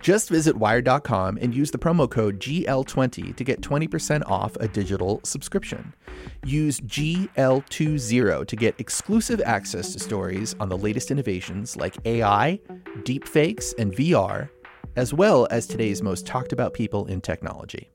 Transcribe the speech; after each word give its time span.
Just 0.00 0.30
visit 0.30 0.56
wired.com 0.56 1.38
and 1.40 1.54
use 1.54 1.70
the 1.70 1.78
promo 1.78 2.10
code 2.10 2.40
GL20 2.40 3.36
to 3.36 3.44
get 3.44 3.60
20% 3.60 4.22
off 4.26 4.56
a 4.56 4.66
digital 4.66 5.20
subscription. 5.24 5.94
Use 6.44 6.80
GL20 6.80 8.46
to 8.46 8.56
get 8.56 8.74
exclusive 8.78 9.42
access 9.44 9.92
to 9.92 9.98
stories 9.98 10.56
on 10.58 10.68
the 10.68 10.78
latest 10.78 11.10
innovations 11.10 11.76
like 11.76 11.96
AI, 12.06 12.58
deepfakes, 13.00 13.74
and 13.78 13.94
VR, 13.94 14.48
as 14.96 15.12
well 15.12 15.46
as 15.50 15.66
today's 15.66 16.02
most 16.02 16.26
talked 16.26 16.52
about 16.52 16.74
people 16.74 17.06
in 17.06 17.20
technology. 17.20 17.90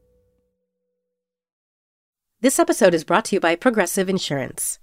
This 2.42 2.60
episode 2.60 2.94
is 2.94 3.04
brought 3.04 3.26
to 3.26 3.38
you 3.38 3.40
by 3.40 3.56
Progressive 3.56 4.08
Insurance. 4.08 4.78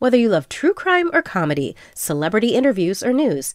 Whether 0.00 0.16
you 0.16 0.28
love 0.28 0.48
true 0.48 0.74
crime 0.74 1.10
or 1.12 1.22
comedy, 1.22 1.76
celebrity 1.94 2.48
interviews 2.48 3.02
or 3.02 3.12
news, 3.12 3.54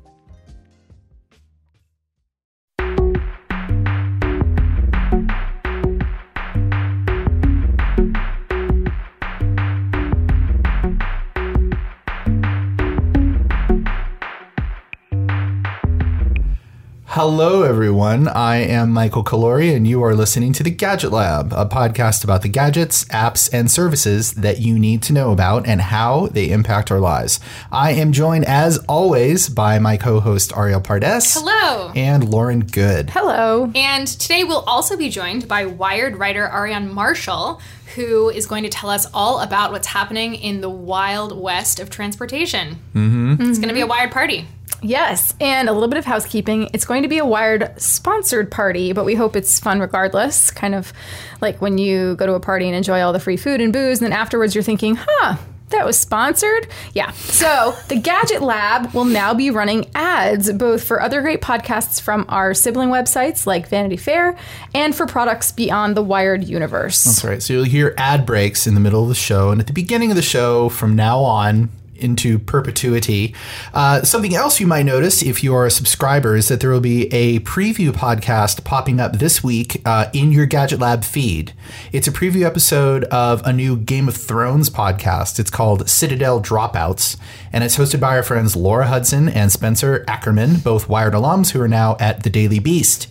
Hello, 17.13 17.63
everyone. 17.63 18.29
I 18.29 18.59
am 18.59 18.93
Michael 18.93 19.21
Calore, 19.21 19.75
and 19.75 19.85
you 19.85 20.01
are 20.01 20.15
listening 20.15 20.53
to 20.53 20.63
the 20.63 20.71
Gadget 20.71 21.11
Lab, 21.11 21.51
a 21.51 21.65
podcast 21.65 22.23
about 22.23 22.41
the 22.41 22.47
gadgets, 22.47 23.03
apps, 23.09 23.49
and 23.51 23.69
services 23.69 24.35
that 24.35 24.59
you 24.59 24.79
need 24.79 25.03
to 25.03 25.11
know 25.11 25.33
about 25.33 25.67
and 25.67 25.81
how 25.81 26.27
they 26.27 26.49
impact 26.49 26.89
our 26.89 27.01
lives. 27.01 27.41
I 27.69 27.91
am 27.91 28.13
joined, 28.13 28.45
as 28.45 28.77
always, 28.87 29.49
by 29.49 29.77
my 29.77 29.97
co 29.97 30.21
host, 30.21 30.51
Arielle 30.51 30.81
Pardes. 30.81 31.33
Hello. 31.37 31.91
And 31.97 32.29
Lauren 32.29 32.61
Goode. 32.61 33.09
Hello. 33.09 33.69
And 33.75 34.07
today 34.07 34.45
we'll 34.45 34.59
also 34.59 34.95
be 34.95 35.09
joined 35.09 35.49
by 35.49 35.65
Wired 35.65 36.15
writer 36.15 36.47
Aarian 36.47 36.93
Marshall, 36.93 37.59
who 37.95 38.29
is 38.29 38.45
going 38.45 38.63
to 38.63 38.69
tell 38.69 38.89
us 38.89 39.05
all 39.13 39.41
about 39.41 39.73
what's 39.73 39.87
happening 39.87 40.35
in 40.35 40.61
the 40.61 40.69
wild 40.69 41.37
west 41.37 41.81
of 41.81 41.89
transportation. 41.89 42.77
Mm-hmm. 42.95 43.49
It's 43.49 43.59
going 43.59 43.67
to 43.67 43.73
be 43.73 43.81
a 43.81 43.87
Wired 43.87 44.11
party. 44.11 44.47
Yes, 44.81 45.35
and 45.39 45.69
a 45.69 45.73
little 45.73 45.87
bit 45.87 45.97
of 45.97 46.05
housekeeping. 46.05 46.69
It's 46.73 46.85
going 46.85 47.03
to 47.03 47.09
be 47.09 47.19
a 47.19 47.25
Wired 47.25 47.71
sponsored 47.79 48.49
party, 48.49 48.93
but 48.93 49.05
we 49.05 49.15
hope 49.15 49.35
it's 49.35 49.59
fun 49.59 49.79
regardless. 49.79 50.49
Kind 50.49 50.73
of 50.73 50.91
like 51.39 51.61
when 51.61 51.77
you 51.77 52.15
go 52.15 52.25
to 52.25 52.33
a 52.33 52.39
party 52.39 52.65
and 52.65 52.75
enjoy 52.75 53.01
all 53.01 53.13
the 53.13 53.19
free 53.19 53.37
food 53.37 53.61
and 53.61 53.71
booze, 53.71 54.01
and 54.01 54.11
then 54.11 54.17
afterwards 54.17 54.55
you're 54.55 54.63
thinking, 54.63 54.97
huh, 54.99 55.37
that 55.69 55.85
was 55.85 55.97
sponsored? 55.97 56.67
Yeah. 56.93 57.11
So 57.11 57.75
the 57.87 57.95
Gadget 57.95 58.41
Lab 58.41 58.93
will 58.93 59.05
now 59.05 59.33
be 59.33 59.51
running 59.51 59.89
ads 59.95 60.51
both 60.51 60.83
for 60.83 61.01
other 61.01 61.21
great 61.21 61.41
podcasts 61.41 62.01
from 62.01 62.25
our 62.27 62.53
sibling 62.53 62.89
websites 62.89 63.45
like 63.45 63.69
Vanity 63.69 63.97
Fair 63.97 64.35
and 64.73 64.93
for 64.95 65.05
products 65.05 65.51
beyond 65.51 65.95
the 65.95 66.01
Wired 66.01 66.43
universe. 66.43 67.03
That's 67.03 67.23
right. 67.23 67.41
So 67.41 67.53
you'll 67.53 67.63
hear 67.65 67.93
ad 67.97 68.25
breaks 68.25 68.67
in 68.67 68.73
the 68.73 68.81
middle 68.81 69.03
of 69.03 69.09
the 69.09 69.15
show, 69.15 69.51
and 69.51 69.61
at 69.61 69.67
the 69.67 69.73
beginning 69.73 70.09
of 70.09 70.15
the 70.15 70.21
show, 70.21 70.69
from 70.69 70.95
now 70.95 71.19
on, 71.19 71.69
into 72.01 72.39
perpetuity. 72.39 73.33
Uh, 73.73 74.01
something 74.03 74.35
else 74.35 74.59
you 74.59 74.67
might 74.67 74.83
notice 74.83 75.21
if 75.21 75.43
you 75.43 75.53
are 75.55 75.65
a 75.65 75.71
subscriber 75.71 76.35
is 76.35 76.47
that 76.47 76.59
there 76.59 76.69
will 76.69 76.79
be 76.79 77.11
a 77.13 77.39
preview 77.41 77.91
podcast 77.91 78.63
popping 78.63 78.99
up 78.99 79.13
this 79.13 79.43
week 79.43 79.81
uh, 79.85 80.09
in 80.13 80.31
your 80.31 80.45
Gadget 80.45 80.79
Lab 80.79 81.03
feed. 81.03 81.53
It's 81.91 82.07
a 82.07 82.11
preview 82.11 82.45
episode 82.45 83.03
of 83.05 83.45
a 83.45 83.53
new 83.53 83.77
Game 83.77 84.07
of 84.07 84.15
Thrones 84.15 84.69
podcast. 84.69 85.39
It's 85.39 85.51
called 85.51 85.89
Citadel 85.89 86.41
Dropouts, 86.41 87.17
and 87.53 87.63
it's 87.63 87.77
hosted 87.77 87.99
by 87.99 88.17
our 88.17 88.23
friends 88.23 88.55
Laura 88.55 88.87
Hudson 88.87 89.29
and 89.29 89.51
Spencer 89.51 90.03
Ackerman, 90.07 90.57
both 90.59 90.89
Wired 90.89 91.13
alums 91.13 91.51
who 91.51 91.61
are 91.61 91.67
now 91.67 91.97
at 91.99 92.23
the 92.23 92.29
Daily 92.29 92.59
Beast. 92.59 93.07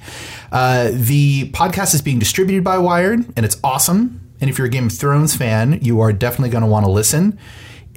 Uh, 0.52 0.90
the 0.92 1.50
podcast 1.52 1.94
is 1.94 2.02
being 2.02 2.18
distributed 2.18 2.64
by 2.64 2.78
Wired, 2.78 3.24
and 3.36 3.46
it's 3.46 3.58
awesome. 3.62 4.20
And 4.40 4.48
if 4.48 4.58
you're 4.58 4.66
a 4.66 4.70
Game 4.70 4.86
of 4.86 4.92
Thrones 4.92 5.36
fan, 5.36 5.78
you 5.82 6.00
are 6.00 6.12
definitely 6.12 6.50
going 6.50 6.62
to 6.62 6.68
want 6.68 6.86
to 6.86 6.90
listen. 6.90 7.38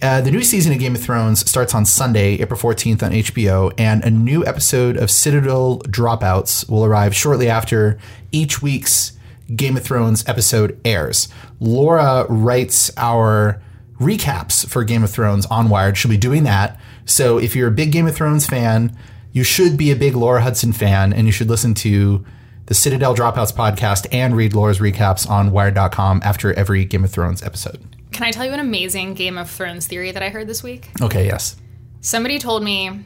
Uh, 0.02 0.20
the 0.20 0.31
new 0.31 0.44
season 0.44 0.74
of 0.74 0.80
Game 0.80 0.96
of 0.96 1.02
Thrones 1.02 1.50
starts 1.50 1.74
on 1.74 1.86
Sunday, 1.86 2.34
April 2.36 2.59
14th 2.59 3.04
on 3.04 3.12
HBO, 3.12 3.72
and 3.78 4.04
a 4.04 4.09
new 4.09 4.46
episode 4.46 4.98
of 4.98 5.09
Citadel 5.09 5.80
Dropouts 5.88 6.70
will 6.70 6.84
arrive 6.84 7.16
shortly 7.16 7.48
after 7.50 7.98
each 8.31 8.62
week's 8.62 9.14
Game 9.56 9.78
of 9.78 9.84
Thrones 9.84 10.28
episode 10.28 10.80
airs. 10.84 11.30
Laura 11.59 12.26
writes 12.28 12.92
our 12.98 13.62
recaps 14.00 14.68
for 14.68 14.84
Game 14.84 15.04
of 15.04 15.09
Thrones 15.09 15.46
on 15.46 15.70
Wired. 15.70 15.98
She'll 15.98 16.12
be 16.12 16.18
doing 16.18 16.44
that. 16.44 16.80
So 17.06 17.38
if 17.38 17.56
you're 17.56 17.70
a 17.70 17.72
big 17.72 17.92
Game 17.92 18.08
of 18.08 18.16
Thrones 18.16 18.46
fan, 18.46 18.98
you 19.31 19.44
should 19.44 19.78
be 19.78 19.92
a 19.92 19.96
big 19.96 20.16
Laura 20.16 20.42
Hudson 20.42 20.74
fan, 20.74 21.14
and 21.14 21.28
you 21.28 21.31
should 21.31 21.50
listen 21.50 21.74
to 21.75 22.25
the 22.66 22.74
Citadel 22.74 23.16
Dropouts 23.16 23.54
podcast 23.54 24.08
and 24.12 24.36
read 24.36 24.54
Laura's 24.54 24.80
recaps 24.80 25.30
on 25.30 25.52
Wired.com 25.52 26.22
after 26.24 26.54
every 26.54 26.86
Game 26.86 27.04
of 27.04 27.12
Thrones 27.12 27.42
episode. 27.44 27.93
Can 28.13 28.24
I 28.24 28.31
tell 28.31 28.46
you 28.46 28.51
an 28.51 28.59
amazing 28.59 29.16
Game 29.16 29.38
of 29.38 29.50
Thrones 29.50 29.88
theory 29.88 30.12
that 30.12 30.22
I 30.22 30.29
heard 30.29 30.47
this 30.47 30.62
week? 30.62 30.91
Okay, 31.01 31.25
yes. 31.25 31.56
Somebody 32.01 32.38
told 32.38 32.63
me 32.63 33.01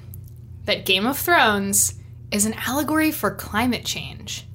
that 0.66 0.85
Game 0.85 1.07
of 1.07 1.18
Thrones 1.18 1.94
is 2.31 2.45
an 2.45 2.53
allegory 2.66 3.12
for 3.12 3.31
climate 3.31 3.85
change. 3.85 4.45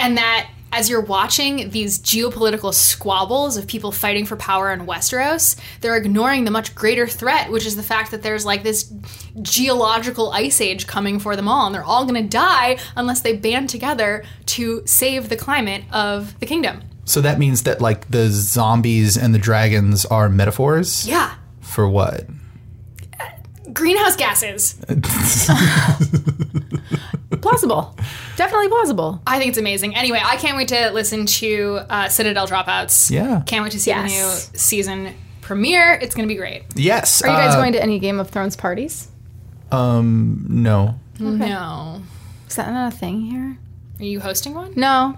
And 0.00 0.16
that 0.16 0.50
as 0.72 0.90
you're 0.90 1.00
watching 1.00 1.70
these 1.70 1.98
geopolitical 1.98 2.74
squabbles 2.74 3.56
of 3.56 3.66
people 3.66 3.90
fighting 3.92 4.26
for 4.26 4.36
power 4.36 4.72
in 4.72 4.84
Westeros, 4.84 5.56
they're 5.80 5.96
ignoring 5.96 6.44
the 6.44 6.50
much 6.50 6.74
greater 6.74 7.06
threat, 7.06 7.50
which 7.50 7.64
is 7.64 7.76
the 7.76 7.82
fact 7.82 8.10
that 8.10 8.22
there's 8.22 8.44
like 8.44 8.64
this 8.64 8.92
geological 9.40 10.30
ice 10.32 10.60
age 10.60 10.86
coming 10.86 11.18
for 11.18 11.36
them 11.36 11.48
all, 11.48 11.66
and 11.66 11.74
they're 11.74 11.84
all 11.84 12.04
gonna 12.04 12.22
die 12.22 12.78
unless 12.96 13.20
they 13.20 13.34
band 13.34 13.70
together 13.70 14.24
to 14.44 14.82
save 14.84 15.28
the 15.28 15.36
climate 15.36 15.84
of 15.92 16.38
the 16.40 16.46
kingdom. 16.46 16.82
So 17.08 17.20
that 17.22 17.38
means 17.38 17.62
that 17.62 17.80
like 17.80 18.10
the 18.10 18.28
zombies 18.28 19.16
and 19.16 19.34
the 19.34 19.38
dragons 19.38 20.04
are 20.04 20.28
metaphors? 20.28 21.08
Yeah. 21.08 21.34
For 21.60 21.88
what? 21.88 22.26
Greenhouse 23.72 24.16
gases. 24.16 24.74
plausible. 27.40 27.96
Definitely 28.36 28.68
plausible. 28.68 29.22
I 29.26 29.38
think 29.38 29.50
it's 29.50 29.58
amazing. 29.58 29.94
Anyway, 29.96 30.20
I 30.22 30.36
can't 30.36 30.56
wait 30.56 30.68
to 30.68 30.90
listen 30.90 31.26
to 31.26 31.80
uh, 31.88 32.08
Citadel 32.08 32.46
Dropouts. 32.46 33.10
Yeah. 33.10 33.42
Can't 33.46 33.62
wait 33.62 33.72
to 33.72 33.80
see 33.80 33.90
Yes. 33.90 34.10
the 34.10 34.52
new 34.52 34.58
season 34.58 35.14
premiere. 35.40 35.92
It's 35.94 36.14
going 36.14 36.28
to 36.28 36.32
be 36.32 36.38
great. 36.38 36.64
Yes. 36.74 37.22
Are 37.22 37.28
you 37.28 37.34
guys 37.36 37.54
uh, 37.54 37.58
going 37.58 37.72
to 37.72 37.82
any 37.82 37.98
Game 37.98 38.20
of 38.20 38.30
Thrones 38.30 38.56
parties? 38.56 39.08
Um, 39.70 40.44
no. 40.48 40.98
No. 41.18 42.02
Is 42.48 42.56
that 42.56 42.70
not 42.72 42.92
a 42.92 42.96
thing 42.96 43.20
here? 43.22 43.58
Are 44.00 44.04
you 44.04 44.20
hosting 44.20 44.54
one? 44.54 44.72
No. 44.76 45.16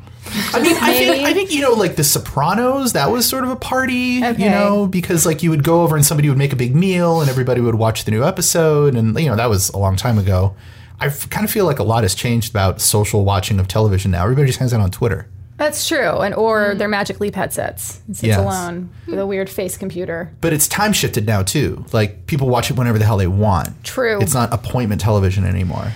I 0.53 0.61
mean, 0.61 0.77
I 0.77 0.93
think, 0.95 1.27
I 1.27 1.35
think 1.35 1.53
you 1.53 1.61
know, 1.61 1.73
like 1.73 1.97
The 1.97 2.05
Sopranos. 2.05 2.93
That 2.93 3.11
was 3.11 3.27
sort 3.27 3.45
of 3.45 3.51
a 3.51 3.57
party, 3.57 4.25
Okay. 4.25 4.43
you 4.43 4.51
know, 4.51 4.87
because 4.87 5.27
like 5.27 5.43
you 5.43 5.51
would 5.51 5.65
go 5.65 5.83
over 5.83 5.97
and 5.97 6.05
somebody 6.05 6.29
would 6.29 6.39
make 6.39 6.53
a 6.53 6.57
big 6.57 6.75
meal 6.75 7.21
and 7.21 7.29
everybody 7.29 7.61
would 7.61 7.75
watch 7.75 8.05
the 8.05 8.11
new 8.11 8.25
episode, 8.25 8.95
and 8.95 9.19
you 9.19 9.29
know 9.29 9.37
that 9.37 9.51
was 9.51 9.71
a 9.71 9.79
long 9.79 9.97
time 9.97 10.19
ago. 10.19 10.55
I 10.99 11.09
kind 11.09 11.45
of 11.45 11.51
feel 11.51 11.65
like 11.65 11.79
a 11.79 11.83
lot 11.83 12.05
has 12.05 12.15
changed 12.15 12.51
about 12.51 12.81
social 12.81 13.25
watching 13.25 13.59
of 13.59 13.69
television 13.69 14.11
now. 14.11 14.23
Everybody 14.23 14.47
just 14.47 14.59
hangs 14.59 14.75
out 14.75 14.81
on 14.81 14.91
Twitter. 14.91 15.27
That's 15.57 15.87
true. 15.87 16.21
And 16.21 16.35
or 16.35 16.73
hmm. 16.73 16.79
their 16.79 16.89
Magic 16.89 17.21
Leap 17.21 17.35
headsets. 17.35 18.01
It 18.09 18.17
sits 18.17 18.23
Yes. 18.23 18.39
alone 18.39 18.91
with 19.07 19.19
a 19.19 19.23
hmm. 19.23 19.29
weird 19.29 19.51
face 19.51 19.77
computer. 19.77 20.33
But 20.41 20.55
it's 20.55 20.67
time 20.67 20.93
shifted 20.95 21.27
now 21.27 21.43
too. 21.43 21.85
Like 21.93 22.27
people 22.27 22.49
watch 22.49 22.71
it 22.71 22.77
whenever 22.77 22.99
the 22.99 23.05
hell 23.05 23.19
they 23.19 23.27
want. 23.27 23.85
True. 23.85 24.21
It's 24.21 24.35
not 24.35 24.53
appointment 24.53 25.01
television 25.01 25.45
anymore. 25.45 25.93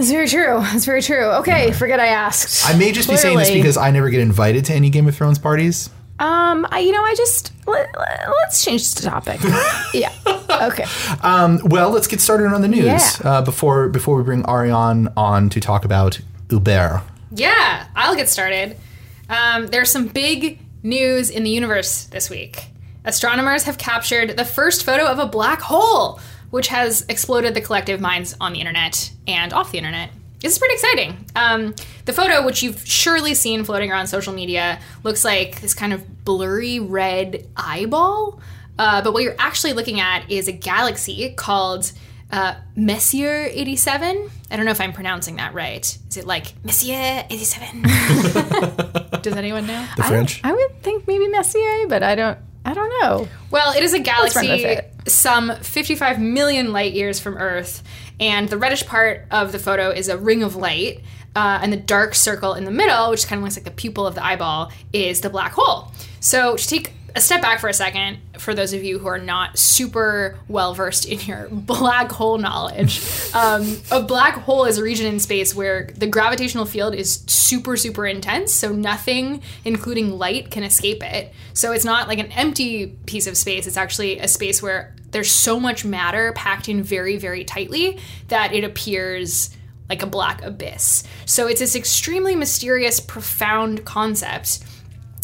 That's 0.00 0.12
very 0.12 0.28
true. 0.28 0.60
It's 0.72 0.86
very 0.86 1.02
true. 1.02 1.26
Okay, 1.40 1.72
forget 1.72 2.00
I 2.00 2.06
asked. 2.06 2.66
I 2.66 2.74
may 2.74 2.90
just 2.90 3.06
be 3.06 3.18
saying 3.18 3.36
this 3.36 3.50
because 3.50 3.76
I 3.76 3.90
never 3.90 4.08
get 4.08 4.20
invited 4.20 4.64
to 4.64 4.72
any 4.72 4.88
Game 4.88 5.06
of 5.06 5.14
Thrones 5.14 5.38
parties. 5.38 5.90
Um, 6.18 6.66
I, 6.70 6.78
you 6.78 6.90
know, 6.90 7.02
I 7.04 7.14
just 7.14 7.52
let, 7.66 7.94
us 8.46 8.64
change 8.64 8.94
the 8.94 9.02
topic. 9.02 9.40
yeah. 9.92 10.10
Okay. 10.68 10.86
Um, 11.22 11.60
Well, 11.64 11.90
let's 11.90 12.06
get 12.06 12.22
started 12.22 12.46
on 12.46 12.62
the 12.62 12.68
news 12.68 12.84
Yeah. 12.86 13.00
uh, 13.24 13.42
before 13.42 13.90
before 13.90 14.16
we 14.16 14.22
bring 14.22 14.42
Aarian 14.44 15.12
on 15.18 15.50
to 15.50 15.60
talk 15.60 15.84
about 15.84 16.18
Uber. 16.48 17.02
Yeah, 17.34 17.86
I'll 17.94 18.16
get 18.16 18.30
started. 18.30 18.78
Um, 19.28 19.66
there's 19.66 19.90
some 19.90 20.08
big 20.08 20.60
news 20.82 21.28
in 21.28 21.42
the 21.44 21.50
universe 21.50 22.04
this 22.04 22.30
week. 22.30 22.64
Astronomers 23.04 23.64
have 23.64 23.76
captured 23.76 24.38
the 24.38 24.46
first 24.46 24.82
photo 24.84 25.04
of 25.04 25.18
a 25.18 25.26
black 25.26 25.60
hole, 25.60 26.20
which 26.50 26.68
has 26.68 27.04
exploded 27.08 27.54
the 27.54 27.60
collective 27.60 28.00
minds 28.00 28.36
on 28.40 28.52
the 28.52 28.60
internet 28.60 29.10
and 29.26 29.52
off 29.52 29.72
the 29.72 29.78
internet. 29.78 30.10
This 30.40 30.52
is 30.52 30.58
pretty 30.58 30.74
exciting. 30.74 31.26
Um, 31.36 31.74
the 32.06 32.12
photo, 32.12 32.44
which 32.44 32.62
you've 32.62 32.86
surely 32.86 33.34
seen 33.34 33.62
floating 33.64 33.92
around 33.92 34.06
social 34.06 34.32
media, 34.32 34.80
looks 35.02 35.24
like 35.24 35.60
this 35.60 35.74
kind 35.74 35.92
of 35.92 36.24
blurry 36.24 36.80
red 36.80 37.46
eyeball. 37.56 38.40
Uh, 38.78 39.02
but 39.02 39.12
what 39.12 39.22
you're 39.22 39.36
actually 39.38 39.74
looking 39.74 40.00
at 40.00 40.30
is 40.30 40.48
a 40.48 40.52
galaxy 40.52 41.34
called 41.34 41.92
uh, 42.32 42.54
Messier 42.74 43.48
87. 43.50 44.30
I 44.50 44.56
don't 44.56 44.64
know 44.64 44.70
if 44.70 44.80
I'm 44.80 44.94
pronouncing 44.94 45.36
that 45.36 45.52
right. 45.52 45.84
Is 46.08 46.16
it 46.16 46.26
like 46.26 46.54
Messier 46.64 47.26
87? 47.28 47.82
Does 49.22 49.36
anyone 49.36 49.66
know? 49.66 49.86
The 49.96 50.04
French. 50.04 50.40
I 50.42 50.52
would 50.52 50.82
think 50.82 51.06
maybe 51.06 51.28
Messier, 51.28 51.86
but 51.88 52.02
I 52.02 52.14
don't. 52.14 52.38
I 52.70 52.74
don't 52.74 53.02
know. 53.02 53.28
Well, 53.50 53.72
it 53.76 53.82
is 53.82 53.94
a 53.94 53.98
galaxy 53.98 54.78
some 55.08 55.54
55 55.56 56.20
million 56.20 56.72
light 56.72 56.92
years 56.92 57.18
from 57.18 57.36
Earth, 57.36 57.82
and 58.20 58.48
the 58.48 58.56
reddish 58.56 58.86
part 58.86 59.26
of 59.30 59.50
the 59.50 59.58
photo 59.58 59.90
is 59.90 60.08
a 60.08 60.16
ring 60.16 60.44
of 60.44 60.54
light, 60.54 61.00
uh, 61.34 61.58
and 61.62 61.72
the 61.72 61.76
dark 61.76 62.14
circle 62.14 62.54
in 62.54 62.64
the 62.64 62.70
middle, 62.70 63.10
which 63.10 63.26
kind 63.26 63.40
of 63.40 63.42
looks 63.42 63.56
like 63.56 63.64
the 63.64 63.70
pupil 63.70 64.06
of 64.06 64.14
the 64.14 64.24
eyeball, 64.24 64.70
is 64.92 65.20
the 65.20 65.30
black 65.30 65.52
hole. 65.52 65.92
So 66.20 66.56
to 66.56 66.68
take 66.68 66.92
a 67.14 67.20
step 67.20 67.42
back 67.42 67.60
for 67.60 67.68
a 67.68 67.74
second, 67.74 68.18
for 68.38 68.54
those 68.54 68.72
of 68.72 68.82
you 68.82 68.98
who 68.98 69.06
are 69.08 69.18
not 69.18 69.58
super 69.58 70.38
well 70.48 70.74
versed 70.74 71.06
in 71.06 71.20
your 71.20 71.48
black 71.52 72.10
hole 72.10 72.38
knowledge, 72.38 73.00
um, 73.34 73.78
a 73.90 74.02
black 74.02 74.34
hole 74.34 74.64
is 74.64 74.78
a 74.78 74.82
region 74.82 75.06
in 75.06 75.18
space 75.18 75.54
where 75.54 75.90
the 75.96 76.06
gravitational 76.06 76.66
field 76.66 76.94
is 76.94 77.24
super, 77.26 77.76
super 77.76 78.06
intense. 78.06 78.52
So 78.52 78.72
nothing, 78.72 79.42
including 79.64 80.18
light, 80.18 80.50
can 80.50 80.62
escape 80.62 81.02
it. 81.02 81.32
So 81.52 81.72
it's 81.72 81.84
not 81.84 82.08
like 82.08 82.18
an 82.18 82.32
empty 82.32 82.86
piece 83.06 83.26
of 83.26 83.36
space. 83.36 83.66
It's 83.66 83.76
actually 83.76 84.18
a 84.18 84.28
space 84.28 84.62
where 84.62 84.94
there's 85.10 85.30
so 85.30 85.58
much 85.58 85.84
matter 85.84 86.32
packed 86.32 86.68
in 86.68 86.82
very, 86.82 87.16
very 87.16 87.44
tightly 87.44 87.98
that 88.28 88.54
it 88.54 88.64
appears 88.64 89.56
like 89.88 90.02
a 90.02 90.06
black 90.06 90.42
abyss. 90.42 91.02
So 91.26 91.48
it's 91.48 91.60
this 91.60 91.74
extremely 91.74 92.36
mysterious, 92.36 93.00
profound 93.00 93.84
concept. 93.84 94.60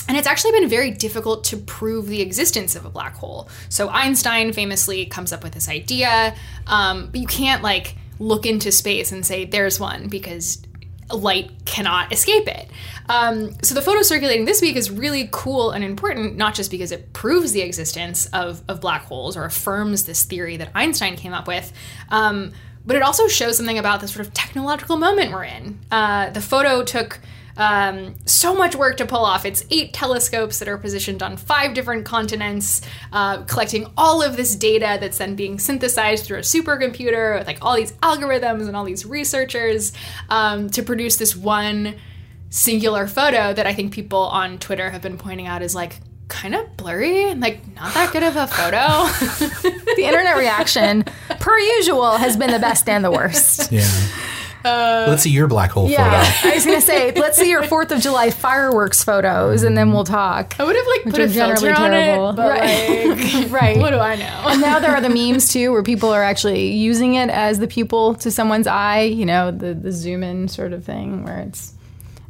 And 0.09 0.17
it's 0.17 0.27
actually 0.27 0.53
been 0.53 0.69
very 0.69 0.91
difficult 0.91 1.45
to 1.45 1.57
prove 1.57 2.07
the 2.07 2.21
existence 2.21 2.77
of 2.77 2.85
a 2.85 2.91
black 2.91 3.15
hole. 3.15 3.49
So 3.69 3.89
Einstein 3.89 4.53
famously 4.53 5.07
comes 5.07 5.33
up 5.33 5.43
with 5.43 5.53
this 5.53 5.69
idea, 5.69 6.35
um, 6.67 7.09
but 7.11 7.21
you 7.21 7.27
can't 7.27 7.63
like 7.63 7.97
look 8.19 8.47
into 8.47 8.73
space 8.73 9.13
and 9.13 9.27
say 9.27 9.45
there's 9.45 9.79
one 9.79 10.09
because 10.09 10.63
light 11.13 11.65
cannot 11.65 12.13
escape 12.13 12.49
it. 12.49 12.69
Um, 13.09 13.55
so 13.63 13.75
the 13.75 13.83
photo 13.83 14.03
circulating 14.03 14.45
this 14.45 14.61
week 14.61 14.77
is 14.77 14.91
really 14.91 15.29
cool 15.31 15.71
and 15.71 15.85
important, 15.85 16.37
not 16.37 16.55
just 16.55 16.71
because 16.71 16.91
it 16.91 17.13
proves 17.13 17.53
the 17.53 17.61
existence 17.61 18.27
of, 18.27 18.63
of 18.69 18.81
black 18.81 19.05
holes 19.05 19.37
or 19.37 19.45
affirms 19.45 20.05
this 20.05 20.25
theory 20.25 20.57
that 20.57 20.71
Einstein 20.75 21.17
came 21.17 21.33
up 21.33 21.47
with, 21.47 21.73
um, 22.11 22.53
but 22.85 22.97
it 22.97 23.03
also 23.03 23.29
shows 23.29 23.57
something 23.57 23.79
about 23.79 24.01
the 24.01 24.09
sort 24.09 24.27
of 24.27 24.33
technological 24.33 24.97
moment 24.97 25.33
we're 25.33 25.45
in. 25.45 25.79
Uh, 25.91 26.31
the 26.31 26.41
photo 26.41 26.83
took 26.83 27.21
um, 27.57 28.15
so 28.27 28.55
much 28.55 28.77
work 28.77 28.97
to 28.99 29.07
pull 29.07 29.25
off. 29.25 29.45
It's 29.45 29.65
eight 29.71 29.93
telescopes 29.93 30.59
that 30.59 30.69
are 30.69 30.79
positioned 30.79 31.23
on 31.23 31.37
five 31.37 31.75
different 31.75 32.05
continents, 32.05 32.83
uh, 33.13 33.43
collecting 33.45 33.87
all 33.97 34.23
of 34.23 34.37
this 34.37 34.55
data 34.55 34.99
that's 35.01 35.19
then 35.19 35.35
being 35.37 35.59
synthesized 35.59 36.27
through 36.27 36.39
a 36.39 36.43
supercomputer 36.43 37.39
with 37.39 37.47
like 37.47 37.59
all 37.63 37.77
these 37.77 37.93
algorithms 37.95 38.67
and 38.67 38.77
all 38.77 38.85
these 38.85 39.07
researchers 39.07 39.93
um, 40.29 40.69
to 40.71 40.83
produce 40.83 41.17
this 41.17 41.35
one 41.35 41.97
singular 42.51 43.07
photo 43.07 43.53
that 43.53 43.67
I 43.67 43.75
think 43.75 43.93
people 43.93 44.21
on 44.21 44.59
Twitter 44.59 44.91
have 44.91 45.03
been 45.03 45.19
pointing 45.19 45.47
out 45.47 45.63
is 45.63 45.75
like 45.75 46.01
kind 46.29 46.55
of 46.55 46.77
blurry 46.77 47.31
and 47.31 47.41
like 47.41 47.67
not 47.75 47.95
that 47.95 48.13
good 48.13 48.23
of 48.23 48.37
a 48.37 48.47
photo. 48.47 49.73
The 49.97 50.05
internet 50.05 50.37
reaction, 50.37 51.05
per 51.41 51.59
usual, 51.59 52.19
has 52.19 52.37
been 52.37 52.51
the 52.51 52.59
best 52.59 52.87
and 52.87 53.03
the 53.03 53.11
worst. 53.11 53.73
Yeah. 53.73 53.89
Uh, 54.67 55.07
let's 55.09 55.23
see 55.23 55.31
your 55.31 55.47
black 55.47 55.71
hole 55.71 55.89
Yeah, 55.89 56.25
photo. 56.25 56.49
I 56.51 56.55
was 56.57 56.65
gonna 56.65 56.81
say, 56.81 57.13
let's 57.13 57.39
see 57.39 57.49
your 57.49 57.63
Fourth 57.63 57.93
of 57.93 58.01
July 58.01 58.31
fireworks 58.31 59.05
photos, 59.05 59.63
and 59.63 59.77
then 59.79 59.93
we'll 59.93 60.05
talk. 60.05 60.55
I 60.59 60.65
would 60.65 60.77
have 60.77 60.87
like 60.87 61.03
put 61.05 61.21
a 61.21 61.29
filter 61.29 61.67
generally 61.67 61.71
on 61.71 61.91
terrible. 61.91 62.31
it, 62.31 62.37
but 62.37 62.51
Right. 62.51 63.07
like, 63.09 63.51
Right. 63.63 63.79
what 63.79 63.91
do 63.91 63.99
I 63.99 64.17
know? 64.17 64.43
And 64.49 64.61
now 64.61 64.79
there 64.79 64.91
are 64.95 65.01
the 65.01 65.09
memes 65.11 65.53
too, 65.53 65.73
where 65.73 65.83
people 65.83 66.11
are 66.13 66.23
actually 66.23 66.73
using 66.73 67.15
it 67.15 67.31
as 67.31 67.59
the 67.59 67.67
pupil 67.69 68.15
to 68.17 68.31
someone's 68.31 68.67
eye. 68.67 69.03
You 69.03 69.27
know, 69.27 69.51
the 69.51 69.75
the 69.75 69.93
zoom 69.93 70.23
in 70.23 70.49
sort 70.49 70.73
of 70.73 70.85
thing, 70.85 71.25
where 71.25 71.39
it's 71.39 71.73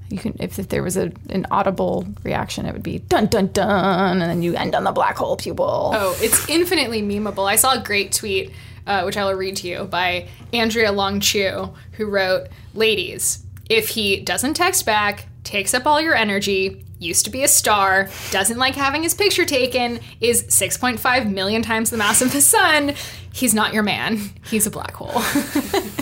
you 0.09 0.19
can 0.19 0.37
if, 0.39 0.59
if 0.59 0.69
there 0.69 0.83
was 0.85 0.97
a 0.97 1.11
an 1.31 1.47
audible 1.51 2.07
reaction, 2.23 2.67
it 2.67 2.73
would 2.73 2.83
be 2.83 2.99
dun 3.01 3.27
dun 3.27 3.49
dun, 3.49 4.21
and 4.23 4.31
then 4.31 4.43
you 4.43 4.55
end 4.55 4.75
on 4.75 4.85
the 4.85 4.93
black 4.93 5.17
hole 5.17 5.37
pupil. 5.37 5.93
Oh, 5.95 6.17
it's 6.21 6.49
infinitely 6.49 7.03
memeable. 7.03 7.49
I 7.51 7.57
saw 7.57 7.73
a 7.75 7.83
great 7.83 8.13
tweet, 8.13 8.53
uh, 8.87 9.03
which 9.03 9.17
I 9.17 9.25
will 9.25 9.35
read 9.35 9.57
to 9.57 9.69
you, 9.69 9.85
by 9.85 10.29
Andrea 10.53 10.93
Long 10.93 11.21
Chu, 11.21 11.71
who 11.93 12.07
wrote, 12.07 12.49
Ladies, 12.75 13.45
if 13.69 13.89
he 13.91 14.21
doesn't 14.21 14.55
text 14.55 14.87
back, 14.87 15.27
takes 15.45 15.75
up 15.75 15.87
all 15.87 16.01
your 16.01 16.15
energy, 16.15 16.85
used 16.99 17.25
to 17.25 17.31
be 17.31 17.43
a 17.45 17.49
star, 17.49 18.09
doesn't 18.31 18.59
like 18.59 18.75
having 18.75 19.03
his 19.03 19.15
picture 19.15 19.45
taken, 19.45 20.01
is 20.21 20.45
6.5 20.45 21.31
million 21.33 21.63
times 21.63 21.91
the 21.91 21.97
mass 21.97 22.23
of 22.23 22.33
the 22.33 22.41
sun, 22.41 22.95
he's 23.33 23.53
not 23.55 23.75
your 23.75 23.83
man. 23.83 24.19
He's 24.51 24.67
a 24.67 24.71
black 24.71 24.93
hole. 24.95 25.23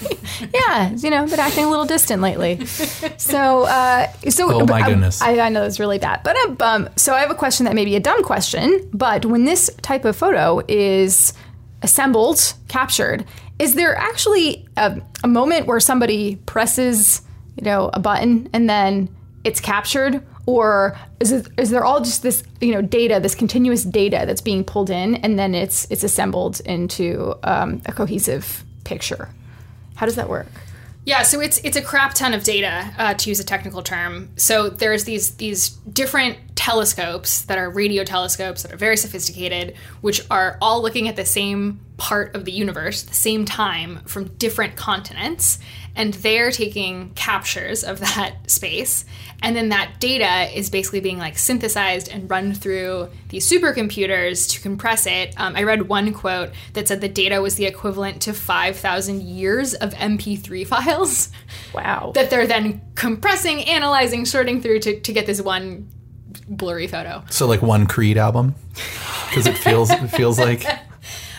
Yeah, 0.53 0.91
you 0.97 1.11
know, 1.11 1.27
been 1.27 1.39
acting 1.39 1.65
a 1.65 1.71
little 1.71 1.85
distant 1.85 2.21
lately. 2.21 2.65
So, 3.19 3.65
uh, 3.65 4.11
so 4.31 4.51
Oh, 4.63 4.67
my 4.67 4.81
I- 4.81 4.89
goodness. 4.89 5.23
I, 5.23 5.39
I 5.39 5.49
know 5.49 5.63
it's 5.65 5.79
really 5.79 5.99
bad, 5.99 6.23
but 6.25 6.37
um, 6.39 6.57
um, 6.61 6.89
so 6.97 7.15
I 7.15 7.21
have 7.21 7.31
a 7.31 7.35
question 7.37 7.65
that 7.67 7.75
may 7.75 7.85
be 7.85 7.95
a 7.95 8.01
dumb 8.01 8.23
question, 8.25 8.89
but 8.93 9.25
when 9.27 9.45
this 9.45 9.71
type 9.83 10.05
of 10.05 10.17
photo 10.17 10.61
is 10.67 11.33
assembled, 11.85 12.55
captured, 12.67 13.25
is 13.61 13.75
there 13.75 13.95
actually 13.95 14.67
a, 14.77 15.01
a 15.23 15.29
moment 15.29 15.67
where 15.67 15.79
somebody 15.79 16.37
presses, 16.47 17.23
you 17.57 17.65
know, 17.65 17.91
a 17.93 18.01
button 18.01 18.49
and 18.53 18.69
then 18.69 19.15
it's 19.45 19.61
captured? 19.61 20.21
Or 20.47 20.99
is, 21.21 21.31
it, 21.31 21.47
is 21.57 21.71
there 21.71 21.85
all 21.85 22.01
just 22.01 22.23
this, 22.23 22.43
you 22.61 22.73
know, 22.73 22.83
data, 22.83 23.21
this 23.21 23.35
continuous 23.35 23.85
data 23.85 24.25
that's 24.27 24.41
being 24.41 24.65
pulled 24.65 24.91
in, 24.91 25.15
and 25.17 25.39
then 25.39 25.55
it's 25.55 25.91
it's 25.91 26.03
assembled 26.03 26.61
into 26.67 27.35
um, 27.45 27.81
a 27.87 27.93
cohesive 27.93 28.65
picture? 28.85 29.31
How 29.95 30.05
does 30.05 30.17
that 30.17 30.29
work? 30.29 30.49
Yeah, 31.07 31.23
so 31.23 31.41
it's 31.41 31.59
it's 31.59 31.77
a 31.77 31.83
crap 31.83 32.15
ton 32.15 32.33
of 32.33 32.45
data 32.45 32.91
uh, 32.97 33.15
to 33.15 33.29
use 33.29 33.39
a 33.39 33.45
technical 33.45 33.83
term. 33.83 34.31
So 34.37 34.71
there's 34.71 35.05
these 35.05 35.37
these 35.37 35.71
different 35.71 36.39
telescopes 36.57 37.43
that 37.43 37.59
are 37.59 37.69
radio 37.69 38.05
telescopes 38.05 38.63
that 38.63 38.73
are 38.73 38.77
very 38.79 38.97
sophisticated, 38.97 39.77
which 40.01 40.23
are 40.31 40.57
all 40.63 40.81
looking 40.81 41.07
at 41.09 41.17
the 41.17 41.27
same 41.27 41.81
part 41.99 42.35
of 42.35 42.47
the 42.47 42.53
universe, 42.53 43.03
the 43.03 43.15
same 43.15 43.45
time 43.45 44.01
from 44.07 44.29
different 44.39 44.77
continents, 44.77 45.59
and 45.95 46.15
they're 46.15 46.51
taking 46.51 47.11
captures 47.11 47.85
of 47.85 48.01
that 48.01 48.51
space, 48.51 49.05
and 49.45 49.55
then 49.55 49.69
that 49.69 50.01
data 50.01 50.51
is 50.59 50.71
basically 50.71 51.01
being 51.01 51.19
like 51.19 51.37
synthesized 51.39 52.09
and 52.09 52.29
run 52.31 52.55
through 52.55 53.11
these 53.29 53.49
supercomputers 53.51 54.51
to 54.53 54.61
compress 54.61 55.07
it. 55.07 55.35
Um, 55.39 55.55
I 55.55 55.63
read 55.63 55.89
one 55.89 56.13
quote 56.15 56.51
that 56.73 56.89
said 56.89 57.01
the 57.01 57.09
data 57.09 57.41
was 57.43 57.57
the 57.57 57.67
equivalent 57.67 58.23
to 58.23 58.33
5,000 58.33 59.23
years 59.23 59.75
of 59.75 59.93
MP3 59.95 60.67
files 60.75 61.29
Wow. 61.75 62.13
that 62.15 62.31
they're 62.31 62.47
then 62.47 62.81
compressing, 62.95 63.63
analyzing, 63.65 64.25
sorting 64.25 64.61
through 64.63 64.81
to, 64.81 64.99
to 65.01 65.13
get 65.13 65.27
this 65.27 65.41
one 65.43 65.89
blurry 66.49 66.87
photo. 66.87 67.23
So 67.31 67.47
like 67.47 67.63
one 67.63 67.87
Creed 67.87 68.19
album, 68.19 68.55
because 69.29 69.47
it 69.47 69.57
feels 69.59 69.91
it 69.91 70.09
feels 70.09 70.39
like 70.39 70.67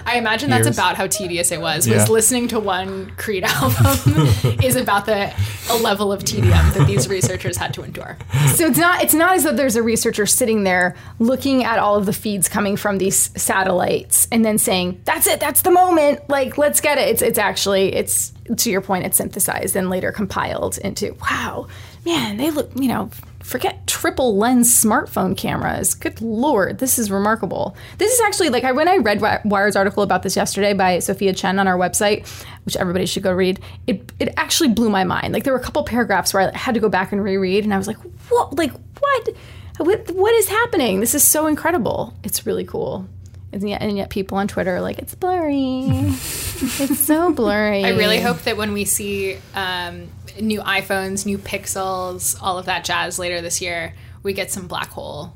I 0.05 0.17
imagine 0.17 0.49
that's 0.49 0.65
Years. 0.65 0.77
about 0.77 0.95
how 0.95 1.07
tedious 1.07 1.51
it 1.51 1.59
was. 1.59 1.87
Was 1.87 1.87
Yeah. 1.87 2.05
listening 2.13 2.47
to 2.49 2.59
one 2.59 3.11
Creed 3.17 3.43
album 3.47 4.27
is 4.63 4.75
about 4.75 5.05
the 5.05 5.33
a 5.69 5.75
level 5.77 6.11
of 6.13 6.23
tedium 6.23 6.51
that 6.51 6.85
these 6.85 7.07
researchers 7.09 7.57
had 7.57 7.73
to 7.73 7.83
endure. 7.83 8.17
So 8.53 8.67
it's 8.67 8.77
not 8.77 9.03
it's 9.03 9.13
not 9.15 9.35
as 9.35 9.43
though 9.43 9.51
there's 9.53 9.75
a 9.75 9.81
researcher 9.83 10.25
sitting 10.25 10.63
there 10.63 10.95
looking 11.19 11.63
at 11.63 11.79
all 11.79 11.95
of 11.95 12.05
the 12.05 12.13
feeds 12.13 12.47
coming 12.47 12.75
from 12.77 12.97
these 12.99 13.31
satellites 13.41 14.27
and 14.31 14.45
then 14.45 14.57
saying, 14.57 15.01
"That's 15.05 15.25
it, 15.27 15.39
that's 15.39 15.63
the 15.63 15.71
moment. 15.71 16.29
Like, 16.29 16.57
let's 16.57 16.81
get 16.81 16.97
it." 16.97 17.09
It's 17.09 17.21
it's 17.23 17.39
actually 17.39 17.93
it's 17.95 18.31
to 18.57 18.69
your 18.69 18.81
point, 18.81 19.05
it's 19.05 19.17
synthesized 19.17 19.75
and 19.75 19.89
later 19.89 20.11
compiled 20.11 20.77
into, 20.77 21.15
"Wow, 21.21 21.67
man, 22.05 22.37
they 22.37 22.51
look, 22.51 22.69
you 22.75 22.87
know, 22.89 23.09
forget 23.45 23.85
triple 23.85 24.35
lens 24.37 24.73
smartphone 24.73 25.37
cameras. 25.37 25.93
Good 25.93 26.19
lord, 26.19 26.79
this 26.79 26.97
is 26.97 27.11
remarkable. 27.11 27.77
This 27.99 28.11
is 28.11 28.19
actually 28.21 28.49
like 28.49 28.63
I 28.63 28.71
when 28.71 28.87
I 28.87 28.97
read 28.97 29.19
Wi- 29.19 29.41
Wired's 29.45 29.75
article 29.75 30.01
about 30.01 30.23
this 30.23 30.35
yesterday 30.35 30.73
by 30.73 30.97
Sophia 30.97 31.31
Chen 31.31 31.59
on 31.59 31.67
our 31.67 31.77
website, 31.77 32.27
which 32.65 32.75
everybody 32.75 33.05
should 33.05 33.21
go 33.21 33.31
read. 33.31 33.59
It 33.85 34.11
it 34.19 34.33
actually 34.35 34.69
blew 34.69 34.89
my 34.89 35.03
mind. 35.03 35.31
Like 35.31 35.43
there 35.43 35.53
were 35.53 35.59
a 35.59 35.63
couple 35.63 35.83
paragraphs 35.83 36.33
where 36.33 36.51
I 36.51 36.57
had 36.57 36.73
to 36.73 36.81
go 36.81 36.89
back 36.89 37.11
and 37.11 37.23
reread, 37.23 37.63
and 37.63 37.73
I 37.73 37.77
was 37.77 37.87
like, 37.87 37.97
what? 38.29 38.57
Like 38.57 38.71
what? 38.99 39.29
What, 39.77 40.09
what 40.11 40.33
is 40.33 40.47
happening? 40.47 41.01
This 41.01 41.13
is 41.13 41.23
so 41.23 41.47
incredible. 41.47 42.13
It's 42.23 42.45
really 42.45 42.63
cool. 42.63 43.07
And 43.51 43.69
yet, 43.69 43.81
and 43.81 43.97
yet 43.97 44.09
people 44.09 44.37
on 44.37 44.47
Twitter 44.47 44.77
are 44.77 44.81
like, 44.81 44.99
it's 44.99 45.15
blurry. 45.15 45.87
it's 45.89 46.99
so 46.99 47.33
blurry. 47.33 47.83
I 47.83 47.89
really 47.89 48.21
hope 48.21 48.39
that 48.43 48.55
when 48.55 48.71
we 48.71 48.85
see 48.85 49.37
um, 49.53 50.09
new 50.39 50.61
iPhones, 50.61 51.25
new 51.25 51.37
Pixels, 51.37 52.37
all 52.41 52.57
of 52.57 52.65
that 52.65 52.83
jazz 52.85 53.19
later 53.19 53.41
this 53.41 53.61
year, 53.61 53.93
we 54.23 54.33
get 54.33 54.51
some 54.51 54.67
black 54.67 54.89
hole 54.89 55.33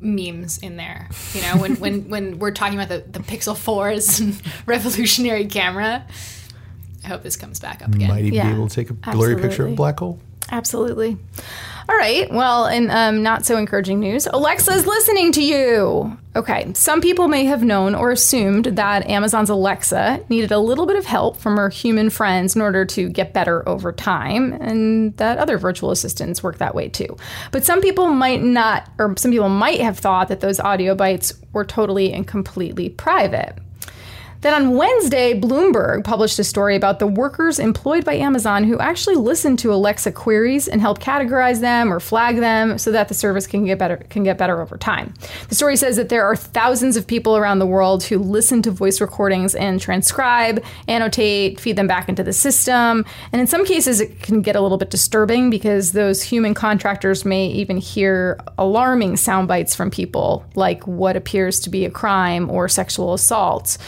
memes 0.00 0.58
in 0.58 0.76
there. 0.76 1.08
You 1.32 1.42
know, 1.42 1.56
when 1.56 1.76
when 1.76 2.08
when 2.10 2.38
we're 2.38 2.50
talking 2.52 2.78
about 2.78 2.88
the, 2.88 3.04
the 3.18 3.24
Pixel 3.24 3.54
4's 3.54 4.42
revolutionary 4.66 5.46
camera. 5.46 6.06
I 7.02 7.08
hope 7.08 7.22
this 7.22 7.36
comes 7.36 7.60
back 7.60 7.82
up 7.82 7.94
again. 7.94 8.08
Might 8.08 8.20
even 8.24 8.32
Yeah, 8.32 8.48
be 8.48 8.54
able 8.54 8.66
to 8.68 8.74
take 8.74 8.88
a 8.88 8.94
blurry 8.94 9.36
picture 9.36 9.66
of 9.66 9.72
a 9.72 9.74
black 9.74 9.98
hole. 9.98 10.18
Absolutely. 10.50 11.18
All 11.86 11.96
right. 11.96 12.32
Well, 12.32 12.66
in 12.66 12.90
um, 12.90 13.22
not 13.22 13.44
so 13.44 13.56
encouraging 13.58 14.00
news, 14.00 14.26
Alexa's 14.26 14.86
listening 14.86 15.32
to 15.32 15.42
you. 15.42 16.16
Okay. 16.34 16.72
Some 16.74 17.00
people 17.00 17.28
may 17.28 17.44
have 17.44 17.62
known 17.62 17.94
or 17.94 18.10
assumed 18.10 18.64
that 18.64 19.06
Amazon's 19.06 19.50
Alexa 19.50 20.24
needed 20.28 20.50
a 20.50 20.58
little 20.58 20.86
bit 20.86 20.96
of 20.96 21.04
help 21.04 21.36
from 21.36 21.56
her 21.56 21.68
human 21.68 22.08
friends 22.08 22.56
in 22.56 22.62
order 22.62 22.84
to 22.86 23.08
get 23.08 23.34
better 23.34 23.68
over 23.68 23.92
time, 23.92 24.54
and 24.54 25.16
that 25.18 25.38
other 25.38 25.58
virtual 25.58 25.90
assistants 25.90 26.42
work 26.42 26.58
that 26.58 26.74
way 26.74 26.88
too. 26.88 27.16
But 27.52 27.64
some 27.64 27.82
people 27.82 28.08
might 28.08 28.42
not, 28.42 28.90
or 28.98 29.14
some 29.18 29.30
people 29.30 29.50
might 29.50 29.80
have 29.80 29.98
thought 29.98 30.28
that 30.28 30.40
those 30.40 30.58
audio 30.58 30.94
bites 30.94 31.34
were 31.52 31.64
totally 31.64 32.12
and 32.12 32.26
completely 32.26 32.88
private. 32.88 33.58
Then 34.44 34.52
on 34.52 34.76
Wednesday, 34.76 35.40
Bloomberg 35.40 36.04
published 36.04 36.38
a 36.38 36.44
story 36.44 36.76
about 36.76 36.98
the 36.98 37.06
workers 37.06 37.58
employed 37.58 38.04
by 38.04 38.16
Amazon 38.16 38.62
who 38.64 38.78
actually 38.78 39.14
listen 39.14 39.56
to 39.56 39.72
Alexa 39.72 40.12
queries 40.12 40.68
and 40.68 40.82
help 40.82 40.98
categorize 40.98 41.60
them 41.60 41.90
or 41.90 41.98
flag 41.98 42.36
them 42.36 42.76
so 42.76 42.92
that 42.92 43.08
the 43.08 43.14
service 43.14 43.46
can 43.46 43.64
get 43.64 43.78
better 43.78 43.96
can 44.10 44.22
get 44.22 44.36
better 44.36 44.60
over 44.60 44.76
time. 44.76 45.14
The 45.48 45.54
story 45.54 45.76
says 45.76 45.96
that 45.96 46.10
there 46.10 46.26
are 46.26 46.36
thousands 46.36 46.98
of 46.98 47.06
people 47.06 47.38
around 47.38 47.58
the 47.58 47.66
world 47.66 48.04
who 48.04 48.18
listen 48.18 48.60
to 48.64 48.70
voice 48.70 49.00
recordings 49.00 49.54
and 49.54 49.80
transcribe, 49.80 50.62
annotate, 50.88 51.58
feed 51.58 51.76
them 51.76 51.86
back 51.86 52.10
into 52.10 52.22
the 52.22 52.34
system. 52.34 53.06
And 53.32 53.40
in 53.40 53.46
some 53.46 53.64
cases 53.64 53.98
it 53.98 54.20
can 54.20 54.42
get 54.42 54.56
a 54.56 54.60
little 54.60 54.76
bit 54.76 54.90
disturbing 54.90 55.48
because 55.48 55.92
those 55.92 56.22
human 56.22 56.52
contractors 56.52 57.24
may 57.24 57.46
even 57.46 57.78
hear 57.78 58.38
alarming 58.58 59.16
sound 59.16 59.48
bites 59.48 59.74
from 59.74 59.90
people 59.90 60.44
like 60.54 60.86
what 60.86 61.16
appears 61.16 61.60
to 61.60 61.70
be 61.70 61.86
a 61.86 61.90
crime 61.90 62.50
or 62.50 62.68
sexual 62.68 63.14
assault. 63.14 63.78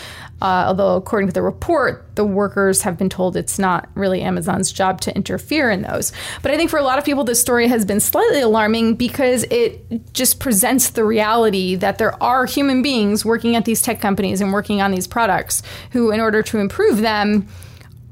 Uh, 0.43 0.65
although, 0.67 0.97
according 0.97 1.29
to 1.29 1.33
the 1.33 1.43
report, 1.43 2.05
the 2.15 2.25
workers 2.25 2.83
have 2.83 2.99
been 2.99 3.09
told 3.09 3.37
it's 3.37 3.59
not 3.59 3.89
really 3.95 4.21
Amazon's 4.21 4.71
job 4.71 5.01
to 5.01 5.15
interfere 5.17 5.71
in 5.71 5.83
those. 5.83 6.13
But 6.43 6.51
I 6.51 6.57
think 6.57 6.69
for 6.69 6.79
a 6.79 6.83
lot 6.83 6.99
of 6.99 7.05
people, 7.05 7.25
this 7.25 7.41
story 7.41 7.69
has 7.69 7.87
been 7.87 8.01
slightly 8.01 8.43
alarming 8.43 8.97
because 8.97 9.45
it 9.45 10.13
just 10.13 10.39
presents 10.39 10.91
the 10.91 11.05
reality 11.05 11.75
that 11.77 11.97
there 11.99 12.23
are 12.23 12.45
human 12.45 12.83
beings 12.83 13.25
working 13.25 13.57
at 13.57 13.65
these 13.65 13.81
tech 13.81 14.01
companies 14.01 14.41
and 14.43 14.53
working 14.53 14.83
on 14.83 14.91
these 14.91 15.07
products 15.07 15.63
who, 15.93 16.11
in 16.11 16.21
order 16.21 16.43
to 16.43 16.59
improve 16.59 17.01
them, 17.01 17.49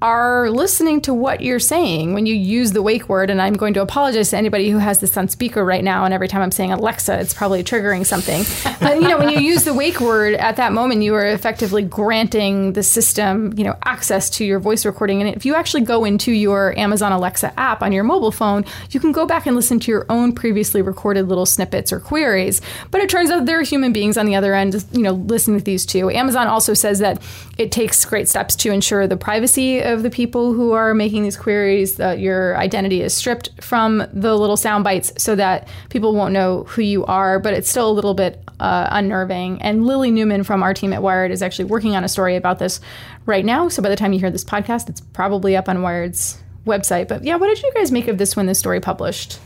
are 0.04 0.50
listening 0.50 1.00
to 1.00 1.14
what 1.14 1.40
you're 1.40 1.58
saying 1.58 2.12
when 2.12 2.26
you 2.26 2.34
use 2.34 2.72
the 2.72 2.82
wake 2.82 3.08
word. 3.08 3.30
And 3.30 3.40
I'm 3.40 3.54
going 3.54 3.72
to 3.72 3.80
apologize 3.80 4.28
to 4.30 4.36
anybody 4.36 4.68
who 4.68 4.76
has 4.76 5.00
this 5.00 5.16
on 5.16 5.28
speaker 5.28 5.64
right 5.64 5.82
now. 5.82 6.04
And 6.04 6.12
every 6.12 6.28
time 6.28 6.42
I'm 6.42 6.50
saying 6.50 6.72
Alexa, 6.72 7.20
it's 7.20 7.32
probably 7.32 7.64
triggering 7.64 8.04
something. 8.04 8.44
but 8.80 9.00
you 9.00 9.08
know, 9.08 9.16
when 9.16 9.30
you 9.30 9.40
use 9.40 9.64
the 9.64 9.72
wake 9.72 10.00
word 10.00 10.34
at 10.34 10.56
that 10.56 10.74
moment, 10.74 11.00
you 11.00 11.14
are 11.14 11.26
effectively 11.26 11.82
granting 11.82 12.74
the 12.74 12.82
system, 12.82 13.54
you 13.56 13.64
know, 13.64 13.78
access 13.86 14.28
to 14.28 14.44
your 14.44 14.58
voice 14.58 14.84
recording. 14.84 15.22
And 15.22 15.34
if 15.34 15.46
you 15.46 15.54
actually 15.54 15.84
go 15.84 16.04
into 16.04 16.32
your 16.32 16.78
Amazon 16.78 17.12
Alexa 17.12 17.58
app 17.58 17.80
on 17.80 17.90
your 17.90 18.04
mobile 18.04 18.30
phone, 18.30 18.66
you 18.90 19.00
can 19.00 19.10
go 19.10 19.24
back 19.24 19.46
and 19.46 19.56
listen 19.56 19.80
to 19.80 19.90
your 19.90 20.04
own 20.10 20.34
previously 20.34 20.82
recorded 20.82 21.28
little 21.28 21.46
snippets 21.46 21.90
or 21.94 21.98
queries. 21.98 22.60
But 22.90 23.00
it 23.00 23.08
turns 23.08 23.30
out 23.30 23.46
there 23.46 23.58
are 23.58 23.62
human 23.62 23.94
beings 23.94 24.18
on 24.18 24.26
the 24.26 24.36
other 24.36 24.54
end, 24.54 24.84
you 24.92 25.00
know, 25.00 25.12
listening 25.12 25.60
to 25.60 25.64
these 25.64 25.86
too. 25.86 26.10
Amazon 26.10 26.46
also 26.46 26.74
says 26.74 26.98
that 26.98 27.22
it 27.56 27.72
takes 27.72 28.04
great 28.04 28.28
steps 28.28 28.54
to 28.56 28.70
ensure 28.70 29.06
the 29.06 29.16
privacy 29.16 29.80
of 29.80 29.93
the 30.02 30.10
people 30.10 30.52
who 30.52 30.72
are 30.72 30.94
making 30.94 31.22
these 31.22 31.36
queries, 31.36 31.96
that 31.96 32.18
your 32.18 32.56
identity 32.56 33.02
is 33.02 33.14
stripped 33.14 33.62
from 33.62 33.98
the 34.12 34.36
little 34.36 34.56
sound 34.56 34.84
bites 34.84 35.12
so 35.16 35.34
that 35.36 35.68
people 35.90 36.14
won't 36.14 36.32
know 36.32 36.64
who 36.64 36.82
you 36.82 37.04
are, 37.06 37.38
but 37.38 37.54
it's 37.54 37.68
still 37.68 37.90
a 37.90 37.92
little 37.92 38.14
bit 38.14 38.42
uh, 38.60 38.88
unnerving. 38.90 39.60
And 39.62 39.86
Lily 39.86 40.10
Newman 40.10 40.42
from 40.42 40.62
our 40.62 40.74
team 40.74 40.92
at 40.92 41.02
Wired 41.02 41.30
is 41.30 41.42
actually 41.42 41.66
working 41.66 41.96
on 41.96 42.04
a 42.04 42.08
story 42.08 42.36
about 42.36 42.58
this 42.58 42.80
right 43.26 43.44
now. 43.44 43.68
So 43.68 43.82
by 43.82 43.88
the 43.88 43.96
time 43.96 44.12
you 44.12 44.20
hear 44.20 44.30
this 44.30 44.44
podcast, 44.44 44.88
it's 44.88 45.00
probably 45.00 45.56
up 45.56 45.68
on 45.68 45.82
Wired's 45.82 46.42
website. 46.66 47.08
But 47.08 47.24
yeah, 47.24 47.36
what 47.36 47.48
did 47.48 47.62
you 47.62 47.72
guys 47.74 47.92
make 47.92 48.08
of 48.08 48.18
this 48.18 48.36
when 48.36 48.46
this 48.46 48.58
story 48.58 48.80
published? 48.80 49.38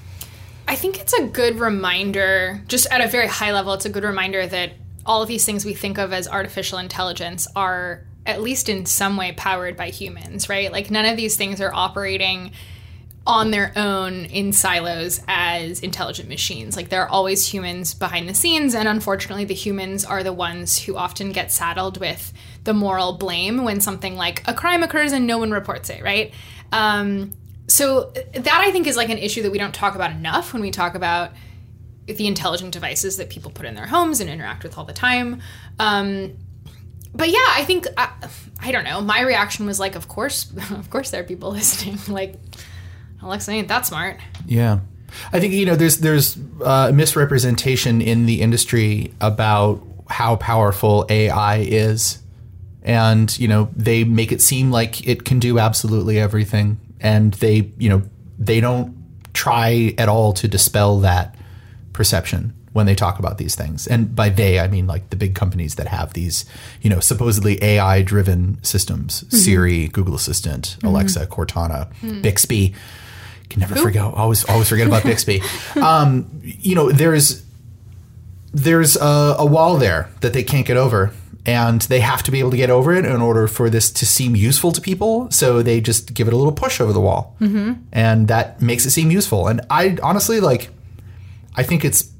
I 0.66 0.74
think 0.74 1.00
it's 1.00 1.14
a 1.14 1.26
good 1.26 1.58
reminder, 1.58 2.62
just 2.68 2.86
at 2.90 3.00
a 3.00 3.08
very 3.08 3.26
high 3.26 3.52
level, 3.52 3.72
it's 3.72 3.86
a 3.86 3.90
good 3.90 4.04
reminder 4.04 4.46
that 4.46 4.72
all 5.06 5.22
of 5.22 5.28
these 5.28 5.46
things 5.46 5.64
we 5.64 5.72
think 5.72 5.96
of 5.96 6.12
as 6.12 6.28
artificial 6.28 6.78
intelligence 6.78 7.48
are 7.56 8.04
at 8.28 8.42
least 8.42 8.68
in 8.68 8.84
some 8.86 9.16
way 9.16 9.32
powered 9.32 9.76
by 9.76 9.88
humans, 9.88 10.48
right? 10.48 10.70
Like 10.70 10.90
none 10.90 11.06
of 11.06 11.16
these 11.16 11.36
things 11.36 11.60
are 11.60 11.72
operating 11.74 12.52
on 13.26 13.50
their 13.50 13.72
own 13.74 14.26
in 14.26 14.52
silos 14.52 15.20
as 15.26 15.80
intelligent 15.80 16.28
machines. 16.28 16.76
Like 16.76 16.90
there 16.90 17.02
are 17.02 17.08
always 17.08 17.46
humans 17.46 17.94
behind 17.94 18.28
the 18.28 18.34
scenes, 18.34 18.74
and 18.74 18.86
unfortunately, 18.86 19.46
the 19.46 19.54
humans 19.54 20.04
are 20.04 20.22
the 20.22 20.32
ones 20.32 20.78
who 20.78 20.96
often 20.96 21.32
get 21.32 21.50
saddled 21.50 21.98
with 21.98 22.32
the 22.64 22.74
moral 22.74 23.14
blame 23.14 23.64
when 23.64 23.80
something 23.80 24.14
like 24.14 24.46
a 24.46 24.54
crime 24.54 24.82
occurs 24.82 25.12
and 25.12 25.26
no 25.26 25.38
one 25.38 25.50
reports 25.50 25.90
it, 25.90 26.02
right? 26.02 26.32
Um, 26.70 27.32
so 27.66 28.12
that 28.32 28.62
I 28.66 28.70
think 28.70 28.86
is 28.86 28.96
like 28.96 29.10
an 29.10 29.18
issue 29.18 29.42
that 29.42 29.50
we 29.50 29.58
don't 29.58 29.74
talk 29.74 29.94
about 29.94 30.10
enough 30.10 30.52
when 30.52 30.62
we 30.62 30.70
talk 30.70 30.94
about 30.94 31.32
the 32.06 32.26
intelligent 32.26 32.72
devices 32.72 33.18
that 33.18 33.28
people 33.28 33.50
put 33.50 33.66
in 33.66 33.74
their 33.74 33.86
homes 33.86 34.20
and 34.20 34.30
interact 34.30 34.62
with 34.62 34.78
all 34.78 34.84
the 34.84 34.94
time. 34.94 35.42
Um, 35.78 36.34
but 37.18 37.28
yeah, 37.30 37.44
I 37.48 37.64
think 37.64 37.86
I, 37.96 38.10
I 38.62 38.70
don't 38.72 38.84
know. 38.84 39.00
My 39.00 39.20
reaction 39.20 39.66
was 39.66 39.78
like, 39.78 39.96
of 39.96 40.08
course, 40.08 40.50
of 40.70 40.88
course, 40.88 41.10
there 41.10 41.20
are 41.20 41.26
people 41.26 41.50
listening. 41.60 41.98
like, 42.08 42.36
Alexa 43.20 43.50
ain't 43.50 43.68
that 43.68 43.84
smart. 43.84 44.18
Yeah. 44.46 44.80
I 45.32 45.40
think 45.40 45.54
you 45.54 45.66
know 45.66 45.74
there's 45.74 45.98
there's 45.98 46.38
uh, 46.62 46.92
misrepresentation 46.94 48.00
in 48.00 48.26
the 48.26 48.40
industry 48.42 49.12
about 49.20 49.82
how 50.08 50.36
powerful 50.36 51.06
AI 51.08 51.58
is, 51.58 52.18
and 52.82 53.36
you 53.38 53.48
know 53.48 53.70
they 53.74 54.04
make 54.04 54.32
it 54.32 54.42
seem 54.42 54.70
like 54.70 55.06
it 55.08 55.24
can 55.24 55.38
do 55.38 55.58
absolutely 55.58 56.20
everything, 56.20 56.78
and 57.00 57.32
they 57.34 57.72
you 57.78 57.88
know 57.88 58.02
they 58.38 58.60
don't 58.60 58.94
try 59.32 59.94
at 59.96 60.10
all 60.10 60.34
to 60.34 60.46
dispel 60.46 61.00
that 61.00 61.34
perception 61.94 62.52
when 62.78 62.86
they 62.86 62.94
talk 62.94 63.18
about 63.18 63.38
these 63.38 63.56
things. 63.56 63.88
And 63.88 64.14
by 64.14 64.28
they, 64.28 64.60
I 64.60 64.68
mean 64.68 64.86
like 64.86 65.10
the 65.10 65.16
big 65.16 65.34
companies 65.34 65.74
that 65.74 65.88
have 65.88 66.12
these, 66.12 66.44
you 66.80 66.88
know, 66.88 67.00
supposedly 67.00 67.60
AI 67.60 68.02
driven 68.02 68.62
systems 68.62 69.24
Siri, 69.36 69.88
Google 69.88 70.14
Assistant, 70.14 70.76
Alexa, 70.84 71.26
Cortana, 71.26 71.90
Bixby. 72.22 72.76
Can 73.50 73.58
never 73.58 73.74
forget, 73.74 74.04
always, 74.04 74.44
always 74.44 74.68
forget 74.68 74.86
about 74.86 75.02
Bixby. 75.02 75.42
Um, 75.76 76.30
you 76.42 76.76
know, 76.76 76.92
there's, 76.92 77.44
there's 78.52 78.94
a, 78.94 79.34
a 79.40 79.46
wall 79.46 79.76
there 79.76 80.08
that 80.20 80.32
they 80.32 80.44
can't 80.44 80.66
get 80.66 80.76
over. 80.76 81.12
And 81.44 81.80
they 81.82 81.98
have 81.98 82.22
to 82.24 82.30
be 82.30 82.38
able 82.38 82.50
to 82.52 82.56
get 82.56 82.70
over 82.70 82.92
it 82.94 83.04
in 83.04 83.20
order 83.20 83.48
for 83.48 83.70
this 83.70 83.90
to 83.90 84.06
seem 84.06 84.36
useful 84.36 84.70
to 84.70 84.80
people. 84.80 85.30
So 85.32 85.62
they 85.62 85.80
just 85.80 86.14
give 86.14 86.28
it 86.28 86.34
a 86.34 86.36
little 86.36 86.52
push 86.52 86.80
over 86.80 86.92
the 86.92 87.00
wall. 87.00 87.34
Mm-hmm. 87.40 87.72
And 87.90 88.28
that 88.28 88.62
makes 88.62 88.86
it 88.86 88.90
seem 88.90 89.10
useful. 89.10 89.48
And 89.48 89.62
I 89.68 89.96
honestly, 90.02 90.40
like, 90.40 90.70
I 91.56 91.64
think 91.64 91.84
it's 91.84 92.12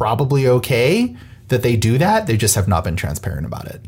probably 0.00 0.46
okay 0.48 1.14
that 1.48 1.62
they 1.62 1.76
do 1.76 1.98
that. 1.98 2.26
They 2.26 2.38
just 2.38 2.54
have 2.54 2.66
not 2.66 2.84
been 2.84 2.96
transparent 2.96 3.44
about 3.44 3.66
it. 3.66 3.82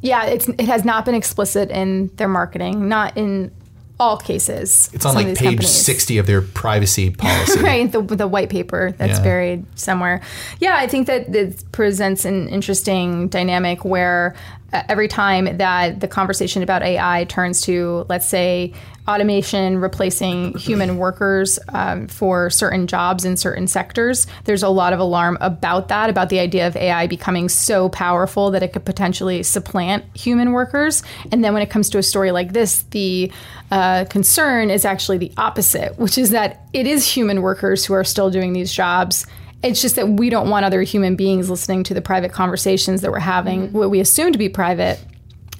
Yeah, 0.00 0.24
it's 0.24 0.48
it 0.48 0.62
has 0.62 0.84
not 0.84 1.04
been 1.04 1.14
explicit 1.14 1.70
in 1.70 2.08
their 2.16 2.26
marketing, 2.26 2.88
not 2.88 3.16
in 3.16 3.52
all 4.00 4.16
cases. 4.16 4.90
It's 4.92 5.06
on 5.06 5.14
like 5.14 5.26
page 5.28 5.38
companies. 5.38 5.70
60 5.70 6.18
of 6.18 6.26
their 6.26 6.42
privacy 6.42 7.10
policy. 7.16 7.60
right 7.60 7.92
the, 7.92 8.02
the 8.02 8.26
white 8.26 8.50
paper 8.50 8.92
that's 8.98 9.18
Yeah. 9.18 9.22
buried 9.22 9.64
somewhere 9.78 10.20
yeah 10.58 10.74
i 10.76 10.88
think 10.88 11.06
that 11.06 11.32
it 11.32 11.62
presents 11.70 12.24
an 12.24 12.48
interesting 12.48 13.28
dynamic 13.28 13.84
where 13.84 14.34
every 14.72 15.08
time 15.08 15.56
that 15.58 16.00
the 16.00 16.08
conversation 16.08 16.62
about 16.62 16.82
ai 16.82 17.24
turns 17.24 17.60
to 17.62 18.06
let's 18.08 18.28
say 18.28 18.72
automation 19.08 19.78
replacing 19.78 20.56
human 20.56 20.96
workers 20.96 21.58
um, 21.70 22.06
for 22.06 22.48
certain 22.50 22.86
jobs 22.86 23.24
in 23.24 23.36
certain 23.36 23.66
sectors 23.66 24.26
there's 24.44 24.62
a 24.62 24.68
lot 24.68 24.92
of 24.92 25.00
alarm 25.00 25.36
about 25.40 25.88
that 25.88 26.08
about 26.08 26.28
the 26.28 26.38
idea 26.38 26.66
of 26.66 26.76
ai 26.76 27.06
becoming 27.06 27.48
so 27.48 27.88
powerful 27.88 28.50
that 28.50 28.62
it 28.62 28.72
could 28.72 28.84
potentially 28.84 29.42
supplant 29.42 30.04
human 30.16 30.52
workers. 30.52 31.02
And 31.30 31.44
then 31.44 31.52
when 31.52 31.62
it 31.62 31.70
comes 31.70 31.90
to 31.90 31.98
a 31.98 32.02
story 32.02 32.30
like 32.30 32.52
this 32.52 32.82
the 32.90 33.30
uh, 33.70 34.04
concern 34.06 34.70
is 34.70 34.84
actually 34.84 35.18
the 35.18 35.32
opposite 35.36 35.98
which 35.98 36.16
is 36.16 36.30
that 36.30 36.66
it 36.72 36.86
is 36.86 37.06
human 37.06 37.42
workers 37.42 37.84
who 37.84 37.94
are 37.94 38.04
still 38.04 38.30
doing 38.30 38.52
these 38.52 38.72
jobs 38.72 39.26
it's 39.62 39.80
just 39.80 39.96
that 39.96 40.08
we 40.08 40.28
don't 40.30 40.50
want 40.50 40.64
other 40.64 40.82
human 40.82 41.16
beings 41.16 41.48
listening 41.48 41.84
to 41.84 41.94
the 41.94 42.02
private 42.02 42.32
conversations 42.32 43.00
that 43.02 43.10
we're 43.10 43.18
having 43.18 43.72
what 43.72 43.90
we 43.90 44.00
assume 44.00 44.32
to 44.32 44.38
be 44.38 44.48
private 44.48 44.98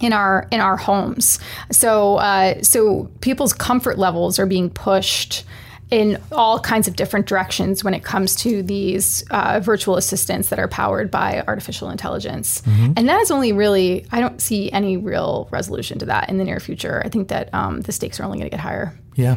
in 0.00 0.12
our 0.12 0.48
in 0.50 0.60
our 0.60 0.76
homes. 0.76 1.38
So 1.70 2.16
uh, 2.16 2.62
so 2.62 3.10
people's 3.20 3.52
comfort 3.52 3.98
levels 3.98 4.38
are 4.38 4.46
being 4.46 4.68
pushed 4.68 5.44
in 5.90 6.18
all 6.32 6.58
kinds 6.58 6.88
of 6.88 6.96
different 6.96 7.26
directions 7.26 7.84
when 7.84 7.92
it 7.92 8.02
comes 8.02 8.34
to 8.34 8.62
these 8.62 9.22
uh, 9.30 9.60
virtual 9.60 9.98
assistants 9.98 10.48
that 10.48 10.58
are 10.58 10.66
powered 10.66 11.10
by 11.10 11.44
artificial 11.46 11.90
intelligence. 11.90 12.62
And 12.96 13.06
that 13.10 13.20
is 13.20 13.30
only 13.30 13.52
really 13.52 14.06
I 14.10 14.20
don't 14.20 14.40
see 14.40 14.72
any 14.72 14.96
real 14.96 15.48
resolution 15.50 15.98
to 15.98 16.06
that 16.06 16.28
in 16.30 16.38
the 16.38 16.44
near 16.44 16.60
future. 16.60 17.02
I 17.04 17.08
think 17.08 17.28
that 17.28 17.52
um, 17.52 17.82
the 17.82 17.92
stakes 17.92 18.18
are 18.18 18.24
only 18.24 18.38
going 18.38 18.50
to 18.50 18.56
get 18.56 18.60
higher. 18.60 18.98
Yeah. 19.14 19.36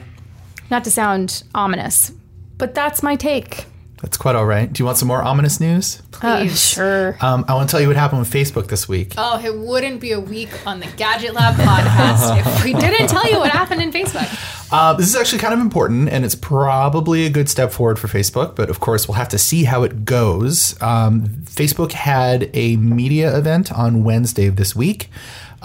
Not 0.71 0.85
to 0.85 0.91
sound 0.91 1.43
ominous, 1.53 2.11
but 2.57 2.73
that's 2.73 3.03
my 3.03 3.15
take. 3.17 3.65
That's 4.01 4.17
quite 4.17 4.35
all 4.35 4.45
right. 4.45 4.71
Do 4.71 4.81
you 4.81 4.85
want 4.85 4.97
some 4.97 5.07
more 5.07 5.21
ominous 5.23 5.59
news? 5.59 6.01
Uh, 6.21 6.39
Please. 6.41 6.59
sure. 6.59 7.17
Um, 7.21 7.45
I 7.47 7.53
want 7.53 7.69
to 7.69 7.71
tell 7.71 7.81
you 7.81 7.87
what 7.87 7.95
happened 7.95 8.19
with 8.19 8.31
Facebook 8.31 8.67
this 8.67 8.87
week. 8.89 9.13
Oh, 9.17 9.39
it 9.43 9.57
wouldn't 9.57 10.01
be 10.01 10.11
a 10.11 10.19
week 10.19 10.49
on 10.67 10.79
the 10.79 10.87
Gadget 10.97 11.33
Lab 11.33 11.55
podcast 11.55 12.37
if 12.45 12.63
we 12.63 12.73
didn't 12.73 13.07
tell 13.07 13.29
you 13.29 13.39
what 13.39 13.51
happened 13.51 13.81
in 13.81 13.91
Facebook. 13.91 14.27
Uh, 14.71 14.93
this 14.93 15.07
is 15.07 15.15
actually 15.15 15.39
kind 15.39 15.53
of 15.53 15.59
important, 15.59 16.09
and 16.09 16.25
it's 16.25 16.35
probably 16.35 17.25
a 17.25 17.29
good 17.29 17.47
step 17.49 17.71
forward 17.71 17.97
for 17.97 18.07
Facebook. 18.07 18.55
But 18.55 18.69
of 18.69 18.79
course, 18.79 19.07
we'll 19.07 19.15
have 19.15 19.29
to 19.29 19.37
see 19.37 19.63
how 19.63 19.83
it 19.83 20.03
goes. 20.05 20.79
Um, 20.81 21.27
Facebook 21.45 21.93
had 21.93 22.49
a 22.53 22.75
media 22.77 23.37
event 23.37 23.71
on 23.71 24.03
Wednesday 24.03 24.47
of 24.47 24.55
this 24.57 24.75
week, 24.75 25.09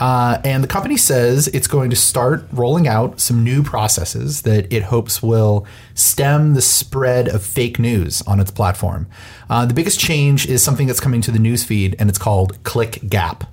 uh, 0.00 0.40
and 0.44 0.64
the 0.64 0.68
company 0.68 0.96
says 0.96 1.46
it's 1.48 1.66
going 1.66 1.90
to 1.90 1.96
start 1.96 2.46
rolling 2.52 2.88
out 2.88 3.20
some 3.20 3.44
new 3.44 3.62
processes 3.62 4.42
that 4.42 4.72
it 4.72 4.84
hopes 4.84 5.22
will 5.22 5.66
stem 5.94 6.54
the 6.54 6.62
spread 6.62 7.28
of 7.28 7.44
fake 7.44 7.78
news 7.78 8.22
on 8.22 8.40
its 8.40 8.50
platform. 8.50 9.06
Uh, 9.50 9.66
the 9.66 9.74
biggest 9.74 10.00
change 10.00 10.46
is 10.46 10.62
something 10.62 10.86
that's 10.86 11.00
coming 11.00 11.20
to 11.20 11.30
the 11.30 11.38
newsfeed, 11.38 11.94
and 11.98 12.08
it's 12.08 12.18
called 12.18 12.62
Click 12.64 13.00
Gap. 13.10 13.44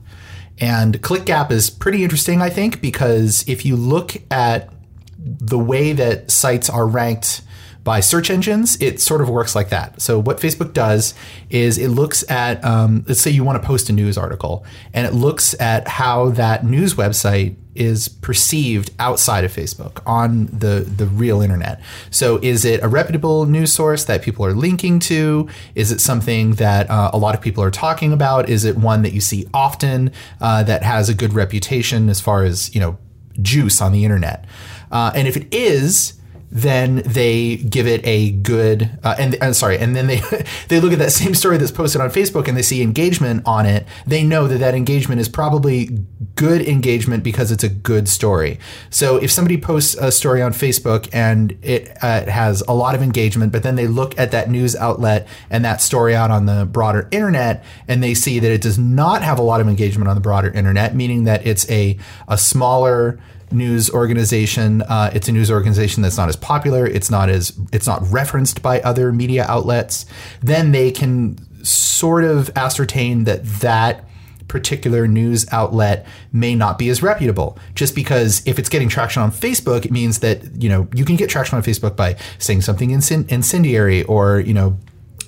And 0.60 1.01
Click 1.01 1.25
Gap 1.25 1.51
is 1.51 1.70
pretty 1.70 2.04
interesting, 2.04 2.42
I 2.42 2.50
think, 2.50 2.82
because 2.82 3.44
if 3.48 3.66
you 3.66 3.75
look 3.75 4.16
at 4.32 4.72
the 5.20 5.60
way 5.60 5.92
that 5.92 6.32
sites 6.32 6.70
are 6.70 6.88
ranked 6.88 7.42
by 7.88 8.01
search 8.01 8.29
engines, 8.29 8.75
it 8.82 9.00
sort 9.00 9.22
of 9.22 9.29
works 9.29 9.56
like 9.56 9.70
that. 9.70 10.01
So 10.01 10.20
what 10.20 10.39
Facebook 10.39 10.74
does 10.74 11.13
is 11.50 11.77
it 11.77 11.88
looks 11.88 12.29
at, 12.29 12.62
um, 12.65 13.06
let's 13.08 13.22
say 13.22 13.32
you 13.32 13.46
want 13.46 13.62
to 13.62 13.65
post 13.65 13.89
a 13.89 13.94
news 13.94 14.17
article, 14.17 14.65
and 14.94 15.08
it 15.08 15.13
looks 15.13 15.56
at 15.62 15.88
how 15.88 16.32
that 16.32 16.65
news 16.65 16.96
website 16.96 17.56
is 17.75 18.10
perceived 18.10 18.91
outside 19.00 19.46
of 19.46 19.53
Facebook 19.53 20.01
on 20.06 20.48
the 20.48 20.82
the 20.98 21.06
real 21.06 21.41
internet. 21.41 21.79
So 22.10 22.39
is 22.41 22.65
it 22.65 22.84
a 22.84 22.89
reputable 22.89 23.46
news 23.46 23.72
source 23.72 24.03
that 24.03 24.22
people 24.22 24.46
are 24.46 24.53
linking 24.53 25.00
to? 25.12 25.48
Is 25.74 25.89
it 25.89 26.01
something 26.01 26.56
that 26.56 26.89
uh, 26.89 27.12
a 27.13 27.17
lot 27.17 27.36
of 27.36 27.41
people 27.41 27.63
are 27.63 27.72
talking 27.72 28.12
about? 28.12 28.50
Is 28.50 28.65
it 28.65 28.75
one 28.75 29.01
that 29.03 29.13
you 29.13 29.22
see 29.22 29.48
often 29.53 30.12
uh, 30.41 30.63
that 30.63 30.84
has 30.84 31.08
a 31.08 31.13
good 31.13 31.32
reputation 31.32 32.10
as 32.10 32.20
far 32.20 32.44
as 32.44 32.75
you 32.75 32.82
know 32.82 32.98
juice 33.41 33.82
on 33.82 33.94
the 33.94 34.03
internet? 34.03 34.44
Uh, 34.91 35.13
and 35.15 35.25
if 35.25 35.38
it 35.38 35.53
is, 35.53 36.17
then 36.50 36.98
they 37.06 37.58
give 37.58 37.88
it 37.88 38.06
a 38.06 38.32
good 38.32 38.89
uh, 39.04 39.16
and 39.20 39.36
uh, 39.42 39.51
sorry, 39.54 39.77
and 39.77 39.96
then 39.96 40.08
they 40.08 40.22
they 40.70 40.80
look 40.80 40.94
at 40.94 41.00
that 41.00 41.12
same 41.12 41.36
story 41.36 41.58
that's 41.58 41.72
posted 41.72 42.01
on 42.01 42.10
Facebook 42.10 42.48
and 42.48 42.58
they 42.58 42.62
see 42.62 42.82
engagement 42.82 43.44
on 43.46 43.66
it. 43.66 43.86
They 44.06 44.24
know 44.24 44.48
that 44.48 44.60
that 44.60 44.74
engagement 44.74 45.20
is 45.20 45.27
probably 45.27 46.06
good 46.36 46.62
engagement 46.62 47.24
because 47.24 47.51
it's 47.51 47.63
a 47.63 47.69
good 47.69 48.08
story. 48.08 48.60
So 48.89 49.17
if 49.17 49.32
somebody 49.32 49.58
posts 49.58 49.95
a 49.95 50.12
story 50.12 50.41
on 50.41 50.54
Facebook 50.54 51.10
and 51.12 51.58
it 51.62 51.91
uh, 52.02 52.30
has 52.30 52.62
a 52.67 52.74
lot 52.74 52.95
of 52.95 53.02
engagement, 53.02 53.52
but 53.52 53.63
then 53.63 53.76
they 53.76 53.88
look 53.88 54.17
at 54.17 54.32
that 54.32 54.50
news 54.50 54.76
outlet 54.76 55.28
and 55.50 55.65
that 55.65 55.82
story 55.82 56.15
out 56.15 56.32
on 56.32 56.45
the 56.45 56.65
broader 56.65 57.10
internet 57.12 57.63
and 57.88 58.02
they 58.02 58.13
see 58.13 58.39
that 58.39 58.52
it 58.52 58.62
does 58.62 58.78
not 58.78 59.22
have 59.22 59.39
a 59.39 59.41
lot 59.41 59.60
of 59.60 59.67
engagement 59.67 60.08
on 60.08 60.15
the 60.15 60.22
broader 60.22 60.52
internet, 60.52 60.95
meaning 60.95 61.26
that 61.26 61.45
it's 61.45 61.69
a 61.69 61.98
a 62.28 62.38
smaller 62.38 63.19
news 63.52 63.90
organization. 63.90 64.82
Uh, 64.84 65.12
it's 65.14 65.28
a 65.28 65.32
news 65.32 65.50
organization 65.52 66.04
that's 66.04 66.18
not 66.18 66.30
as 66.30 66.36
popular. 66.36 66.86
It's 66.86 67.10
not 67.10 67.30
as 67.30 67.58
it's 67.72 67.88
not 67.88 68.02
referenced 68.12 68.62
by 68.62 68.82
other 68.82 69.12
media 69.12 69.46
outlets. 69.48 70.06
Then 70.42 70.72
they 70.72 70.92
can 70.92 71.38
sort 71.64 72.24
of 72.24 72.50
ascertain 72.56 73.24
that 73.26 73.44
that 73.46 74.04
particular 74.48 75.08
news 75.08 75.46
outlet 75.52 76.06
may 76.32 76.56
not 76.56 76.78
be 76.78 76.90
as 76.90 77.04
reputable 77.04 77.58
just 77.76 77.94
because 77.94 78.42
if 78.48 78.58
it's 78.58 78.70
getting 78.70 78.88
traction 78.88 79.22
on 79.22 79.30
Facebook 79.30 79.84
it 79.84 79.92
means 79.92 80.20
that 80.20 80.62
you 80.62 80.70
know 80.70 80.88
you 80.94 81.04
can 81.04 81.18
get 81.18 81.30
traction 81.30 81.58
on 81.58 81.64
Facebook 81.64 81.98
by 81.98 82.16
saying 82.38 82.62
something 82.62 82.90
incendiary 82.90 84.04
or 84.04 84.40
you 84.40 84.54
know 84.54 84.78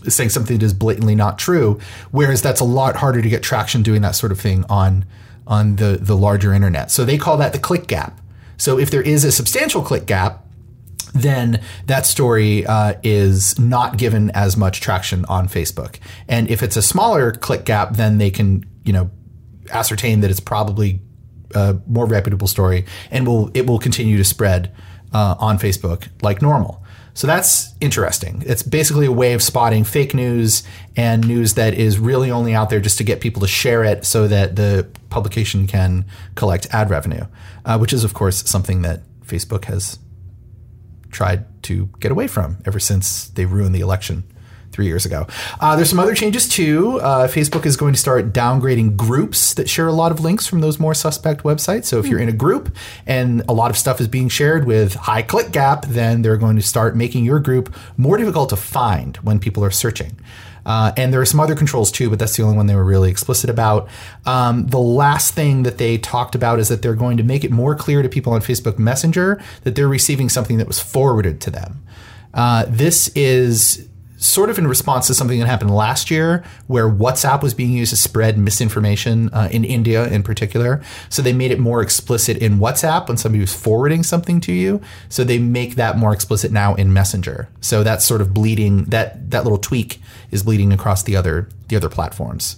saying 0.08 0.30
something 0.30 0.58
that 0.58 0.66
is 0.66 0.74
blatantly 0.74 1.16
not 1.16 1.38
true 1.38 1.78
whereas 2.12 2.42
that's 2.42 2.62
a 2.62 2.66
lot 2.66 2.96
harder 2.96 3.22
to 3.22 3.28
get 3.28 3.44
traction 3.44 3.84
doing 3.84 4.02
that 4.02 4.16
sort 4.16 4.32
of 4.32 4.40
thing 4.40 4.64
on 4.70 5.06
on 5.50 5.76
the 5.76 5.98
the 6.02 6.16
larger 6.16 6.54
internet 6.54 6.90
so 6.90 7.04
they 7.04 7.18
call 7.18 7.36
that 7.36 7.52
the 7.52 7.60
click 7.60 7.88
gap 7.88 8.22
so 8.56 8.80
if 8.80 8.90
there 8.90 9.02
is 9.02 9.26
a 9.26 9.32
substantial 9.32 9.82
click 9.82 10.06
gap 10.06 10.46
then 11.14 11.62
that 11.88 12.06
story 12.06 12.66
uh, 12.66 12.94
is 13.04 13.58
not 13.60 13.98
given 13.98 14.30
as 14.32 14.56
much 14.56 14.80
traction 14.82 15.26
on 15.26 15.48
Facebook. 15.48 15.98
And 16.28 16.50
if 16.50 16.62
it's 16.62 16.78
a 16.78 16.82
smaller 16.82 17.32
click 17.32 17.66
gap, 17.66 17.96
then 17.96 18.18
they 18.18 18.30
can, 18.30 18.66
you 18.86 18.94
know, 18.94 19.10
ascertain 19.72 20.22
that 20.22 20.32
it's 20.32 20.40
probably 20.40 21.02
a 21.56 21.78
more 21.88 22.06
reputable 22.06 22.48
story, 22.48 22.86
and 23.10 23.26
will 23.26 23.50
it 23.54 23.66
will 23.66 23.80
continue 23.80 24.18
to 24.18 24.24
spread 24.24 24.72
uh, 25.14 25.36
on 25.40 25.58
Facebook 25.58 26.08
like 26.22 26.42
normal. 26.42 26.84
So 27.16 27.28
that's 27.28 27.74
interesting. 27.82 28.44
It's 28.46 28.64
basically 28.64 29.06
a 29.06 29.12
way 29.12 29.34
of 29.34 29.42
spotting 29.42 29.84
fake 29.84 30.14
news 30.14 30.64
and 30.96 31.28
news 31.28 31.56
that 31.56 31.74
is 31.74 32.00
really 32.00 32.32
only 32.32 32.54
out 32.54 32.70
there 32.70 32.80
just 32.80 32.98
to 33.00 33.04
get 33.04 33.20
people 33.20 33.42
to 33.42 33.48
share 33.48 33.84
it 33.84 34.06
so 34.06 34.28
that 34.28 34.56
the 34.56 34.88
publication 35.10 35.67
can 35.67 36.06
collect 36.36 36.67
ad 36.72 36.89
revenue, 36.89 37.26
uh, 37.65 37.78
which 37.78 37.93
is, 37.93 38.04
of 38.04 38.13
course, 38.13 38.48
something 38.50 38.82
that 38.84 39.02
Facebook 39.26 39.65
has 39.65 40.00
tried 41.12 41.45
to 41.63 41.89
get 42.00 42.12
away 42.12 42.28
from 42.28 42.58
ever 42.65 42.80
since 42.80 43.30
they 43.30 43.45
ruined 43.45 43.74
the 43.74 43.80
election 43.80 44.24
three 44.72 44.86
years 44.86 45.06
ago. 45.06 45.28
Uh, 45.60 45.76
there's 45.76 45.89
some 45.89 46.00
other 46.00 46.15
changes 46.15 46.48
too. 46.48 47.00
Uh, 47.02 47.28
Facebook 47.28 47.65
is 47.65 47.76
going 47.76 47.93
to 47.93 48.00
start 48.00 48.32
downgrading 48.32 48.95
groups 48.95 49.54
that 49.56 49.69
share 49.69 49.88
a 49.88 49.93
lot 49.93 50.12
of 50.12 50.19
links 50.19 50.48
from 50.48 50.62
those 50.62 50.80
more 50.80 50.93
suspect 50.93 51.43
websites. 51.43 51.86
So 51.86 52.00
if 52.00 52.08
you're 52.08 52.19
in 52.19 52.30
a 52.30 52.34
group 52.34 52.76
and 53.06 53.43
a 53.50 53.54
lot 53.54 53.72
of 53.72 53.78
stuff 53.78 54.00
is 54.00 54.08
being 54.08 54.30
shared 54.30 54.65
with 54.65 54.93
high 54.93 55.24
click 55.24 55.52
gap, 55.52 55.86
then 55.86 56.22
they're 56.22 56.38
going 56.38 56.56
to 56.56 56.62
start 56.62 56.95
making 56.95 57.26
your 57.26 57.39
group 57.39 57.76
more 57.98 58.17
difficult 58.17 58.50
to 58.50 58.56
find 58.56 59.17
when 59.17 59.39
people 59.39 59.65
are 59.65 59.72
searching. 59.72 60.19
Uh, 60.65 60.91
and 60.98 61.13
there 61.13 61.22
are 61.22 61.26
some 61.26 61.39
other 61.39 61.56
controls 61.56 61.91
too, 61.91 62.10
but 62.10 62.19
that's 62.19 62.38
the 62.38 62.43
only 62.43 62.56
one 62.56 62.67
they 62.67 62.76
were 62.76 62.86
really 62.86 63.10
explicit 63.10 63.50
about. 63.50 63.89
Um, 64.26 64.67
the 64.67 64.80
last 64.80 65.34
thing 65.34 65.63
that 65.63 65.78
they 65.78 65.98
talked 65.98 66.36
about 66.36 66.60
is 66.60 66.69
that 66.69 66.82
they're 66.82 66.95
going 66.95 67.17
to 67.17 67.24
make 67.24 67.43
it 67.43 67.52
more 67.52 67.76
clear 67.76 68.02
to 68.02 68.10
people 68.10 68.34
on 68.34 68.41
Facebook 68.41 68.78
Messenger 68.78 69.41
that 69.63 69.76
they're 69.76 69.88
receiving 69.88 70.30
something 70.30 70.58
that 70.58 70.67
was 70.67 70.80
forwarded 70.80 71.41
to 71.41 71.52
them. 71.52 71.84
Uh, 72.34 72.65
this 72.67 73.10
is 73.15 73.88
sort 74.20 74.50
of 74.50 74.60
in 74.60 74.68
response 74.68 75.08
to 75.08 75.14
something 75.14 75.40
that 75.40 75.48
happened 75.48 75.74
last 75.74 76.12
year 76.12 76.44
where 76.68 76.90
WhatsApp 76.90 77.42
was 77.42 77.54
being 77.54 77.72
used 77.72 77.92
to 77.92 77.98
spread 77.98 78.38
misinformation 78.38 79.30
uh, 79.34 79.48
in 79.52 79.64
India 79.64 80.08
in 80.10 80.24
particular. 80.24 80.82
So 81.08 81.22
they 81.22 81.32
made 81.32 81.52
it 81.52 81.60
more 81.60 81.82
explicit 81.82 82.38
in 82.38 82.60
WhatsApp 82.60 83.08
when 83.08 83.18
somebody 83.18 83.40
was 83.40 83.56
forwarding 83.56 84.04
something 84.04 84.42
to 84.42 84.52
you. 84.52 84.82
So 85.08 85.24
they 85.24 85.40
make 85.40 85.76
that 85.76 85.98
more 85.98 86.14
explicit 86.14 86.52
now 86.52 86.76
in 86.76 86.92
Messenger. 86.92 87.48
So 87.62 87.82
that's 87.82 88.06
sort 88.06 88.20
of 88.20 88.34
bleeding 88.34 88.84
that 88.86 89.32
that 89.32 89.44
little 89.44 89.58
tweak 89.58 90.02
is 90.32 90.44
bleeding 90.44 90.74
across 90.74 91.04
the 91.04 91.16
other 91.16 91.48
the 91.70 91.78
other 91.78 91.90
platforms. 91.90 92.58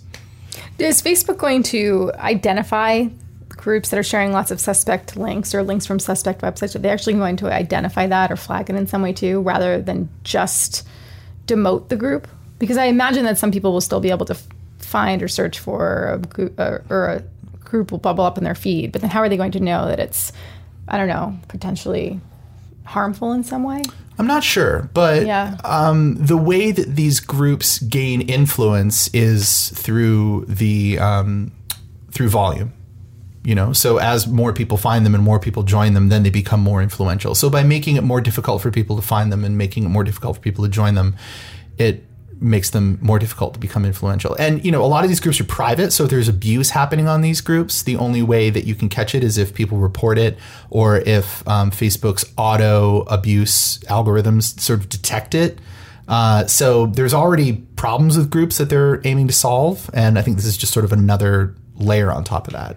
Is 0.79 1.01
Facebook 1.01 1.37
going 1.37 1.61
to 1.63 2.11
identify 2.15 3.07
groups 3.49 3.89
that 3.89 3.99
are 3.99 4.03
sharing 4.03 4.31
lots 4.31 4.49
of 4.49 4.59
suspect 4.59 5.15
links 5.15 5.53
or 5.53 5.61
links 5.61 5.85
from 5.85 5.99
suspect 5.99 6.41
websites? 6.41 6.75
Are 6.75 6.79
they 6.79 6.89
actually 6.89 7.13
going 7.13 7.37
to 7.37 7.53
identify 7.53 8.07
that 8.07 8.31
or 8.31 8.35
flag 8.35 8.69
it 8.69 8.75
in 8.75 8.87
some 8.87 9.03
way 9.03 9.13
too, 9.13 9.41
rather 9.41 9.79
than 9.79 10.09
just 10.23 10.87
demote 11.55 11.89
the 11.89 11.95
group? 11.95 12.27
Because 12.59 12.77
I 12.77 12.85
imagine 12.85 13.23
that 13.25 13.37
some 13.37 13.51
people 13.51 13.71
will 13.73 13.81
still 13.81 13.99
be 13.99 14.11
able 14.11 14.25
to 14.27 14.33
f- 14.33 14.47
find 14.79 15.21
or 15.23 15.27
search 15.27 15.59
for 15.59 16.11
a 16.13 16.17
group, 16.19 16.59
or, 16.59 16.83
or 16.89 17.05
a 17.07 17.23
group 17.63 17.91
will 17.91 17.99
bubble 17.99 18.23
up 18.23 18.37
in 18.37 18.43
their 18.43 18.55
feed, 18.55 18.91
but 18.91 19.01
then 19.01 19.09
how 19.09 19.19
are 19.21 19.29
they 19.29 19.37
going 19.37 19.51
to 19.53 19.59
know 19.59 19.87
that 19.87 19.99
it's 19.99 20.31
I 20.87 20.97
don't 20.97 21.07
know, 21.07 21.37
potentially 21.47 22.19
harmful 22.85 23.31
in 23.33 23.43
some 23.43 23.63
way? 23.63 23.81
I'm 24.19 24.27
not 24.27 24.43
sure, 24.43 24.89
but 24.93 25.25
Yeah. 25.25 25.55
um, 25.63 26.15
the 26.17 26.35
way 26.37 26.71
that 26.71 26.95
these 26.95 27.19
groups 27.21 27.79
gain 27.79 28.21
influence 28.21 29.09
is 29.13 29.69
through 29.69 30.45
the 30.47 30.99
um, 30.99 31.51
through 32.11 32.29
volume. 32.29 32.73
You 33.43 33.55
know, 33.55 33.73
so 33.73 33.97
as 33.97 34.27
more 34.27 34.53
people 34.53 34.77
find 34.77 35.03
them 35.03 35.15
and 35.15 35.23
more 35.23 35.39
people 35.39 35.63
join 35.63 35.95
them, 35.95 36.09
then 36.09 36.21
they 36.21 36.29
become 36.29 36.59
more 36.59 36.79
influential. 36.79 37.33
So 37.33 37.49
by 37.49 37.63
making 37.63 37.95
it 37.95 38.03
more 38.03 38.21
difficult 38.21 38.61
for 38.61 38.69
people 38.69 38.95
to 38.97 39.01
find 39.01 39.31
them 39.31 39.43
and 39.43 39.57
making 39.57 39.83
it 39.83 39.89
more 39.89 40.03
difficult 40.03 40.35
for 40.35 40.41
people 40.43 40.63
to 40.63 40.69
join 40.69 40.93
them, 40.93 41.15
it 41.79 42.05
makes 42.41 42.71
them 42.71 42.97
more 43.01 43.19
difficult 43.19 43.53
to 43.53 43.59
become 43.59 43.85
influential. 43.85 44.35
And 44.35 44.65
you 44.65 44.71
know, 44.71 44.83
a 44.83 44.87
lot 44.87 45.03
of 45.03 45.09
these 45.09 45.19
groups 45.19 45.39
are 45.39 45.45
private, 45.45 45.91
so 45.91 46.05
if 46.05 46.09
there's 46.09 46.27
abuse 46.27 46.71
happening 46.71 47.07
on 47.07 47.21
these 47.21 47.39
groups, 47.39 47.83
the 47.83 47.95
only 47.97 48.23
way 48.23 48.49
that 48.49 48.65
you 48.65 48.75
can 48.75 48.89
catch 48.89 49.13
it 49.13 49.23
is 49.23 49.37
if 49.37 49.53
people 49.53 49.77
report 49.77 50.17
it 50.17 50.37
or 50.69 50.97
if 50.97 51.47
um, 51.47 51.71
Facebook's 51.71 52.25
auto 52.37 53.01
abuse 53.03 53.77
algorithms 53.89 54.59
sort 54.59 54.79
of 54.79 54.89
detect 54.89 55.35
it. 55.35 55.59
Uh, 56.07 56.45
so 56.47 56.87
there's 56.87 57.13
already 57.13 57.53
problems 57.75 58.17
with 58.17 58.29
groups 58.29 58.57
that 58.57 58.69
they're 58.69 59.01
aiming 59.05 59.27
to 59.27 59.33
solve, 59.33 59.89
and 59.93 60.17
I 60.17 60.21
think 60.23 60.37
this 60.37 60.45
is 60.45 60.57
just 60.57 60.73
sort 60.73 60.83
of 60.83 60.91
another 60.91 61.55
layer 61.75 62.11
on 62.11 62.23
top 62.23 62.47
of 62.47 62.53
that. 62.53 62.75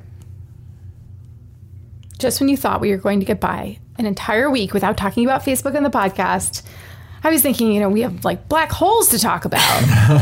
Just 2.24 2.40
when 2.40 2.48
you 2.48 2.56
thought 2.56 2.80
we 2.80 2.90
were 2.90 2.96
going 2.96 3.20
to 3.20 3.26
get 3.26 3.38
by 3.38 3.78
an 3.98 4.06
entire 4.06 4.48
week 4.48 4.72
without 4.72 4.96
talking 4.96 5.26
about 5.26 5.42
Facebook 5.42 5.76
on 5.76 5.82
the 5.82 5.90
podcast, 5.90 6.62
I 7.22 7.28
was 7.28 7.42
thinking, 7.42 7.70
you 7.70 7.80
know, 7.80 7.90
we 7.90 8.00
have 8.00 8.24
like 8.24 8.48
black 8.48 8.72
holes 8.72 9.08
to 9.08 9.18
talk 9.18 9.44
about. 9.44 9.60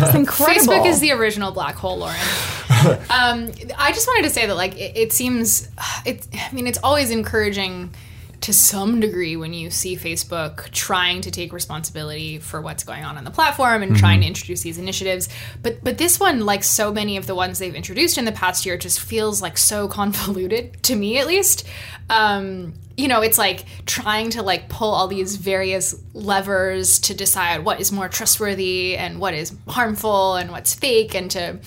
It's 0.03 0.13
incredible. 0.17 0.73
Facebook 0.73 0.85
is 0.85 0.99
the 0.99 1.13
original 1.13 1.53
black 1.53 1.77
hole, 1.77 1.99
Lauren. 1.99 2.17
um, 3.09 3.53
I 3.79 3.93
just 3.93 4.09
wanted 4.09 4.25
to 4.25 4.31
say 4.31 4.47
that, 4.47 4.57
like, 4.57 4.77
it, 4.77 4.97
it 4.97 5.13
seems, 5.13 5.69
it. 6.05 6.27
I 6.35 6.53
mean, 6.53 6.67
it's 6.67 6.81
always 6.83 7.13
encouraging 7.13 7.95
to 8.43 8.53
some 8.53 9.01
degree 9.01 9.37
when 9.37 9.53
you 9.53 9.71
see 9.71 9.97
Facebook 9.97 10.71
trying 10.71 11.21
to 11.23 11.31
take 11.31 11.53
responsibility 11.53 12.39
for 12.39 12.61
what's 12.61 12.85
going 12.85 13.05
on 13.05 13.17
on 13.17 13.25
the 13.25 13.31
platform 13.31 13.83
and 13.83 13.97
trying 13.97 14.21
to 14.21 14.27
introduce 14.27 14.63
these 14.63 14.79
initiatives. 14.79 15.29
But 15.63 15.83
but 15.83 15.99
this 15.99 16.19
one, 16.19 16.45
like 16.45 16.65
so 16.65 16.93
many 16.93 17.17
of 17.17 17.27
the 17.27 17.35
ones 17.35 17.59
they've 17.59 17.75
introduced 17.75 18.19
in 18.19 18.25
the 18.25 18.33
past 18.33 18.67
year, 18.67 18.77
just 18.77 19.01
feels 19.01 19.41
like 19.41 19.57
so 19.57 19.89
convoluted 20.03 20.83
to 20.85 20.97
me, 20.97 21.19
at 21.19 21.27
least. 21.27 21.67
Um, 22.11 22.75
you 22.97 23.09
know, 23.09 23.23
it's 23.23 23.39
like 23.39 23.65
trying 23.87 24.31
to 24.31 24.43
like 24.43 24.69
pull 24.69 24.93
all 24.93 25.09
these 25.09 25.37
various 25.37 25.95
levers 26.13 26.99
to 27.01 27.15
decide 27.15 27.65
what 27.65 27.81
is 27.81 27.91
more 27.91 28.09
trustworthy 28.09 28.97
and 28.97 29.19
what 29.19 29.35
is 29.35 29.55
harmful 29.69 30.35
and 30.35 30.51
what's 30.51 30.75
fake 30.75 31.15
and 31.15 31.31
to 31.31 31.59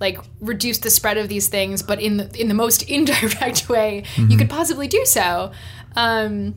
like 0.00 0.18
reduce 0.40 0.78
the 0.78 0.90
spread 0.90 1.18
of 1.18 1.28
these 1.28 1.48
things, 1.48 1.82
but 1.82 2.00
in 2.00 2.16
the 2.16 2.40
in 2.40 2.48
the 2.48 2.54
most 2.54 2.82
indirect 2.88 3.68
way 3.68 4.04
you 4.16 4.36
could 4.36 4.50
possibly 4.50 4.88
do 4.88 5.04
so. 5.04 5.52
Um, 5.96 6.54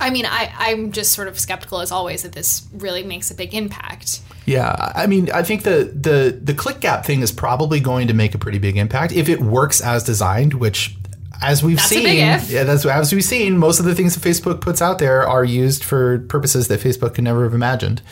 I 0.00 0.10
mean, 0.10 0.26
I, 0.26 0.52
I'm 0.56 0.92
just 0.92 1.12
sort 1.12 1.28
of 1.28 1.38
skeptical 1.38 1.80
as 1.80 1.92
always 1.92 2.22
that 2.22 2.32
this 2.32 2.66
really 2.72 3.02
makes 3.02 3.30
a 3.30 3.34
big 3.34 3.54
impact. 3.54 4.20
Yeah, 4.46 4.92
I 4.94 5.06
mean, 5.06 5.30
I 5.30 5.42
think 5.42 5.62
the 5.62 5.90
the 5.94 6.38
the 6.42 6.52
click 6.52 6.80
gap 6.80 7.06
thing 7.06 7.22
is 7.22 7.32
probably 7.32 7.80
going 7.80 8.08
to 8.08 8.14
make 8.14 8.34
a 8.34 8.38
pretty 8.38 8.58
big 8.58 8.76
impact 8.76 9.12
if 9.12 9.28
it 9.28 9.40
works 9.40 9.80
as 9.80 10.04
designed, 10.04 10.54
which 10.54 10.96
as 11.42 11.62
we've 11.62 11.76
That's 11.76 11.88
seen, 11.88 12.04
yeah, 12.04 12.64
that's 12.64 12.84
as 12.84 13.12
we've 13.12 13.24
seen, 13.24 13.58
most 13.58 13.78
of 13.78 13.86
the 13.86 13.94
things 13.94 14.14
that 14.14 14.28
Facebook 14.28 14.60
puts 14.60 14.82
out 14.82 14.98
there 14.98 15.26
are 15.26 15.44
used 15.44 15.82
for 15.84 16.20
purposes 16.20 16.68
that 16.68 16.80
Facebook 16.80 17.14
could 17.14 17.24
never 17.24 17.44
have 17.44 17.54
imagined. 17.54 18.02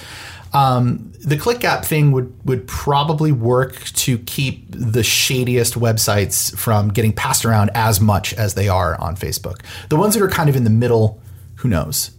Um, 0.55 1.13
the 1.21 1.37
click 1.37 1.61
gap 1.61 1.85
thing 1.85 2.13
would 2.13 2.35
would 2.45 2.67
probably 2.67 3.33
work 3.33 3.85
to 3.85 4.19
keep 4.19 4.67
the 4.71 5.03
shadiest 5.03 5.75
websites 5.75 6.57
from 6.57 6.89
getting 6.89 7.13
passed 7.13 7.45
around 7.45 7.71
as 7.75 8.01
much 8.01 8.35
as 8.35 8.55
they 8.55 8.69
are 8.69 9.01
on 9.01 9.17
Facebook. 9.17 9.61
The 9.89 9.97
ones 9.97 10.15
that 10.15 10.23
are 10.23 10.29
kind 10.29 10.51
of 10.51 10.57
in 10.57 10.65
the 10.65 10.71
middle, 10.71 11.21
who 11.57 11.69
knows? 11.69 12.11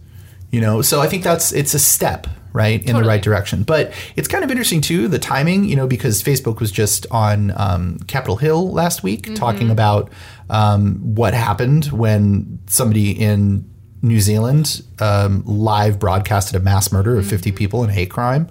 You 0.50 0.60
know, 0.60 0.82
so 0.82 1.00
I 1.00 1.08
think 1.08 1.22
that's 1.22 1.52
it's 1.52 1.74
a 1.74 1.78
step 1.78 2.26
right 2.54 2.84
in 2.88 2.94
the 2.96 3.02
right 3.02 3.20
direction. 3.20 3.64
But 3.64 3.92
it's 4.14 4.28
kind 4.28 4.44
of 4.44 4.50
interesting 4.50 4.80
too 4.80 5.08
the 5.08 5.18
timing, 5.18 5.64
you 5.64 5.76
know, 5.76 5.86
because 5.86 6.22
Facebook 6.22 6.60
was 6.60 6.70
just 6.70 7.06
on 7.10 7.52
um, 7.56 7.98
Capitol 8.06 8.36
Hill 8.36 8.70
last 8.70 9.02
week 9.02 9.34
talking 9.34 9.70
about 9.70 10.10
um, 10.48 11.14
what 11.14 11.34
happened 11.34 11.86
when 11.86 12.60
somebody 12.66 13.10
in 13.10 13.68
New 14.04 14.20
Zealand 14.20 14.82
um, 15.00 15.42
live 15.46 15.98
broadcasted 15.98 16.54
a 16.54 16.60
mass 16.60 16.92
murder 16.92 17.16
of 17.16 17.26
50 17.26 17.52
people 17.52 17.82
in 17.82 17.90
hate 17.90 18.10
crime. 18.10 18.48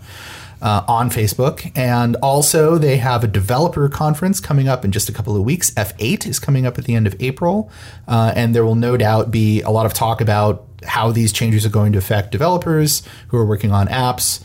Uh, 0.61 0.81
on 0.87 1.09
Facebook. 1.09 1.69
And 1.75 2.15
also, 2.23 2.77
they 2.77 2.95
have 2.95 3.21
a 3.21 3.27
developer 3.27 3.89
conference 3.89 4.39
coming 4.39 4.69
up 4.69 4.85
in 4.85 4.93
just 4.93 5.09
a 5.09 5.11
couple 5.11 5.35
of 5.35 5.43
weeks. 5.43 5.71
F8 5.71 6.25
is 6.25 6.39
coming 6.39 6.65
up 6.65 6.77
at 6.77 6.85
the 6.85 6.95
end 6.95 7.05
of 7.05 7.21
April. 7.21 7.69
Uh, 8.07 8.31
and 8.33 8.55
there 8.55 8.63
will 8.63 8.75
no 8.75 8.95
doubt 8.95 9.29
be 9.29 9.59
a 9.63 9.69
lot 9.69 9.85
of 9.85 9.93
talk 9.93 10.21
about 10.21 10.65
how 10.85 11.11
these 11.11 11.33
changes 11.33 11.65
are 11.65 11.69
going 11.69 11.91
to 11.91 11.97
affect 11.97 12.31
developers 12.31 13.03
who 13.27 13.35
are 13.35 13.45
working 13.45 13.73
on 13.73 13.87
apps 13.89 14.41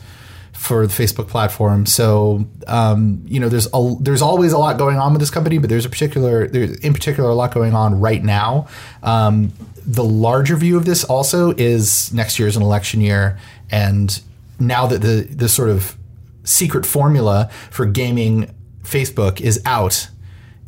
for 0.59 0.85
the 0.85 0.91
Facebook 0.93 1.29
platform. 1.29 1.85
So, 1.85 2.45
um, 2.67 3.23
you 3.25 3.39
know, 3.39 3.47
there's 3.47 3.69
a, 3.73 3.95
there's 4.01 4.21
always 4.21 4.51
a 4.51 4.57
lot 4.57 4.77
going 4.77 4.97
on 4.97 5.13
with 5.13 5.21
this 5.21 5.31
company, 5.31 5.57
but 5.57 5.69
there's 5.69 5.85
a 5.85 5.89
particular, 5.89 6.49
there's 6.49 6.77
in 6.79 6.93
particular 6.93 7.29
a 7.29 7.33
lot 7.33 7.53
going 7.53 7.73
on 7.73 7.97
right 8.01 8.21
now. 8.21 8.67
Um, 9.01 9.53
the 9.87 10.03
larger 10.03 10.57
view 10.57 10.75
of 10.75 10.83
this 10.83 11.05
also 11.05 11.51
is 11.51 12.13
next 12.13 12.39
year 12.39 12.49
is 12.49 12.57
an 12.57 12.61
election 12.61 12.99
year, 12.99 13.39
and 13.71 14.21
now 14.59 14.85
that 14.85 15.01
the 15.01 15.25
the 15.31 15.47
sort 15.47 15.69
of 15.69 15.95
secret 16.43 16.85
formula 16.85 17.49
for 17.71 17.85
gaming 17.85 18.53
Facebook 18.83 19.39
is 19.39 19.61
out 19.65 20.09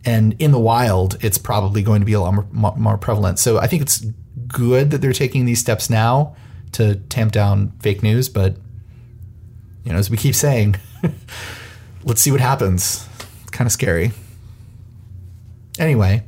and 0.06 0.36
in 0.40 0.52
the 0.52 0.60
wild, 0.60 1.18
it's 1.22 1.38
probably 1.38 1.84
going 1.84 2.00
to 2.00 2.06
be 2.06 2.14
a 2.14 2.22
lot 2.22 2.34
more, 2.34 2.48
more, 2.52 2.76
more 2.78 2.98
prevalent. 2.98 3.40
So 3.40 3.60
I 3.60 3.68
think 3.68 3.82
it's 3.82 4.06
good 4.48 4.90
that 4.92 5.00
they're 5.00 5.14
taking 5.14 5.46
these 5.46 5.60
steps 5.60 5.90
now 5.90 6.36
to 6.72 6.96
tamp 6.96 7.34
down 7.34 7.74
fake 7.82 8.02
news, 8.02 8.30
but 8.30 8.56
you 9.84 9.92
know, 9.92 9.98
as 9.98 10.10
we 10.10 10.18
keep 10.18 10.36
saying, 10.36 10.76
let's 12.04 12.22
see 12.22 12.32
what 12.32 12.42
happens. 12.42 13.08
It's 13.42 13.52
kind 13.52 13.68
of 13.68 13.72
scary. 13.72 14.12
Anyway, 15.80 16.24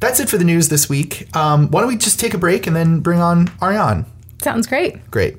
that's 0.00 0.20
it 0.20 0.28
for 0.28 0.38
the 0.38 0.44
news 0.44 0.68
this 0.68 0.88
week. 0.88 1.34
Um, 1.36 1.68
why 1.70 1.80
don't 1.80 1.88
we 1.88 1.96
just 1.96 2.18
take 2.18 2.34
a 2.34 2.38
break 2.38 2.66
and 2.66 2.74
then 2.74 3.00
bring 3.00 3.20
on 3.20 3.48
Aarian? 3.58 4.06
Sounds 4.42 4.66
great. 4.66 5.10
Great. 5.10 5.36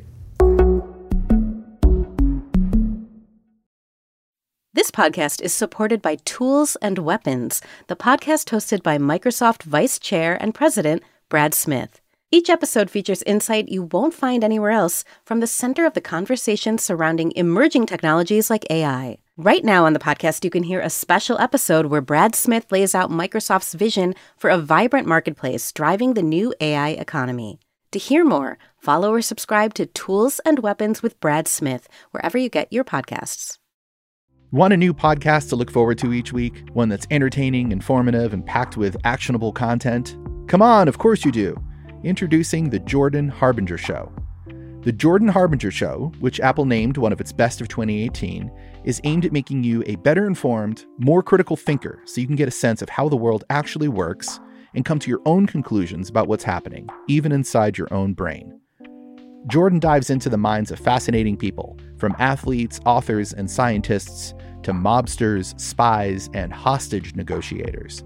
This 4.73 4.91
podcast 4.91 5.41
is 5.41 5.51
supported 5.51 6.01
by 6.01 6.15
Tools 6.23 6.77
and 6.81 6.99
Weapons, 6.99 7.61
the 7.87 7.95
podcast 7.95 8.45
hosted 8.49 8.81
by 8.81 8.97
Microsoft 8.97 9.63
Vice 9.63 9.99
Chair 9.99 10.37
and 10.41 10.53
President 10.53 11.03
Brad 11.27 11.53
Smith. 11.53 11.99
Each 12.31 12.47
episode 12.47 12.91
features 12.91 13.23
insight 13.23 13.69
you 13.69 13.89
won't 13.91 14.13
find 14.13 14.43
anywhere 14.43 14.69
else 14.69 15.03
from 15.25 15.39
the 15.39 15.47
center 15.47 15.87
of 15.87 15.95
the 15.95 16.01
conversation 16.01 16.77
surrounding 16.77 17.33
emerging 17.35 17.87
technologies 17.87 18.51
like 18.51 18.67
AI. 18.69 19.17
Right 19.35 19.65
now 19.65 19.87
on 19.87 19.93
the 19.93 19.99
podcast, 19.99 20.43
you 20.43 20.51
can 20.51 20.61
hear 20.61 20.79
a 20.79 20.91
special 20.91 21.39
episode 21.39 21.87
where 21.87 22.01
Brad 22.01 22.35
Smith 22.35 22.71
lays 22.71 22.93
out 22.93 23.09
Microsoft's 23.09 23.73
vision 23.73 24.13
for 24.37 24.51
a 24.51 24.59
vibrant 24.59 25.07
marketplace 25.07 25.71
driving 25.71 26.13
the 26.13 26.21
new 26.21 26.53
AI 26.61 26.89
economy. 26.89 27.59
To 27.93 27.99
hear 27.99 28.23
more, 28.23 28.59
follow 28.77 29.11
or 29.11 29.23
subscribe 29.23 29.73
to 29.73 29.87
Tools 29.87 30.39
and 30.45 30.59
Weapons 30.59 31.01
with 31.01 31.19
Brad 31.19 31.47
Smith 31.47 31.87
wherever 32.11 32.37
you 32.37 32.49
get 32.49 32.71
your 32.71 32.83
podcasts. 32.83 33.57
Want 34.51 34.71
a 34.71 34.77
new 34.77 34.93
podcast 34.93 35.49
to 35.49 35.55
look 35.55 35.71
forward 35.71 35.97
to 35.97 36.13
each 36.13 36.31
week? 36.31 36.69
One 36.73 36.89
that's 36.89 37.07
entertaining, 37.09 37.71
informative, 37.71 38.33
and 38.33 38.45
packed 38.45 38.77
with 38.77 38.97
actionable 39.03 39.51
content? 39.51 40.15
Come 40.45 40.61
on, 40.61 40.87
of 40.87 40.99
course 40.99 41.25
you 41.25 41.31
do. 41.31 41.59
Introducing 42.05 42.69
The 42.69 42.79
Jordan 42.79 43.27
Harbinger 43.27 43.77
Show. 43.77 44.09
The 44.83 44.93
Jordan 44.93 45.27
Harbinger 45.27 45.69
Show, 45.69 46.13
which 46.19 46.39
Apple 46.39 46.63
named 46.63 46.95
one 46.95 47.11
of 47.11 47.19
its 47.19 47.33
best 47.33 47.59
of 47.59 47.67
2018, 47.67 48.49
is 48.85 49.01
aimed 49.03 49.25
at 49.25 49.33
making 49.33 49.65
you 49.65 49.83
a 49.85 49.97
better 49.97 50.25
informed, 50.25 50.85
more 50.97 51.21
critical 51.21 51.57
thinker 51.57 51.99
so 52.05 52.21
you 52.21 52.27
can 52.27 52.37
get 52.37 52.47
a 52.47 52.51
sense 52.51 52.81
of 52.81 52.87
how 52.87 53.09
the 53.09 53.17
world 53.17 53.43
actually 53.49 53.89
works 53.89 54.39
and 54.73 54.85
come 54.85 54.97
to 54.97 55.09
your 55.09 55.19
own 55.25 55.45
conclusions 55.45 56.07
about 56.09 56.29
what's 56.29 56.45
happening, 56.45 56.87
even 57.09 57.33
inside 57.33 57.77
your 57.77 57.93
own 57.93 58.13
brain. 58.13 58.61
Jordan 59.47 59.79
dives 59.79 60.09
into 60.09 60.29
the 60.29 60.37
minds 60.37 60.71
of 60.71 60.79
fascinating 60.79 61.35
people, 61.35 61.77
from 61.97 62.15
athletes, 62.17 62.79
authors, 62.85 63.33
and 63.33 63.51
scientists 63.51 64.33
to 64.63 64.71
mobsters, 64.71 65.59
spies, 65.59 66.29
and 66.33 66.53
hostage 66.53 67.13
negotiators. 67.15 68.05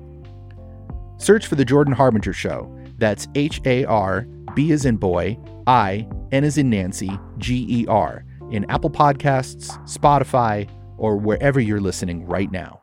Search 1.18 1.46
for 1.46 1.54
The 1.54 1.66
Jordan 1.66 1.94
Harbinger 1.94 2.34
Show. 2.34 2.76
That's 2.98 3.28
H 3.36 3.62
A 3.66 3.86
R 3.86 4.28
B 4.54 4.72
as 4.72 4.86
in 4.86 4.98
boy, 4.98 5.38
I, 5.68 6.08
N 6.32 6.44
as 6.44 6.58
in 6.58 6.70
Nancy, 6.70 7.20
G 7.38 7.66
E 7.70 7.86
R, 7.88 8.26
in 8.52 8.70
Apple 8.70 8.92
Podcasts, 8.92 9.72
Spotify, 9.88 10.70
or 10.98 11.18
wherever 11.18 11.60
you're 11.60 11.82
listening 11.82 12.26
right 12.26 12.52
now. 12.52 12.80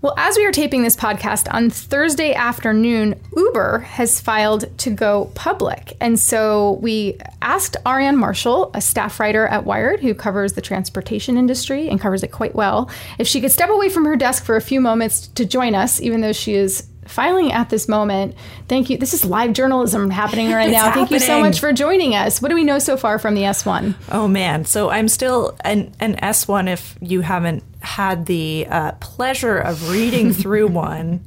Well, 0.00 0.14
as 0.16 0.36
we 0.36 0.46
are 0.46 0.52
taping 0.52 0.84
this 0.84 0.94
podcast 0.94 1.52
on 1.52 1.70
Thursday 1.70 2.32
afternoon, 2.32 3.20
Uber 3.36 3.80
has 3.80 4.20
filed 4.20 4.78
to 4.78 4.90
go 4.90 5.32
public. 5.34 5.96
And 6.00 6.20
so 6.20 6.78
we 6.80 7.18
asked 7.42 7.76
Aarian 7.84 8.14
Marshall, 8.14 8.70
a 8.74 8.80
staff 8.80 9.18
writer 9.18 9.48
at 9.48 9.64
Wired 9.64 9.98
who 9.98 10.14
covers 10.14 10.52
the 10.52 10.60
transportation 10.60 11.36
industry 11.36 11.88
and 11.88 12.00
covers 12.00 12.22
it 12.22 12.30
quite 12.30 12.54
well, 12.54 12.88
if 13.18 13.26
she 13.26 13.40
could 13.40 13.50
step 13.50 13.70
away 13.70 13.88
from 13.88 14.04
her 14.04 14.14
desk 14.14 14.44
for 14.44 14.54
a 14.54 14.60
few 14.60 14.80
moments 14.80 15.26
to 15.26 15.44
join 15.44 15.74
us, 15.74 16.00
even 16.00 16.20
though 16.20 16.32
she 16.32 16.54
is 16.54 16.86
filing 17.08 17.52
at 17.52 17.70
this 17.70 17.88
moment. 17.88 18.34
Thank 18.68 18.90
you. 18.90 18.98
This 18.98 19.14
is 19.14 19.24
live 19.24 19.52
journalism 19.52 20.10
happening 20.10 20.50
right 20.52 20.70
now. 20.70 20.92
Thank 20.92 21.10
you 21.10 21.18
so 21.18 21.40
much 21.40 21.60
for 21.60 21.72
joining 21.72 22.14
us. 22.14 22.40
What 22.40 22.48
do 22.48 22.54
we 22.54 22.64
know 22.64 22.78
so 22.78 22.96
far 22.96 23.18
from 23.18 23.34
the 23.34 23.42
S1? 23.42 23.94
Oh 24.10 24.28
man, 24.28 24.64
so 24.64 24.90
I'm 24.90 25.08
still 25.08 25.56
an, 25.64 25.92
an 26.00 26.16
S1 26.16 26.68
if 26.68 26.96
you 27.00 27.20
haven't 27.20 27.64
had 27.80 28.26
the 28.26 28.66
uh, 28.68 28.92
pleasure 28.92 29.58
of 29.58 29.90
reading 29.90 30.32
through 30.32 30.66
one, 30.68 31.20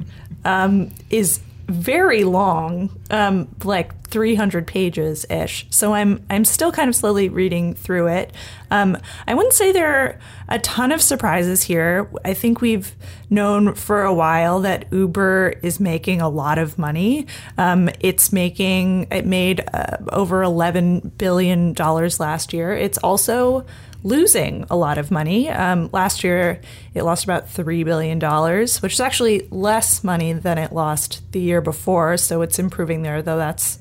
um, 0.46 0.92
is 1.10 1.40
very 1.72 2.24
long, 2.24 2.90
um, 3.10 3.48
like 3.64 4.10
300 4.10 4.68
pages 4.68 5.26
ish. 5.30 5.66
So 5.70 5.94
I'm 5.94 6.24
I'm 6.30 6.44
still 6.46 6.72
kind 6.72 6.90
of 6.90 6.96
slowly 6.96 7.30
reading 7.30 7.74
through 7.74 8.08
it. 8.08 8.34
Um, 8.70 8.98
I 9.28 9.34
wouldn't 9.34 9.54
say 9.54 9.72
there 9.72 9.88
are 9.88 10.20
a 10.50 10.60
ton 10.60 10.92
of 10.92 11.02
surprises 11.02 11.64
here. 11.64 12.10
I 12.26 12.34
think 12.34 12.62
we've 12.62 12.94
known 13.30 13.74
for 13.74 14.04
a 14.04 14.14
while 14.14 14.60
that 14.62 14.92
Uber 14.92 15.56
is 15.64 15.80
making 15.80 16.22
a 16.22 16.30
lot 16.30 16.58
of 16.58 16.78
money. 16.78 17.26
Um, 17.58 17.90
it's 18.00 18.34
making 18.34 19.08
it 19.12 19.26
made 19.26 19.64
uh, 19.74 19.98
over 20.10 20.44
11 20.44 21.14
billion 21.18 21.74
dollars 21.74 22.20
last 22.20 22.54
year. 22.54 22.74
It's 22.74 22.98
also 22.98 23.66
losing 24.04 24.66
a 24.70 24.76
lot 24.76 24.98
of 24.98 25.12
money. 25.12 25.50
Um, 25.50 25.90
last 25.92 26.24
year, 26.24 26.60
it 26.94 27.04
lost 27.04 27.24
about 27.24 27.48
$3 27.48 27.86
billion, 27.86 28.20
which 28.82 28.94
is 28.94 29.00
actually 29.00 29.48
less 29.52 30.04
money 30.04 30.34
than 30.34 30.58
it 30.58 30.74
lost 30.74 31.22
the 31.32 31.40
year 31.40 31.62
before. 31.62 32.18
So 32.18 32.42
it's 32.42 32.60
improving 32.60 33.04
there, 33.04 33.22
though 33.22 33.38
that's 33.38 33.80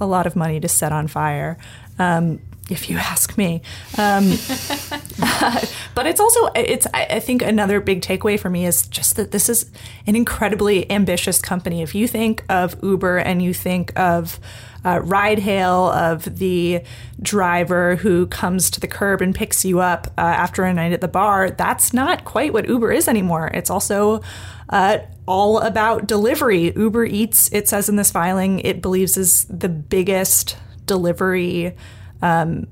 a 0.00 0.06
lot 0.06 0.26
of 0.26 0.34
money 0.34 0.58
to 0.60 0.68
set 0.68 0.92
on 0.92 1.06
fire. 1.06 1.58
Um, 1.98 2.40
if 2.70 2.88
you 2.88 2.96
ask 2.96 3.36
me, 3.36 3.62
um, 3.98 4.30
but 5.94 6.06
it's 6.06 6.20
also 6.20 6.46
it's 6.54 6.86
I 6.94 7.20
think 7.20 7.42
another 7.42 7.80
big 7.80 8.02
takeaway 8.02 8.38
for 8.38 8.50
me 8.50 8.66
is 8.66 8.86
just 8.86 9.16
that 9.16 9.30
this 9.32 9.48
is 9.48 9.70
an 10.06 10.16
incredibly 10.16 10.90
ambitious 10.90 11.40
company. 11.40 11.82
If 11.82 11.94
you 11.94 12.06
think 12.06 12.44
of 12.48 12.76
Uber 12.82 13.18
and 13.18 13.42
you 13.42 13.52
think 13.52 13.98
of 13.98 14.38
uh, 14.84 15.00
ride 15.02 15.38
hail 15.38 15.88
of 15.90 16.38
the 16.38 16.82
driver 17.20 17.96
who 17.96 18.26
comes 18.26 18.70
to 18.70 18.80
the 18.80 18.88
curb 18.88 19.20
and 19.20 19.34
picks 19.34 19.64
you 19.64 19.80
up 19.80 20.08
uh, 20.18 20.20
after 20.20 20.64
a 20.64 20.74
night 20.74 20.92
at 20.92 21.00
the 21.00 21.08
bar. 21.08 21.50
That's 21.50 21.92
not 21.92 22.24
quite 22.24 22.52
what 22.52 22.68
Uber 22.68 22.90
is 22.92 23.08
anymore. 23.08 23.48
It's 23.54 23.70
also 23.70 24.22
uh, 24.68 24.98
all 25.26 25.58
about 25.60 26.06
delivery. 26.06 26.72
Uber 26.74 27.04
Eats, 27.04 27.52
it 27.52 27.68
says 27.68 27.88
in 27.88 27.96
this 27.96 28.10
filing, 28.10 28.60
it 28.60 28.82
believes 28.82 29.16
is 29.16 29.44
the 29.44 29.68
biggest 29.68 30.56
delivery 30.86 31.76
um, 32.22 32.66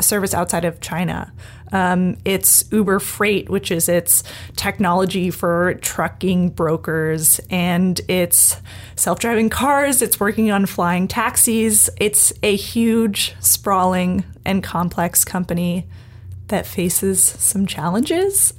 service 0.00 0.34
outside 0.34 0.64
of 0.64 0.80
China. 0.80 1.32
Um, 1.72 2.16
it's 2.24 2.64
Uber 2.70 3.00
Freight, 3.00 3.48
which 3.48 3.70
is 3.70 3.88
its 3.88 4.22
technology 4.54 5.30
for 5.30 5.74
trucking 5.74 6.50
brokers, 6.50 7.40
and 7.50 8.00
it's 8.08 8.60
self 8.94 9.18
driving 9.18 9.50
cars. 9.50 10.02
It's 10.02 10.20
working 10.20 10.50
on 10.50 10.66
flying 10.66 11.08
taxis. 11.08 11.90
It's 11.98 12.32
a 12.42 12.54
huge, 12.54 13.34
sprawling, 13.40 14.24
and 14.44 14.62
complex 14.62 15.24
company 15.24 15.86
that 16.48 16.64
faces 16.64 17.24
some 17.24 17.66
challenges 17.66 18.54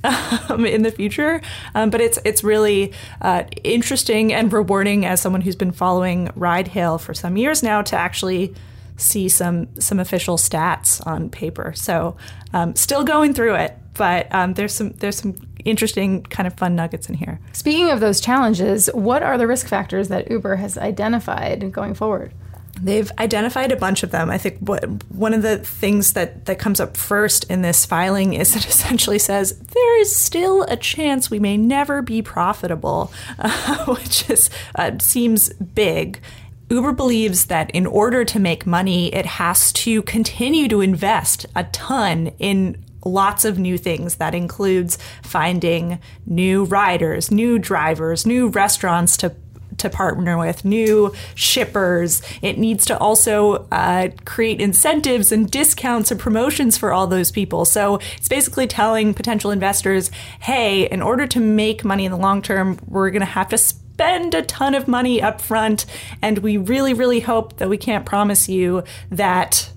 um, 0.49 0.65
in 0.65 0.83
the 0.83 0.91
future. 0.91 1.41
Um, 1.73 1.89
but 1.89 2.01
it's 2.01 2.19
it's 2.25 2.43
really 2.43 2.93
uh, 3.21 3.43
interesting 3.63 4.33
and 4.33 4.51
rewarding 4.51 5.05
as 5.05 5.21
someone 5.21 5.41
who's 5.41 5.55
been 5.55 5.71
following 5.71 6.29
ride 6.35 6.67
hail 6.67 6.97
for 6.97 7.13
some 7.13 7.37
years 7.37 7.63
now 7.63 7.81
to 7.83 7.95
actually 7.95 8.53
see 8.97 9.29
some 9.29 9.67
some 9.79 9.99
official 9.99 10.37
stats 10.37 11.05
on 11.07 11.29
paper. 11.29 11.73
So 11.75 12.17
um, 12.53 12.75
still 12.75 13.03
going 13.03 13.33
through 13.33 13.55
it, 13.55 13.77
but 13.93 14.33
um, 14.33 14.53
there's 14.55 14.73
some 14.73 14.91
there's 14.93 15.17
some 15.17 15.35
interesting 15.65 16.23
kind 16.23 16.47
of 16.47 16.53
fun 16.55 16.75
nuggets 16.75 17.09
in 17.09 17.15
here. 17.15 17.39
Speaking 17.53 17.89
of 17.91 17.99
those 17.99 18.19
challenges, 18.21 18.89
what 18.93 19.23
are 19.23 19.37
the 19.37 19.47
risk 19.47 19.67
factors 19.67 20.07
that 20.07 20.29
Uber 20.29 20.55
has 20.57 20.77
identified 20.77 21.71
going 21.71 21.93
forward? 21.93 22.33
They've 22.81 23.11
identified 23.17 23.71
a 23.71 23.75
bunch 23.75 24.03
of 24.03 24.11
them. 24.11 24.29
I 24.29 24.37
think 24.37 24.59
what, 24.59 24.83
one 25.11 25.33
of 25.33 25.41
the 25.41 25.57
things 25.57 26.13
that, 26.13 26.45
that 26.45 26.59
comes 26.59 26.79
up 26.79 26.95
first 26.95 27.43
in 27.45 27.63
this 27.63 27.85
filing 27.85 28.33
is 28.33 28.55
it 28.55 28.65
essentially 28.69 29.19
says 29.19 29.57
there 29.57 29.99
is 29.99 30.15
still 30.15 30.63
a 30.63 30.77
chance 30.77 31.29
we 31.29 31.39
may 31.39 31.57
never 31.57 32.01
be 32.01 32.21
profitable, 32.21 33.11
uh, 33.39 33.85
which 33.95 34.29
is 34.29 34.49
uh, 34.75 34.91
seems 34.99 35.49
big. 35.53 36.19
Uber 36.69 36.91
believes 36.91 37.45
that 37.45 37.71
in 37.71 37.85
order 37.85 38.25
to 38.25 38.39
make 38.39 38.65
money, 38.65 39.13
it 39.13 39.25
has 39.25 39.71
to 39.71 40.01
continue 40.03 40.67
to 40.67 40.81
invest 40.81 41.45
a 41.55 41.63
ton 41.65 42.27
in 42.39 42.83
lots 43.05 43.45
of 43.45 43.57
new 43.57 43.77
things. 43.77 44.15
That 44.15 44.35
includes 44.35 44.97
finding 45.23 45.99
new 46.25 46.65
riders, 46.65 47.31
new 47.31 47.57
drivers, 47.57 48.25
new 48.25 48.49
restaurants 48.49 49.17
to 49.17 49.35
to 49.77 49.89
partner 49.91 50.39
with, 50.39 50.65
new 50.65 51.13
shippers. 51.35 52.23
It 52.41 52.57
needs 52.57 52.83
to 52.85 52.97
also 52.97 53.67
uh, 53.71 54.09
create 54.25 54.59
incentives 54.59 55.31
and 55.31 55.49
discounts 55.49 56.09
and 56.09 56.19
promotions 56.19 56.77
for 56.77 56.91
all 56.91 57.05
those 57.05 57.31
people. 57.31 57.63
So 57.63 57.99
it's 58.15 58.27
basically 58.27 58.65
telling 58.65 59.13
potential 59.13 59.51
investors, 59.51 60.09
hey, 60.39 60.89
in 60.89 61.03
order 61.03 61.27
to 61.27 61.39
make 61.39 61.85
money 61.85 62.05
in 62.05 62.11
the 62.11 62.17
long 62.17 62.41
term, 62.41 62.79
we're 62.87 63.11
going 63.11 63.19
to 63.19 63.25
have 63.27 63.49
to 63.49 63.57
spend 63.97 64.35
a 64.35 64.43
ton 64.43 64.75
of 64.75 64.87
money 64.87 65.19
up 65.23 65.41
front. 65.41 65.87
And 66.21 66.37
we 66.37 66.57
really, 66.57 66.93
really 66.93 67.19
hope 67.19 67.57
that 67.57 67.67
we 67.67 67.77
can't 67.77 68.05
promise 68.05 68.47
you 68.47 68.83
that 69.09 69.71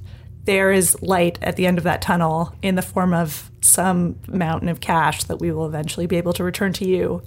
there 0.44 0.70
is 0.70 1.00
light 1.00 1.38
at 1.40 1.56
the 1.56 1.66
end 1.66 1.78
of 1.78 1.84
that 1.84 2.02
tunnel 2.02 2.54
in 2.60 2.74
the 2.74 2.82
form 2.82 3.14
of 3.14 3.50
some 3.62 4.18
mountain 4.28 4.68
of 4.68 4.80
cash 4.80 5.24
that 5.24 5.38
we 5.38 5.50
will 5.50 5.64
eventually 5.64 6.06
be 6.06 6.16
able 6.16 6.34
to 6.34 6.44
return 6.44 6.74
to 6.74 6.86
you, 6.86 7.22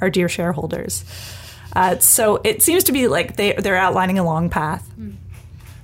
our 0.00 0.08
dear 0.08 0.26
shareholders. 0.26 1.04
Uh, 1.76 1.98
so 1.98 2.40
it 2.44 2.62
seems 2.62 2.82
to 2.84 2.92
be 2.92 3.08
like 3.08 3.36
they, 3.36 3.52
they're 3.52 3.76
outlining 3.76 4.18
a 4.18 4.24
long 4.24 4.48
path. 4.48 4.90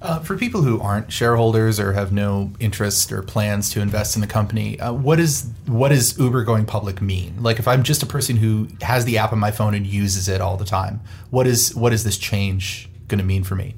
Uh, 0.05 0.21
for 0.21 0.37
people 0.37 0.61
who 0.61 0.79
aren't 0.83 1.11
shareholders 1.11 1.81
or 1.81 1.95
have 1.95 2.13
no 2.13 2.53
interest 2.61 3.11
or 3.11 3.23
plans 3.23 3.71
to 3.71 3.81
invest 3.81 4.17
in 4.17 4.21
the 4.21 4.27
company, 4.27 4.79
uh, 4.79 4.93
what 4.93 5.19
is 5.19 5.51
what 5.65 5.89
does 5.89 6.19
Uber 6.19 6.45
going 6.45 6.67
public 6.67 7.01
mean? 7.01 7.35
Like, 7.43 7.59
if 7.59 7.67
I'm 7.67 7.83
just 7.83 8.03
a 8.03 8.07
person 8.07 8.37
who 8.37 8.69
has 8.83 9.07
the 9.07 9.17
app 9.17 9.33
on 9.33 9.39
my 9.39 9.51
phone 9.51 9.73
and 9.73 9.87
uses 9.87 10.29
it 10.29 10.43
all 10.43 10.59
the 10.59 10.67
time, 10.67 11.01
what 11.31 11.47
is 11.47 11.75
what 11.75 11.95
is 11.95 12.05
this 12.05 12.19
change 12.19 12.91
going 13.09 13.17
to 13.19 13.25
mean 13.25 13.45
for 13.45 13.55
me? 13.55 13.77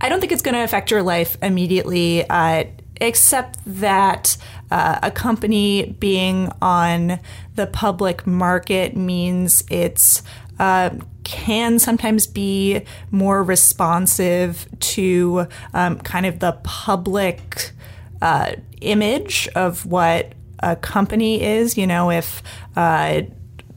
I 0.00 0.08
don't 0.08 0.18
think 0.18 0.32
it's 0.32 0.40
going 0.40 0.54
to 0.54 0.62
affect 0.62 0.90
your 0.90 1.02
life 1.02 1.36
immediately, 1.42 2.26
uh, 2.30 2.64
except 2.98 3.58
that 3.66 4.38
uh, 4.70 5.00
a 5.02 5.10
company 5.10 5.94
being 6.00 6.50
on 6.62 7.20
the 7.56 7.66
public 7.66 8.26
market 8.26 8.96
means 8.96 9.62
it's 9.68 10.22
uh, 10.60 10.90
can 11.24 11.78
sometimes 11.78 12.26
be 12.26 12.82
more 13.10 13.42
responsive 13.42 14.68
to 14.78 15.46
um, 15.72 15.98
kind 16.00 16.26
of 16.26 16.38
the 16.38 16.52
public 16.62 17.72
uh, 18.20 18.52
image 18.82 19.48
of 19.56 19.86
what 19.86 20.34
a 20.58 20.76
company 20.76 21.42
is. 21.42 21.78
You 21.78 21.86
know, 21.86 22.10
if 22.10 22.42
uh, 22.76 23.22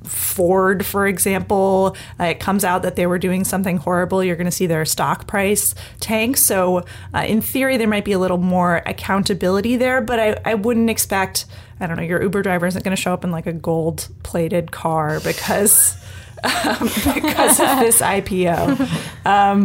Ford, 0.04 0.86
for 0.86 1.08
example, 1.08 1.96
uh, 2.20 2.26
it 2.26 2.42
comes 2.42 2.66
out 2.66 2.82
that 2.82 2.98
they 2.98 3.08
were 3.08 3.18
doing 3.18 3.46
something 3.46 3.78
horrible, 3.78 4.22
you're 4.22 4.36
going 4.36 4.46
to 4.46 4.52
see 4.52 4.68
their 4.68 4.84
stock 4.84 5.26
price 5.26 5.74
tank. 6.02 6.36
So, 6.36 6.84
uh, 7.14 7.20
in 7.26 7.40
theory, 7.40 7.78
there 7.78 7.88
might 7.88 8.04
be 8.04 8.12
a 8.12 8.20
little 8.20 8.38
more 8.38 8.82
accountability 8.86 9.78
there, 9.78 10.02
but 10.02 10.20
I, 10.20 10.38
I 10.44 10.56
wouldn't 10.56 10.90
expect, 10.90 11.46
I 11.80 11.88
don't 11.88 11.96
know, 11.96 12.04
your 12.04 12.22
Uber 12.22 12.42
driver 12.42 12.68
isn't 12.68 12.84
going 12.84 12.94
to 12.96 13.02
show 13.02 13.14
up 13.14 13.24
in 13.24 13.32
like 13.32 13.48
a 13.48 13.54
gold 13.54 14.10
plated 14.24 14.72
car 14.72 15.22
because. 15.22 15.98
Um, 16.44 16.88
because 17.14 17.60
of 17.60 17.80
this 17.80 18.02
IPO. 18.02 18.78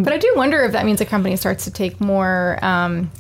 But 0.04 0.12
I 0.12 0.18
do 0.18 0.32
wonder 0.36 0.62
if 0.64 0.72
that 0.72 0.86
means 0.86 1.00
a 1.00 1.04
company 1.04 1.36
starts 1.36 1.64
to 1.64 1.70
take 1.70 2.00
more 2.00 2.58
um, 2.62 3.10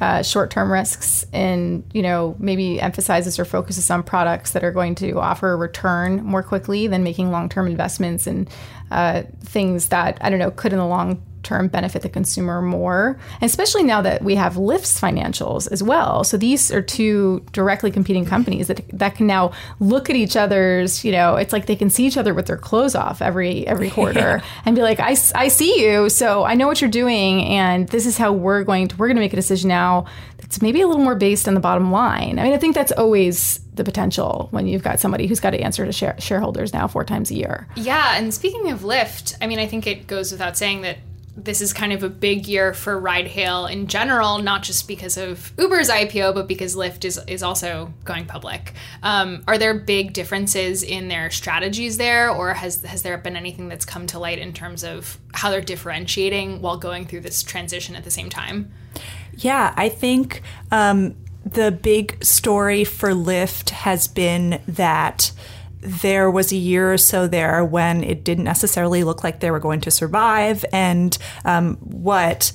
uh, 0.00 0.22
short-term 0.22 0.72
risks 0.72 1.24
and 1.32 1.84
you 1.92 2.02
know 2.02 2.34
maybe 2.38 2.80
emphasizes 2.80 3.38
or 3.38 3.44
focuses 3.44 3.90
on 3.90 4.02
products 4.02 4.52
that 4.52 4.64
are 4.64 4.72
going 4.72 4.94
to 4.94 5.20
offer 5.20 5.52
a 5.52 5.56
return 5.56 6.24
more 6.24 6.42
quickly 6.42 6.86
than 6.86 7.02
making 7.02 7.30
long-term 7.30 7.66
investments 7.66 8.26
and 8.26 8.48
uh, 8.90 9.22
things 9.44 9.88
that 9.88 10.18
I 10.20 10.30
don't 10.30 10.38
know 10.38 10.50
could 10.50 10.72
in 10.72 10.78
the 10.78 10.86
long 10.86 11.22
term 11.42 11.68
benefit 11.68 12.02
the 12.02 12.08
consumer 12.08 12.60
more 12.60 13.18
and 13.40 13.48
especially 13.48 13.82
now 13.82 14.02
that 14.02 14.22
we 14.22 14.34
have 14.34 14.54
Lyft's 14.54 15.00
financials 15.00 15.70
as 15.70 15.82
well. 15.82 16.24
So 16.24 16.36
these 16.36 16.70
are 16.70 16.82
two 16.82 17.44
directly 17.52 17.90
competing 17.90 18.24
companies 18.24 18.68
that 18.68 18.82
that 18.92 19.14
can 19.16 19.26
now 19.26 19.52
look 19.78 20.10
at 20.10 20.16
each 20.16 20.36
other's 20.36 21.04
you 21.04 21.12
know 21.12 21.36
it's 21.36 21.52
like 21.52 21.66
they 21.66 21.76
can 21.76 21.90
see 21.90 22.06
each 22.06 22.16
other 22.16 22.34
with 22.34 22.46
their 22.46 22.56
clothes 22.56 22.94
off 22.94 23.22
every 23.22 23.66
every 23.66 23.90
quarter 23.96 24.42
and 24.64 24.76
be 24.76 24.82
like 24.82 25.00
I, 25.00 25.16
I 25.34 25.48
see 25.48 25.84
you 25.84 26.08
so 26.08 26.44
I 26.44 26.54
know 26.54 26.66
what 26.66 26.80
you're 26.80 26.90
doing 26.90 27.44
and 27.44 27.88
this 27.88 28.06
is 28.06 28.18
how 28.18 28.32
we're 28.32 28.64
going 28.64 28.88
to 28.88 28.96
we're 28.96 29.08
going 29.08 29.16
to 29.16 29.22
make 29.22 29.32
a 29.32 29.36
decision 29.36 29.68
now 29.68 30.06
that's 30.38 30.62
maybe 30.62 30.80
a 30.80 30.86
little 30.86 31.02
more 31.02 31.14
based 31.14 31.46
on 31.46 31.54
the 31.54 31.60
bottom 31.60 31.92
line. 31.92 32.38
I 32.38 32.44
mean 32.44 32.52
I 32.52 32.58
think 32.58 32.74
that's 32.74 32.92
always 32.92 33.60
the 33.80 33.84
potential 33.84 34.48
when 34.50 34.66
you've 34.66 34.82
got 34.82 35.00
somebody 35.00 35.26
who's 35.26 35.40
got 35.40 35.50
to 35.50 35.60
answer 35.60 35.86
to 35.86 35.92
share, 35.92 36.14
shareholders 36.18 36.72
now 36.72 36.86
four 36.86 37.04
times 37.04 37.30
a 37.30 37.34
year. 37.34 37.66
Yeah, 37.76 38.16
and 38.16 38.32
speaking 38.32 38.70
of 38.70 38.80
Lyft, 38.80 39.36
I 39.40 39.46
mean, 39.46 39.58
I 39.58 39.66
think 39.66 39.86
it 39.86 40.06
goes 40.06 40.30
without 40.32 40.56
saying 40.56 40.82
that 40.82 40.98
this 41.36 41.60
is 41.60 41.72
kind 41.72 41.92
of 41.92 42.02
a 42.02 42.08
big 42.08 42.46
year 42.46 42.74
for 42.74 42.98
ride 42.98 43.26
hail 43.26 43.66
in 43.66 43.86
general, 43.86 44.38
not 44.38 44.62
just 44.62 44.88
because 44.88 45.16
of 45.16 45.52
Uber's 45.58 45.88
IPO, 45.88 46.34
but 46.34 46.48
because 46.48 46.76
Lyft 46.76 47.04
is, 47.04 47.20
is 47.26 47.42
also 47.42 47.92
going 48.04 48.26
public. 48.26 48.72
Um, 49.02 49.42
are 49.46 49.56
there 49.56 49.74
big 49.74 50.12
differences 50.12 50.82
in 50.82 51.08
their 51.08 51.30
strategies 51.30 51.98
there, 51.98 52.30
or 52.30 52.54
has, 52.54 52.82
has 52.82 53.02
there 53.02 53.16
been 53.18 53.36
anything 53.36 53.68
that's 53.68 53.84
come 53.84 54.06
to 54.08 54.18
light 54.18 54.38
in 54.38 54.52
terms 54.52 54.84
of 54.84 55.18
how 55.32 55.50
they're 55.50 55.60
differentiating 55.60 56.60
while 56.60 56.76
going 56.76 57.06
through 57.06 57.20
this 57.20 57.42
transition 57.42 57.94
at 57.96 58.04
the 58.04 58.10
same 58.10 58.28
time? 58.28 58.72
Yeah, 59.36 59.72
I 59.76 59.88
think 59.88 60.42
um, 60.70 61.16
the 61.44 61.70
big 61.70 62.22
story 62.24 62.84
for 62.84 63.10
Lyft 63.10 63.70
has 63.70 64.08
been 64.08 64.60
that 64.66 65.32
there 65.80 66.30
was 66.30 66.52
a 66.52 66.56
year 66.56 66.92
or 66.92 66.98
so 66.98 67.26
there 67.26 67.64
when 67.64 68.04
it 68.04 68.24
didn't 68.24 68.44
necessarily 68.44 69.02
look 69.02 69.24
like 69.24 69.40
they 69.40 69.50
were 69.50 69.58
going 69.58 69.80
to 69.82 69.90
survive. 69.90 70.64
And 70.72 71.16
um, 71.44 71.76
what 71.76 72.52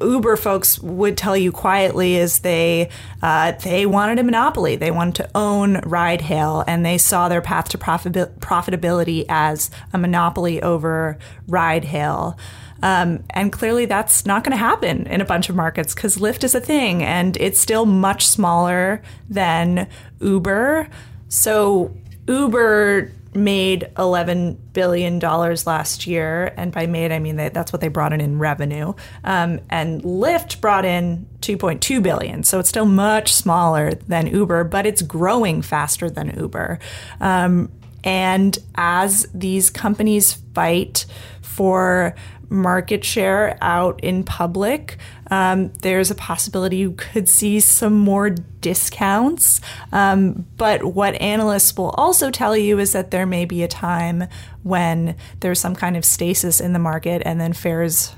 Uber 0.00 0.36
folks 0.36 0.78
would 0.78 1.16
tell 1.16 1.36
you 1.36 1.52
quietly 1.52 2.16
is 2.16 2.40
they 2.40 2.88
uh, 3.22 3.52
they 3.52 3.86
wanted 3.86 4.18
a 4.18 4.22
monopoly. 4.22 4.76
They 4.76 4.90
wanted 4.90 5.16
to 5.16 5.30
own 5.34 5.80
ride 5.80 6.22
hail, 6.22 6.64
and 6.66 6.84
they 6.84 6.98
saw 6.98 7.28
their 7.28 7.42
path 7.42 7.68
to 7.70 7.78
profit- 7.78 8.40
profitability 8.40 9.26
as 9.28 9.70
a 9.92 9.98
monopoly 9.98 10.62
over 10.62 11.18
ride 11.46 11.84
hail. 11.84 12.38
Um, 12.82 13.22
and 13.30 13.52
clearly, 13.52 13.86
that's 13.86 14.26
not 14.26 14.42
going 14.42 14.52
to 14.52 14.56
happen 14.56 15.06
in 15.06 15.20
a 15.20 15.24
bunch 15.24 15.48
of 15.48 15.54
markets 15.54 15.94
because 15.94 16.16
Lyft 16.16 16.42
is 16.42 16.54
a 16.54 16.60
thing 16.60 17.02
and 17.04 17.36
it's 17.36 17.60
still 17.60 17.86
much 17.86 18.26
smaller 18.26 19.02
than 19.30 19.86
Uber. 20.20 20.88
So, 21.28 21.96
Uber 22.26 23.10
made 23.34 23.88
$11 23.96 24.56
billion 24.72 25.18
last 25.18 26.06
year. 26.06 26.52
And 26.56 26.72
by 26.72 26.86
made, 26.86 27.12
I 27.12 27.18
mean 27.18 27.36
that's 27.36 27.72
what 27.72 27.80
they 27.80 27.88
brought 27.88 28.12
in 28.12 28.20
in 28.20 28.38
revenue. 28.38 28.92
Um, 29.24 29.60
and 29.70 30.02
Lyft 30.02 30.60
brought 30.60 30.84
in 30.84 31.26
2.2 31.40 32.02
billion. 32.02 32.42
So 32.42 32.58
it's 32.58 32.68
still 32.68 32.84
much 32.84 33.32
smaller 33.32 33.92
than 33.94 34.26
Uber, 34.26 34.64
but 34.64 34.86
it's 34.86 35.02
growing 35.02 35.62
faster 35.62 36.10
than 36.10 36.38
Uber. 36.38 36.78
Um, 37.20 37.70
and 38.04 38.58
as 38.74 39.28
these 39.32 39.70
companies 39.70 40.34
fight 40.54 41.06
for 41.40 42.14
market 42.52 43.04
share 43.04 43.56
out 43.60 43.98
in 44.04 44.22
public, 44.22 44.98
um, 45.30 45.72
there's 45.80 46.10
a 46.10 46.14
possibility 46.14 46.76
you 46.76 46.92
could 46.92 47.28
see 47.28 47.58
some 47.58 47.94
more 47.94 48.30
discounts. 48.30 49.60
Um, 49.90 50.46
but 50.56 50.84
what 50.84 51.14
analysts 51.20 51.76
will 51.76 51.90
also 51.90 52.30
tell 52.30 52.56
you 52.56 52.78
is 52.78 52.92
that 52.92 53.10
there 53.10 53.26
may 53.26 53.44
be 53.44 53.62
a 53.62 53.68
time 53.68 54.28
when 54.62 55.16
there's 55.40 55.58
some 55.58 55.74
kind 55.74 55.96
of 55.96 56.04
stasis 56.04 56.60
in 56.60 56.72
the 56.72 56.78
market 56.78 57.22
and 57.24 57.40
then 57.40 57.52
fares 57.52 58.14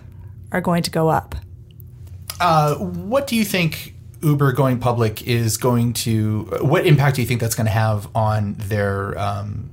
are 0.53 0.61
going 0.61 0.83
to 0.83 0.91
go 0.91 1.09
up. 1.09 1.35
Uh, 2.41 2.75
what 2.75 3.27
do 3.27 3.37
you 3.37 3.45
think 3.45 3.95
Uber 4.23 4.53
going 4.53 4.81
public 4.81 5.23
is 5.27 5.57
going 5.57 5.93
to? 5.93 6.45
What 6.61 6.87
impact 6.87 7.17
do 7.17 7.23
you 7.23 7.29
think 7.29 7.41
that's 7.41 7.55
going 7.55 7.67
to 7.67 7.73
have 7.73 8.09
on 8.15 8.55
their 8.55 9.17
um, 9.19 9.71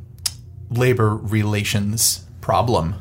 labor 0.69 1.15
relations 1.15 2.23
problem? 2.41 2.95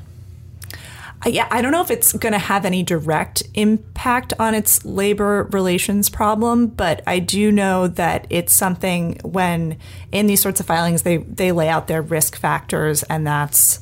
Yeah, 1.27 1.47
I 1.51 1.61
don't 1.61 1.73
know 1.73 1.83
if 1.83 1.91
it's 1.91 2.15
going 2.15 2.33
to 2.33 2.39
have 2.39 2.65
any 2.65 2.83
direct 2.83 3.43
impact 3.55 4.33
on 4.39 4.55
its 4.55 4.85
labor 4.87 5.49
relations 5.53 6.09
problem, 6.09 6.69
but 6.69 7.03
I 7.07 7.19
do 7.19 7.53
know 7.53 7.89
that 7.89 8.27
it's 8.31 8.55
something 8.55 9.21
when 9.23 9.77
in 10.13 10.27
these 10.29 10.41
sorts 10.41 10.61
of 10.61 10.67
filings 10.67 11.03
they 11.03 11.19
they 11.19 11.53
lay 11.53 11.69
out 11.69 11.89
their 11.89 12.01
risk 12.01 12.37
factors, 12.37 13.03
and 13.05 13.27
that's 13.27 13.81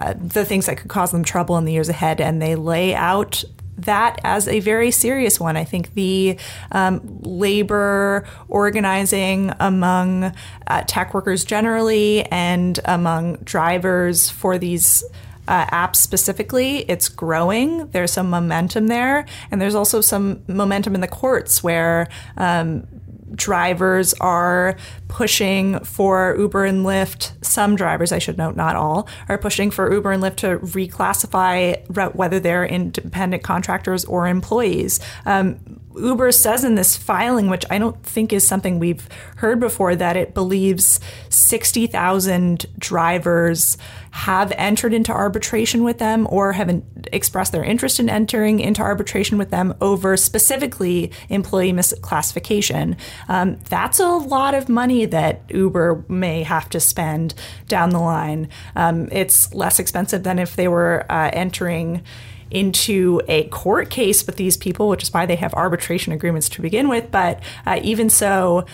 uh, 0.00 0.14
the 0.14 0.44
things 0.44 0.66
that 0.66 0.78
could 0.78 0.90
cause 0.90 1.12
them 1.12 1.22
trouble 1.22 1.56
in 1.58 1.64
the 1.64 1.72
years 1.72 1.88
ahead, 1.88 2.20
and 2.20 2.42
they 2.42 2.56
lay 2.56 2.92
out 2.92 3.44
that 3.78 4.20
as 4.24 4.48
a 4.48 4.60
very 4.60 4.90
serious 4.90 5.38
one. 5.38 5.56
I 5.56 5.64
think 5.64 5.94
the 5.94 6.38
um, 6.72 7.20
labor 7.22 8.26
organizing 8.48 9.52
among 9.60 10.34
uh, 10.66 10.82
tech 10.86 11.14
workers 11.14 11.44
generally 11.44 12.24
and 12.24 12.78
among 12.84 13.36
drivers 13.36 14.28
for 14.28 14.58
these 14.58 15.04
uh, 15.48 15.66
apps 15.66 15.96
specifically, 15.96 16.78
it's 16.88 17.08
growing. 17.08 17.88
There's 17.88 18.12
some 18.12 18.30
momentum 18.30 18.86
there. 18.86 19.26
And 19.50 19.60
there's 19.60 19.74
also 19.74 20.00
some 20.00 20.42
momentum 20.46 20.94
in 20.94 21.00
the 21.00 21.08
courts 21.08 21.62
where 21.62 22.08
um, 22.36 22.86
drivers 23.34 24.14
are 24.14 24.76
pushing 25.08 25.78
for 25.80 26.36
Uber 26.38 26.64
and 26.64 26.84
Lyft. 26.84 27.32
Some 27.44 27.76
drivers, 27.76 28.12
I 28.12 28.18
should 28.18 28.38
note, 28.38 28.56
not 28.56 28.76
all, 28.76 29.08
are 29.28 29.38
pushing 29.38 29.70
for 29.70 29.92
Uber 29.92 30.12
and 30.12 30.22
Lyft 30.22 30.36
to 30.36 30.58
reclassify 30.58 32.14
whether 32.14 32.40
they're 32.40 32.64
independent 32.64 33.42
contractors 33.42 34.04
or 34.04 34.26
employees. 34.26 35.00
Um, 35.26 35.69
Uber 35.96 36.30
says 36.32 36.64
in 36.64 36.76
this 36.76 36.96
filing, 36.96 37.50
which 37.50 37.64
I 37.70 37.78
don't 37.78 38.00
think 38.04 38.32
is 38.32 38.46
something 38.46 38.78
we've 38.78 39.08
heard 39.36 39.60
before, 39.60 39.96
that 39.96 40.16
it 40.16 40.34
believes 40.34 41.00
60,000 41.28 42.66
drivers 42.78 43.76
have 44.12 44.52
entered 44.56 44.92
into 44.92 45.12
arbitration 45.12 45.82
with 45.82 45.98
them 45.98 46.26
or 46.30 46.52
have 46.52 46.82
expressed 47.12 47.52
their 47.52 47.64
interest 47.64 48.00
in 48.00 48.08
entering 48.08 48.60
into 48.60 48.82
arbitration 48.82 49.38
with 49.38 49.50
them 49.50 49.74
over 49.80 50.16
specifically 50.16 51.12
employee 51.28 51.72
misclassification. 51.72 52.96
Um, 53.28 53.58
that's 53.68 54.00
a 54.00 54.08
lot 54.08 54.54
of 54.54 54.68
money 54.68 55.06
that 55.06 55.42
Uber 55.48 56.04
may 56.08 56.42
have 56.42 56.68
to 56.70 56.80
spend 56.80 57.34
down 57.68 57.90
the 57.90 58.00
line. 58.00 58.48
Um, 58.76 59.08
it's 59.12 59.52
less 59.54 59.78
expensive 59.78 60.22
than 60.22 60.38
if 60.38 60.56
they 60.56 60.68
were 60.68 61.06
uh, 61.08 61.30
entering 61.32 62.02
into 62.50 63.20
a 63.28 63.44
court 63.48 63.90
case 63.90 64.26
with 64.26 64.36
these 64.36 64.56
people, 64.56 64.88
which 64.88 65.02
is 65.02 65.12
why 65.12 65.26
they 65.26 65.36
have 65.36 65.54
arbitration 65.54 66.12
agreements 66.12 66.48
to 66.50 66.62
begin 66.62 66.88
with. 66.88 67.10
But 67.10 67.40
uh, 67.66 67.80
even 67.82 68.10
so, 68.10 68.66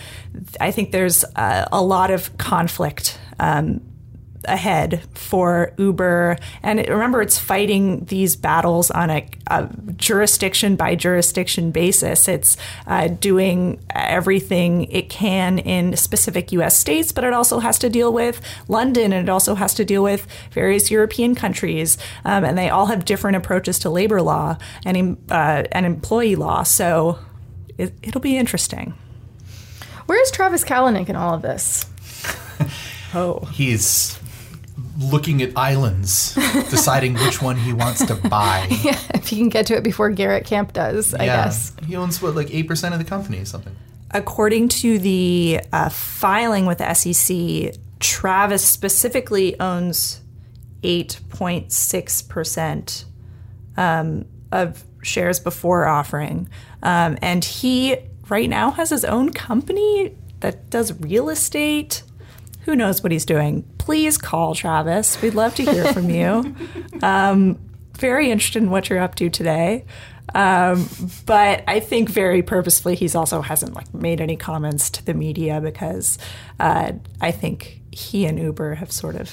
I 0.59 0.71
think 0.71 0.91
there's 0.91 1.23
uh, 1.35 1.67
a 1.71 1.81
lot 1.81 2.11
of 2.11 2.37
conflict 2.37 3.19
um, 3.39 3.81
ahead 4.45 5.03
for 5.13 5.73
Uber. 5.77 6.37
And 6.63 6.79
it, 6.79 6.89
remember, 6.89 7.21
it's 7.21 7.37
fighting 7.37 8.05
these 8.05 8.35
battles 8.35 8.91
on 8.91 9.09
a, 9.09 9.27
a 9.47 9.69
jurisdiction 9.95 10.75
by 10.75 10.95
jurisdiction 10.95 11.71
basis. 11.71 12.27
It's 12.27 12.57
uh, 12.85 13.07
doing 13.07 13.79
everything 13.91 14.85
it 14.85 15.09
can 15.09 15.59
in 15.59 15.95
specific 15.97 16.51
US 16.51 16.77
states, 16.77 17.11
but 17.11 17.23
it 17.23 17.33
also 17.33 17.59
has 17.59 17.79
to 17.79 17.89
deal 17.89 18.13
with 18.13 18.41
London 18.67 19.13
and 19.13 19.27
it 19.27 19.31
also 19.31 19.55
has 19.55 19.73
to 19.75 19.85
deal 19.85 20.03
with 20.03 20.27
various 20.51 20.89
European 20.91 21.35
countries. 21.35 21.97
Um, 22.25 22.43
and 22.43 22.57
they 22.57 22.69
all 22.69 22.87
have 22.87 23.05
different 23.05 23.37
approaches 23.37 23.79
to 23.79 23.89
labor 23.89 24.21
law 24.21 24.57
and, 24.85 25.17
uh, 25.29 25.63
and 25.71 25.85
employee 25.85 26.35
law. 26.35 26.63
So 26.63 27.19
it, 27.77 27.93
it'll 28.01 28.21
be 28.21 28.37
interesting. 28.37 28.93
Where's 30.07 30.31
Travis 30.31 30.63
Kalanick 30.63 31.09
in 31.09 31.15
all 31.15 31.33
of 31.33 31.41
this? 31.41 31.85
oh, 33.13 33.39
he's 33.53 34.17
looking 34.97 35.41
at 35.41 35.51
islands, 35.55 36.33
deciding 36.69 37.13
which 37.15 37.41
one 37.41 37.55
he 37.55 37.73
wants 37.73 38.05
to 38.05 38.15
buy. 38.15 38.67
Yeah, 38.83 38.99
if 39.13 39.27
he 39.27 39.37
can 39.37 39.49
get 39.49 39.65
to 39.67 39.75
it 39.75 39.83
before 39.83 40.09
Garrett 40.11 40.45
Camp 40.45 40.71
does, 40.71 41.13
I 41.13 41.25
guess. 41.25 41.75
He 41.85 41.95
owns 41.95 42.21
what, 42.21 42.35
like 42.35 42.53
eight 42.53 42.67
percent 42.67 42.93
of 42.93 42.99
the 42.99 43.05
company 43.05 43.39
or 43.39 43.45
something. 43.45 43.75
According 44.11 44.69
to 44.69 44.99
the 44.99 45.61
uh, 45.73 45.89
filing 45.89 46.65
with 46.65 46.77
the 46.77 46.93
SEC, 46.93 47.75
Travis 47.99 48.63
specifically 48.63 49.59
owns 49.59 50.21
eight 50.83 51.19
point 51.29 51.71
six 51.71 52.21
percent 52.21 53.05
um, 53.75 54.25
of 54.51 54.85
shares 55.01 55.39
before 55.39 55.85
offering, 55.85 56.47
um, 56.83 57.17
and 57.21 57.43
he 57.43 57.97
right 58.29 58.49
now 58.49 58.71
has 58.71 58.91
his 58.91 59.03
own 59.03 59.33
company 59.33 60.15
that 60.39 60.69
does 60.69 60.97
real 61.01 61.29
estate 61.29 62.03
who 62.67 62.75
knows 62.75 63.01
what 63.01 63.13
he's 63.13 63.23
doing? 63.23 63.63
Please 63.77 64.17
call 64.17 64.53
Travis. 64.53 65.21
We'd 65.21 65.35
love 65.35 65.55
to 65.55 65.63
hear 65.63 65.93
from 65.93 66.09
you. 66.09 66.55
Um, 67.01 67.59
very 67.93 68.31
interested 68.31 68.63
in 68.63 68.71
what 68.71 68.89
you're 68.89 68.99
up 68.99 69.13
to 69.15 69.29
today. 69.29 69.85
Um, 70.33 70.89
but 71.27 71.63
I 71.67 71.79
think 71.79 72.09
very 72.09 72.41
purposefully, 72.41 72.95
he's 72.95 73.13
also 73.13 73.41
hasn't 73.41 73.75
like 73.75 73.93
made 73.93 74.19
any 74.19 74.35
comments 74.35 74.89
to 74.91 75.05
the 75.05 75.13
media 75.13 75.61
because 75.61 76.17
uh, 76.59 76.93
I 77.21 77.31
think 77.31 77.81
he 77.91 78.25
and 78.25 78.39
Uber 78.39 78.75
have 78.75 78.91
sort 78.91 79.15
of 79.15 79.31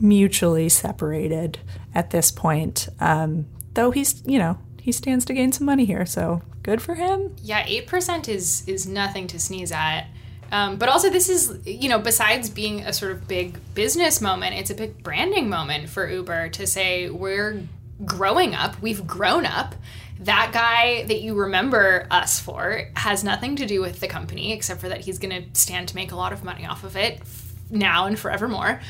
mutually 0.00 0.70
separated 0.70 1.58
at 1.94 2.10
this 2.10 2.30
point. 2.30 2.88
Um, 3.00 3.46
though 3.74 3.90
he's, 3.90 4.22
you 4.26 4.38
know, 4.38 4.58
he 4.80 4.92
stands 4.92 5.26
to 5.26 5.34
gain 5.34 5.52
some 5.52 5.66
money 5.66 5.84
here, 5.84 6.06
so 6.06 6.40
good 6.62 6.80
for 6.80 6.94
him. 6.94 7.36
Yeah, 7.42 7.64
eight 7.66 7.86
percent 7.86 8.28
is 8.28 8.66
is 8.66 8.86
nothing 8.86 9.26
to 9.26 9.38
sneeze 9.38 9.72
at. 9.72 10.06
Um, 10.52 10.76
but 10.76 10.88
also, 10.88 11.10
this 11.10 11.28
is, 11.28 11.58
you 11.64 11.88
know, 11.88 11.98
besides 11.98 12.50
being 12.50 12.80
a 12.80 12.92
sort 12.92 13.12
of 13.12 13.28
big 13.28 13.58
business 13.74 14.20
moment, 14.20 14.56
it's 14.56 14.70
a 14.70 14.74
big 14.74 15.02
branding 15.02 15.48
moment 15.48 15.88
for 15.88 16.08
Uber 16.08 16.48
to 16.50 16.66
say, 16.66 17.08
we're 17.08 17.62
growing 18.04 18.54
up, 18.54 18.80
we've 18.82 19.06
grown 19.06 19.46
up. 19.46 19.74
That 20.20 20.50
guy 20.52 21.04
that 21.04 21.20
you 21.20 21.34
remember 21.34 22.06
us 22.10 22.40
for 22.40 22.90
has 22.94 23.24
nothing 23.24 23.56
to 23.56 23.66
do 23.66 23.80
with 23.80 24.00
the 24.00 24.08
company 24.08 24.52
except 24.52 24.80
for 24.80 24.88
that 24.88 25.00
he's 25.00 25.18
going 25.18 25.30
to 25.30 25.58
stand 25.58 25.88
to 25.88 25.94
make 25.94 26.12
a 26.12 26.16
lot 26.16 26.32
of 26.32 26.44
money 26.44 26.66
off 26.66 26.84
of 26.84 26.96
it 26.96 27.22
now 27.70 28.06
and 28.06 28.18
forevermore. 28.18 28.80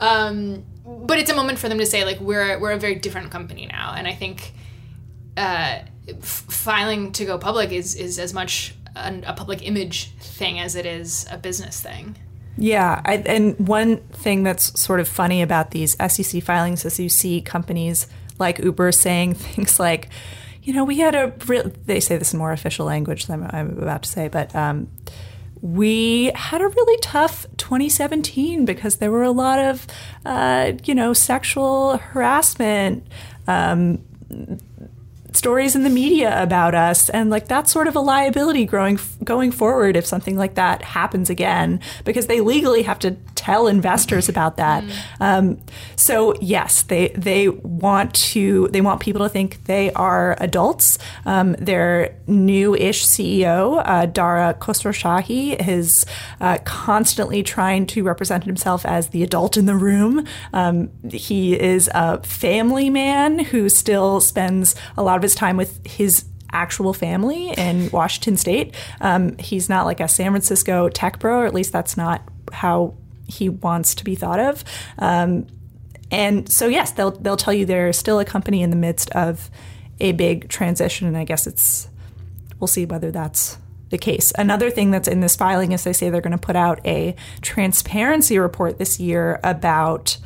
Um, 0.00 0.64
but 0.86 1.18
it's 1.18 1.30
a 1.30 1.34
moment 1.34 1.58
for 1.58 1.68
them 1.68 1.78
to 1.78 1.86
say 1.86 2.04
like 2.04 2.20
we're 2.20 2.58
we're 2.58 2.72
a 2.72 2.78
very 2.78 2.94
different 2.94 3.30
company 3.30 3.66
now, 3.66 3.92
and 3.94 4.08
I 4.08 4.14
think 4.14 4.52
uh, 5.36 5.80
f- 6.08 6.24
filing 6.48 7.12
to 7.12 7.26
go 7.26 7.36
public 7.36 7.70
is 7.70 7.94
is 7.94 8.18
as 8.18 8.32
much 8.32 8.74
a, 8.96 9.20
a 9.26 9.32
public 9.32 9.66
image 9.66 10.12
thing 10.18 10.58
as 10.58 10.74
it 10.74 10.86
is 10.86 11.26
a 11.30 11.38
business 11.38 11.80
thing. 11.80 12.16
Yeah, 12.56 13.00
I, 13.04 13.16
and 13.16 13.68
one 13.68 13.98
thing 13.98 14.42
that's 14.42 14.78
sort 14.78 15.00
of 15.00 15.08
funny 15.08 15.40
about 15.40 15.70
these 15.70 15.96
SEC 16.08 16.42
filings 16.42 16.84
is 16.84 16.98
you 16.98 17.08
see 17.08 17.40
companies 17.40 18.06
like 18.38 18.58
Uber 18.58 18.92
saying 18.92 19.34
things 19.34 19.80
like, 19.80 20.08
you 20.62 20.72
know, 20.72 20.84
we 20.84 20.98
had 20.98 21.14
a 21.14 21.32
real, 21.46 21.70
they 21.86 22.00
say 22.00 22.16
this 22.16 22.32
in 22.32 22.38
more 22.38 22.52
official 22.52 22.86
language 22.86 23.26
than 23.26 23.48
I'm 23.50 23.78
about 23.78 24.02
to 24.02 24.08
say, 24.08 24.28
but 24.28 24.54
um, 24.54 24.88
we 25.62 26.32
had 26.34 26.60
a 26.60 26.68
really 26.68 26.98
tough 27.00 27.46
2017 27.56 28.64
because 28.64 28.96
there 28.96 29.10
were 29.10 29.22
a 29.22 29.30
lot 29.30 29.58
of, 29.58 29.86
uh, 30.24 30.72
you 30.84 30.94
know, 30.94 31.12
sexual 31.12 31.98
harassment. 31.98 33.06
Um, 33.46 34.04
stories 35.32 35.76
in 35.76 35.84
the 35.84 35.90
media 35.90 36.42
about 36.42 36.74
us 36.74 37.08
and 37.10 37.30
like 37.30 37.46
that's 37.46 37.70
sort 37.70 37.86
of 37.86 37.94
a 37.96 38.00
liability 38.00 38.64
growing 38.64 38.98
going 39.22 39.50
forward 39.50 39.96
if 39.96 40.04
something 40.04 40.36
like 40.36 40.54
that 40.54 40.82
happens 40.82 41.30
again 41.30 41.80
because 42.04 42.26
they 42.26 42.40
legally 42.40 42.82
have 42.82 42.98
to 42.98 43.16
tell 43.40 43.66
investors 43.66 44.28
about 44.28 44.58
that 44.58 44.84
mm. 44.84 44.92
um, 45.20 45.58
so 45.96 46.34
yes 46.42 46.82
they 46.82 47.08
they 47.08 47.48
want 47.48 48.14
to 48.14 48.68
they 48.68 48.82
want 48.82 49.00
people 49.00 49.22
to 49.22 49.30
think 49.30 49.64
they 49.64 49.90
are 49.92 50.36
adults 50.40 50.98
um, 51.24 51.52
their 51.54 52.14
new-ish 52.26 53.06
CEO 53.06 53.82
uh, 53.86 54.04
Dara 54.04 54.54
Khosrowshahi 54.60 55.66
is 55.66 56.04
uh, 56.40 56.58
constantly 56.64 57.42
trying 57.42 57.86
to 57.86 58.02
represent 58.02 58.44
himself 58.44 58.84
as 58.84 59.08
the 59.08 59.22
adult 59.22 59.56
in 59.56 59.64
the 59.64 59.74
room 59.74 60.26
um, 60.52 60.90
he 61.10 61.58
is 61.58 61.88
a 61.94 62.22
family 62.22 62.90
man 62.90 63.38
who 63.38 63.70
still 63.70 64.20
spends 64.20 64.74
a 64.98 65.02
lot 65.02 65.16
of 65.16 65.22
his 65.22 65.34
time 65.34 65.56
with 65.56 65.84
his 65.86 66.26
actual 66.52 66.92
family 66.92 67.50
in 67.52 67.90
Washington 67.90 68.36
State. 68.36 68.74
Um, 69.00 69.36
he's 69.38 69.68
not 69.68 69.86
like 69.86 70.00
a 70.00 70.08
San 70.08 70.32
Francisco 70.32 70.88
tech 70.88 71.18
bro, 71.18 71.40
or 71.40 71.46
at 71.46 71.54
least 71.54 71.72
that's 71.72 71.96
not 71.96 72.22
how 72.52 72.94
he 73.30 73.48
wants 73.48 73.94
to 73.96 74.04
be 74.04 74.14
thought 74.14 74.40
of. 74.40 74.64
Um, 74.98 75.46
and 76.10 76.50
so, 76.50 76.66
yes, 76.66 76.92
they'll 76.92 77.12
they'll 77.12 77.36
tell 77.36 77.54
you 77.54 77.64
they're 77.64 77.92
still 77.92 78.18
a 78.18 78.24
company 78.24 78.62
in 78.62 78.70
the 78.70 78.76
midst 78.76 79.10
of 79.10 79.50
a 80.00 80.12
big 80.12 80.48
transition, 80.48 81.06
and 81.06 81.16
I 81.16 81.24
guess 81.24 81.46
it's 81.46 81.88
we'll 82.58 82.68
see 82.68 82.84
whether 82.84 83.10
that's 83.10 83.58
the 83.90 83.98
case. 83.98 84.32
Another 84.38 84.70
thing 84.70 84.90
that's 84.90 85.08
in 85.08 85.20
this 85.20 85.36
filing 85.36 85.72
is 85.72 85.84
they 85.84 85.92
say 85.92 86.10
they're 86.10 86.20
going 86.20 86.32
to 86.32 86.38
put 86.38 86.56
out 86.56 86.80
a 86.86 87.14
transparency 87.42 88.38
report 88.38 88.78
this 88.78 88.98
year 88.98 89.40
about 89.42 90.16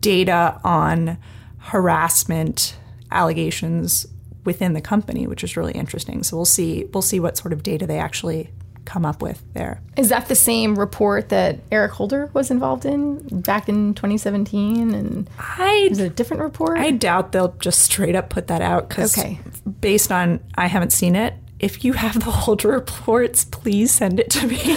data 0.00 0.60
on 0.64 1.18
harassment 1.58 2.76
allegations 3.10 4.06
within 4.44 4.72
the 4.72 4.80
company, 4.80 5.26
which 5.26 5.44
is 5.44 5.56
really 5.56 5.72
interesting. 5.72 6.22
So 6.22 6.36
we'll 6.36 6.44
see 6.44 6.84
we'll 6.92 7.02
see 7.02 7.20
what 7.20 7.36
sort 7.36 7.52
of 7.52 7.62
data 7.62 7.86
they 7.86 7.98
actually 7.98 8.50
come 8.84 9.04
up 9.04 9.22
with 9.22 9.42
there. 9.54 9.80
Is 9.96 10.08
that 10.08 10.28
the 10.28 10.34
same 10.34 10.78
report 10.78 11.28
that 11.30 11.60
Eric 11.70 11.92
Holder 11.92 12.30
was 12.32 12.50
involved 12.50 12.84
in 12.84 13.18
back 13.40 13.68
in 13.68 13.94
2017? 13.94 14.94
And 14.94 15.30
I 15.38 15.88
is 15.90 15.98
it 15.98 16.06
a 16.06 16.10
different 16.10 16.42
report? 16.42 16.78
I 16.78 16.90
doubt 16.90 17.32
they'll 17.32 17.54
just 17.58 17.80
straight 17.80 18.14
up 18.14 18.30
put 18.30 18.46
that 18.48 18.62
out 18.62 18.88
because 18.88 19.16
okay. 19.18 19.40
based 19.80 20.10
on 20.10 20.40
I 20.56 20.66
haven't 20.66 20.92
seen 20.92 21.16
it. 21.16 21.34
If 21.58 21.84
you 21.84 21.92
have 21.92 22.18
the 22.24 22.30
Holder 22.30 22.68
reports, 22.68 23.44
please 23.44 23.92
send 23.92 24.18
it 24.18 24.30
to 24.30 24.48
me. 24.48 24.60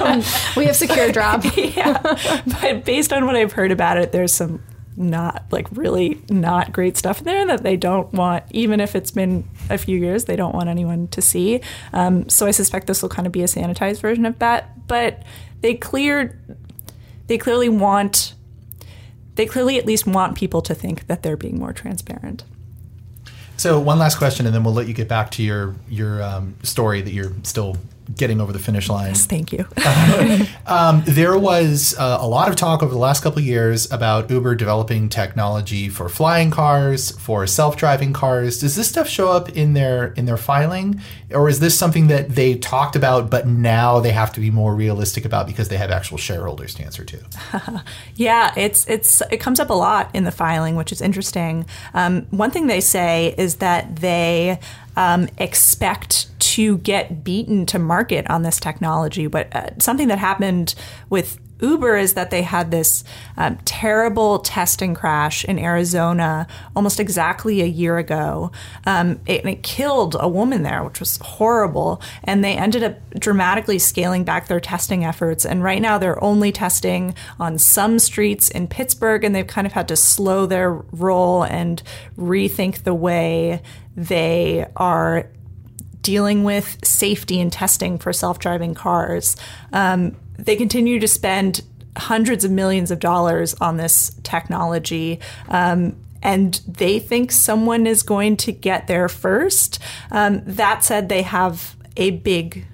um, 0.00 0.22
we 0.56 0.64
have 0.64 0.74
secure 0.74 1.12
drop. 1.12 1.44
yeah, 1.56 2.00
but 2.60 2.86
based 2.86 3.12
on 3.12 3.26
what 3.26 3.36
I've 3.36 3.52
heard 3.52 3.70
about 3.70 3.98
it, 3.98 4.10
there's 4.10 4.32
some 4.32 4.62
not 5.00 5.44
like 5.50 5.66
really 5.72 6.20
not 6.28 6.72
great 6.72 6.96
stuff 6.96 7.18
in 7.18 7.24
there 7.24 7.46
that 7.46 7.62
they 7.62 7.76
don't 7.76 8.12
want, 8.12 8.44
even 8.50 8.80
if 8.80 8.94
it's 8.94 9.10
been 9.10 9.48
a 9.68 9.78
few 9.78 9.98
years, 9.98 10.26
they 10.26 10.36
don't 10.36 10.54
want 10.54 10.68
anyone 10.68 11.08
to 11.08 11.22
see. 11.22 11.60
Um, 11.92 12.28
so 12.28 12.46
I 12.46 12.50
suspect 12.50 12.86
this 12.86 13.02
will 13.02 13.08
kind 13.08 13.26
of 13.26 13.32
be 13.32 13.42
a 13.42 13.46
sanitized 13.46 14.00
version 14.00 14.26
of 14.26 14.38
that. 14.38 14.86
But 14.86 15.22
they 15.62 15.74
cleared, 15.74 16.38
they 17.26 17.38
clearly 17.38 17.68
want, 17.68 18.34
they 19.34 19.46
clearly 19.46 19.78
at 19.78 19.86
least 19.86 20.06
want 20.06 20.36
people 20.36 20.62
to 20.62 20.74
think 20.74 21.06
that 21.06 21.22
they're 21.22 21.36
being 21.36 21.58
more 21.58 21.72
transparent. 21.72 22.44
So 23.56 23.78
one 23.78 23.98
last 23.98 24.16
question, 24.16 24.46
and 24.46 24.54
then 24.54 24.64
we'll 24.64 24.72
let 24.72 24.88
you 24.88 24.94
get 24.94 25.06
back 25.06 25.30
to 25.32 25.42
your 25.42 25.74
your 25.90 26.22
um, 26.22 26.54
story 26.62 27.02
that 27.02 27.12
you're 27.12 27.32
still 27.42 27.76
getting 28.16 28.40
over 28.40 28.52
the 28.52 28.58
finish 28.58 28.88
line. 28.88 29.08
Yes, 29.08 29.26
thank 29.26 29.52
you. 29.52 29.66
um, 30.66 31.02
there 31.06 31.38
was 31.38 31.94
uh, 31.98 32.18
a 32.20 32.26
lot 32.26 32.48
of 32.48 32.56
talk 32.56 32.82
over 32.82 32.92
the 32.92 32.98
last 32.98 33.22
couple 33.22 33.38
of 33.38 33.44
years 33.44 33.90
about 33.90 34.30
Uber 34.30 34.54
developing 34.54 35.08
technology 35.08 35.88
for 35.88 36.08
flying 36.08 36.50
cars, 36.50 37.10
for 37.18 37.46
self-driving 37.46 38.12
cars. 38.12 38.58
Does 38.58 38.76
this 38.76 38.88
stuff 38.88 39.08
show 39.08 39.28
up 39.30 39.48
in 39.50 39.74
their 39.74 40.12
in 40.14 40.26
their 40.26 40.36
filing, 40.36 41.00
or 41.32 41.48
is 41.48 41.60
this 41.60 41.78
something 41.78 42.08
that 42.08 42.30
they 42.30 42.56
talked 42.56 42.96
about, 42.96 43.30
but 43.30 43.46
now 43.46 44.00
they 44.00 44.12
have 44.12 44.32
to 44.32 44.40
be 44.40 44.50
more 44.50 44.74
realistic 44.74 45.24
about 45.24 45.46
because 45.46 45.68
they 45.68 45.76
have 45.76 45.90
actual 45.90 46.18
shareholders 46.18 46.74
to 46.74 46.82
answer 46.82 47.04
to? 47.04 47.82
yeah, 48.14 48.52
it's 48.56 48.88
it's 48.88 49.22
it 49.30 49.38
comes 49.38 49.60
up 49.60 49.70
a 49.70 49.74
lot 49.74 50.10
in 50.14 50.24
the 50.24 50.32
filing, 50.32 50.76
which 50.76 50.92
is 50.92 51.00
interesting. 51.00 51.66
Um, 51.94 52.26
one 52.30 52.50
thing 52.50 52.66
they 52.66 52.80
say 52.80 53.34
is 53.36 53.56
that 53.56 53.96
they 53.96 54.58
um, 54.96 55.28
expect 55.38 56.26
to 56.60 56.76
get 56.76 57.24
beaten 57.24 57.64
to 57.64 57.78
market 57.78 58.28
on 58.28 58.42
this 58.42 58.60
technology. 58.60 59.26
But 59.26 59.54
uh, 59.56 59.70
something 59.78 60.08
that 60.08 60.18
happened 60.18 60.74
with 61.08 61.38
Uber 61.62 61.96
is 61.96 62.14
that 62.14 62.30
they 62.30 62.42
had 62.42 62.70
this 62.70 63.02
um, 63.38 63.58
terrible 63.64 64.40
testing 64.40 64.94
crash 64.94 65.42
in 65.44 65.58
Arizona 65.58 66.46
almost 66.76 67.00
exactly 67.00 67.62
a 67.62 67.66
year 67.66 67.96
ago. 67.96 68.52
Um, 68.84 69.20
it, 69.26 69.46
it, 69.46 69.62
killed 69.62 70.16
a 70.20 70.28
woman 70.28 70.62
there, 70.62 70.84
which 70.84 71.00
was 71.00 71.18
horrible. 71.18 72.02
And 72.24 72.44
they 72.44 72.54
ended 72.54 72.82
up 72.82 72.98
dramatically 73.18 73.78
scaling 73.78 74.24
back 74.24 74.48
their 74.48 74.60
testing 74.60 75.04
efforts. 75.04 75.46
And 75.46 75.62
right 75.62 75.80
now 75.80 75.96
they're 75.96 76.22
only 76.22 76.52
testing 76.52 77.14
on 77.38 77.56
some 77.56 77.98
streets 77.98 78.50
in 78.50 78.68
Pittsburgh, 78.68 79.24
and 79.24 79.34
they've 79.34 79.46
kind 79.46 79.66
of 79.66 79.72
had 79.72 79.88
to 79.88 79.96
slow 79.96 80.44
their 80.44 80.72
roll 80.72 81.44
and 81.44 81.82
rethink 82.18 82.82
the 82.82 82.94
way 82.94 83.62
they 83.96 84.66
are 84.76 85.30
dealing 86.02 86.44
with 86.44 86.78
safety 86.84 87.40
and 87.40 87.52
testing 87.52 87.98
for 87.98 88.12
self 88.12 88.38
driving 88.38 88.74
cars. 88.74 89.36
Um, 89.72 90.16
they 90.38 90.56
continue 90.56 90.98
to 91.00 91.08
spend 91.08 91.62
hundreds 91.96 92.44
of 92.44 92.50
millions 92.50 92.90
of 92.90 93.00
dollars 93.00 93.54
on 93.54 93.76
this 93.76 94.12
technology. 94.22 95.20
Um, 95.48 95.96
and 96.22 96.60
they 96.66 96.98
think 96.98 97.32
someone 97.32 97.86
is 97.86 98.02
going 98.02 98.36
to 98.38 98.52
get 98.52 98.86
there 98.86 99.08
first. 99.08 99.78
Um, 100.10 100.42
that 100.44 100.84
said, 100.84 101.08
they 101.08 101.22
have 101.22 101.76
a 101.96 102.10
big 102.10 102.66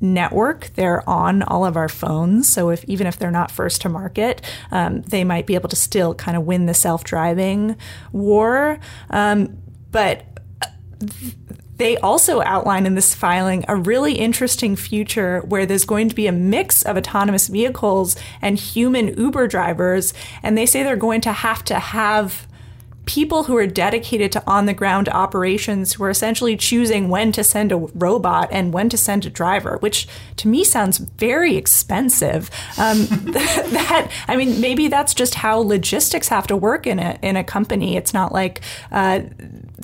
network. 0.00 0.70
They're 0.74 1.08
on 1.08 1.42
all 1.42 1.64
of 1.64 1.76
our 1.76 1.88
phones. 1.88 2.48
So 2.48 2.70
if 2.70 2.84
even 2.84 3.06
if 3.06 3.18
they're 3.18 3.30
not 3.30 3.50
first 3.50 3.82
to 3.82 3.88
market, 3.88 4.42
um, 4.70 5.02
they 5.02 5.24
might 5.24 5.46
be 5.46 5.54
able 5.54 5.68
to 5.70 5.76
still 5.76 6.14
kind 6.14 6.36
of 6.36 6.44
win 6.44 6.66
the 6.66 6.74
self 6.74 7.04
driving 7.04 7.76
war. 8.12 8.78
Um, 9.10 9.58
but 9.90 10.24
they 11.78 11.96
also 11.98 12.42
outline 12.42 12.86
in 12.86 12.94
this 12.94 13.14
filing 13.14 13.64
a 13.68 13.76
really 13.76 14.14
interesting 14.14 14.76
future 14.76 15.40
where 15.40 15.64
there's 15.64 15.84
going 15.84 16.08
to 16.08 16.14
be 16.14 16.26
a 16.26 16.32
mix 16.32 16.82
of 16.82 16.96
autonomous 16.96 17.48
vehicles 17.48 18.16
and 18.42 18.58
human 18.58 19.16
Uber 19.16 19.48
drivers. 19.48 20.12
And 20.42 20.58
they 20.58 20.66
say 20.66 20.82
they're 20.82 20.96
going 20.96 21.20
to 21.22 21.32
have 21.32 21.64
to 21.64 21.78
have 21.78 22.46
people 23.06 23.44
who 23.44 23.56
are 23.56 23.66
dedicated 23.66 24.30
to 24.30 24.42
on 24.46 24.66
the 24.66 24.74
ground 24.74 25.08
operations 25.08 25.94
who 25.94 26.04
are 26.04 26.10
essentially 26.10 26.58
choosing 26.58 27.08
when 27.08 27.32
to 27.32 27.42
send 27.42 27.72
a 27.72 27.76
robot 27.76 28.46
and 28.52 28.70
when 28.70 28.90
to 28.90 28.98
send 28.98 29.24
a 29.24 29.30
driver, 29.30 29.78
which 29.78 30.06
to 30.36 30.46
me 30.46 30.62
sounds 30.62 30.98
very 30.98 31.56
expensive. 31.56 32.50
Um, 32.76 33.06
that 33.06 34.10
I 34.28 34.36
mean, 34.36 34.60
maybe 34.60 34.88
that's 34.88 35.14
just 35.14 35.36
how 35.36 35.56
logistics 35.60 36.28
have 36.28 36.46
to 36.48 36.56
work 36.56 36.86
in 36.86 36.98
a 36.98 37.18
in 37.22 37.36
a 37.36 37.44
company. 37.44 37.96
It's 37.96 38.12
not 38.12 38.30
like 38.30 38.60
uh, 38.92 39.20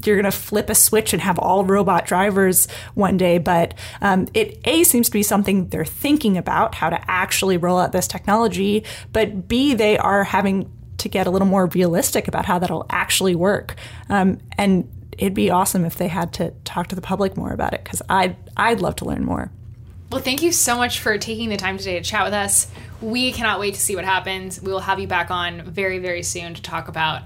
you're 0.06 0.16
going 0.16 0.30
to 0.30 0.36
flip 0.36 0.70
a 0.70 0.74
switch 0.74 1.12
and 1.12 1.22
have 1.22 1.38
all 1.38 1.64
robot 1.64 2.06
drivers 2.06 2.68
one 2.94 3.16
day. 3.16 3.38
But 3.38 3.74
um, 4.00 4.28
it 4.34 4.60
A 4.64 4.84
seems 4.84 5.08
to 5.08 5.12
be 5.12 5.22
something 5.22 5.68
they're 5.68 5.84
thinking 5.84 6.36
about 6.36 6.74
how 6.74 6.90
to 6.90 7.10
actually 7.10 7.56
roll 7.56 7.78
out 7.78 7.92
this 7.92 8.06
technology. 8.06 8.84
But 9.12 9.48
B, 9.48 9.74
they 9.74 9.98
are 9.98 10.24
having 10.24 10.70
to 10.98 11.08
get 11.08 11.26
a 11.26 11.30
little 11.30 11.48
more 11.48 11.66
realistic 11.66 12.28
about 12.28 12.46
how 12.46 12.58
that'll 12.58 12.86
actually 12.90 13.34
work. 13.34 13.74
Um, 14.08 14.38
and 14.56 14.88
it'd 15.18 15.34
be 15.34 15.50
awesome 15.50 15.84
if 15.84 15.96
they 15.96 16.08
had 16.08 16.32
to 16.34 16.50
talk 16.64 16.88
to 16.88 16.94
the 16.94 17.02
public 17.02 17.36
more 17.36 17.52
about 17.52 17.74
it 17.74 17.84
because 17.84 18.02
I'd, 18.08 18.36
I'd 18.56 18.80
love 18.80 18.96
to 18.96 19.04
learn 19.04 19.24
more. 19.24 19.50
Well, 20.10 20.22
thank 20.22 20.42
you 20.42 20.52
so 20.52 20.76
much 20.76 21.00
for 21.00 21.18
taking 21.18 21.48
the 21.48 21.56
time 21.56 21.76
today 21.76 21.98
to 21.98 22.04
chat 22.04 22.24
with 22.24 22.34
us. 22.34 22.68
We 23.00 23.32
cannot 23.32 23.58
wait 23.58 23.74
to 23.74 23.80
see 23.80 23.96
what 23.96 24.04
happens. 24.04 24.62
We 24.62 24.70
will 24.70 24.80
have 24.80 25.00
you 25.00 25.08
back 25.08 25.30
on 25.30 25.62
very, 25.62 25.98
very 25.98 26.22
soon 26.22 26.54
to 26.54 26.62
talk 26.62 26.88
about 26.88 27.22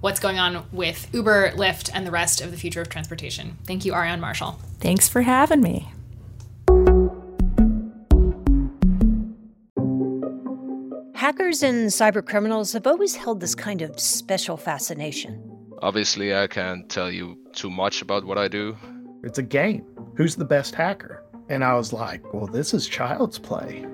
what's 0.00 0.20
going 0.20 0.38
on 0.38 0.64
with 0.72 1.08
Uber, 1.12 1.52
Lyft, 1.52 1.90
and 1.92 2.06
the 2.06 2.10
rest 2.10 2.40
of 2.40 2.50
the 2.50 2.56
future 2.56 2.80
of 2.80 2.88
transportation. 2.88 3.58
Thank 3.64 3.84
you, 3.84 3.92
Aarian 3.92 4.20
Marshall. 4.20 4.58
Thanks 4.80 5.08
for 5.08 5.22
having 5.22 5.60
me. 5.60 5.90
Hackers 11.14 11.62
and 11.62 11.88
cybercriminals 11.88 12.72
have 12.72 12.86
always 12.86 13.16
held 13.16 13.40
this 13.40 13.54
kind 13.54 13.82
of 13.82 13.98
special 13.98 14.56
fascination. 14.56 15.42
Obviously, 15.82 16.34
I 16.34 16.46
can't 16.46 16.88
tell 16.88 17.10
you 17.10 17.36
too 17.52 17.70
much 17.70 18.02
about 18.02 18.24
what 18.24 18.38
I 18.38 18.48
do. 18.48 18.76
It's 19.24 19.38
a 19.38 19.42
game. 19.42 19.84
Who's 20.16 20.36
the 20.36 20.44
best 20.44 20.74
hacker? 20.74 21.24
And 21.48 21.64
I 21.64 21.74
was 21.74 21.92
like, 21.92 22.32
well, 22.32 22.46
this 22.46 22.72
is 22.72 22.86
child's 22.86 23.38
play. 23.38 23.84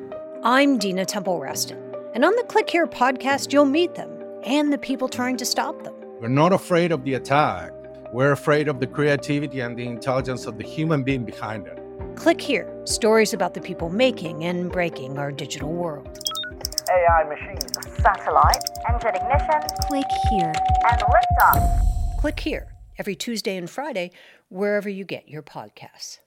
I'm 0.42 0.76
Dina 0.78 1.06
Temple-Raston, 1.06 1.78
and 2.14 2.24
on 2.24 2.36
the 2.36 2.42
Click 2.44 2.68
Here 2.68 2.86
podcast, 2.86 3.52
you'll 3.52 3.64
meet 3.64 3.94
them 3.94 4.10
and 4.44 4.72
the 4.72 4.78
people 4.78 5.08
trying 5.08 5.38
to 5.38 5.46
stop 5.46 5.82
them. 5.82 5.93
We're 6.24 6.30
not 6.30 6.54
afraid 6.54 6.90
of 6.90 7.04
the 7.04 7.12
attack. 7.12 7.70
We're 8.10 8.32
afraid 8.32 8.66
of 8.66 8.80
the 8.80 8.86
creativity 8.86 9.60
and 9.60 9.76
the 9.76 9.86
intelligence 9.86 10.46
of 10.46 10.56
the 10.56 10.64
human 10.64 11.02
being 11.02 11.22
behind 11.22 11.66
it. 11.66 11.78
Click 12.16 12.40
Here 12.40 12.74
stories 12.86 13.34
about 13.34 13.52
the 13.52 13.60
people 13.60 13.90
making 13.90 14.46
and 14.46 14.72
breaking 14.72 15.18
our 15.18 15.30
digital 15.30 15.70
world. 15.70 16.18
AI 16.90 17.24
machines. 17.24 17.66
Satellite. 18.00 18.56
Engine 18.88 19.16
ignition. 19.16 19.68
Click 19.82 20.06
here. 20.30 20.54
And 20.90 21.02
liftoff. 21.02 21.80
Click 22.20 22.40
Here 22.40 22.68
every 22.98 23.16
Tuesday 23.16 23.58
and 23.58 23.68
Friday, 23.68 24.10
wherever 24.48 24.88
you 24.88 25.04
get 25.04 25.28
your 25.28 25.42
podcasts. 25.42 26.20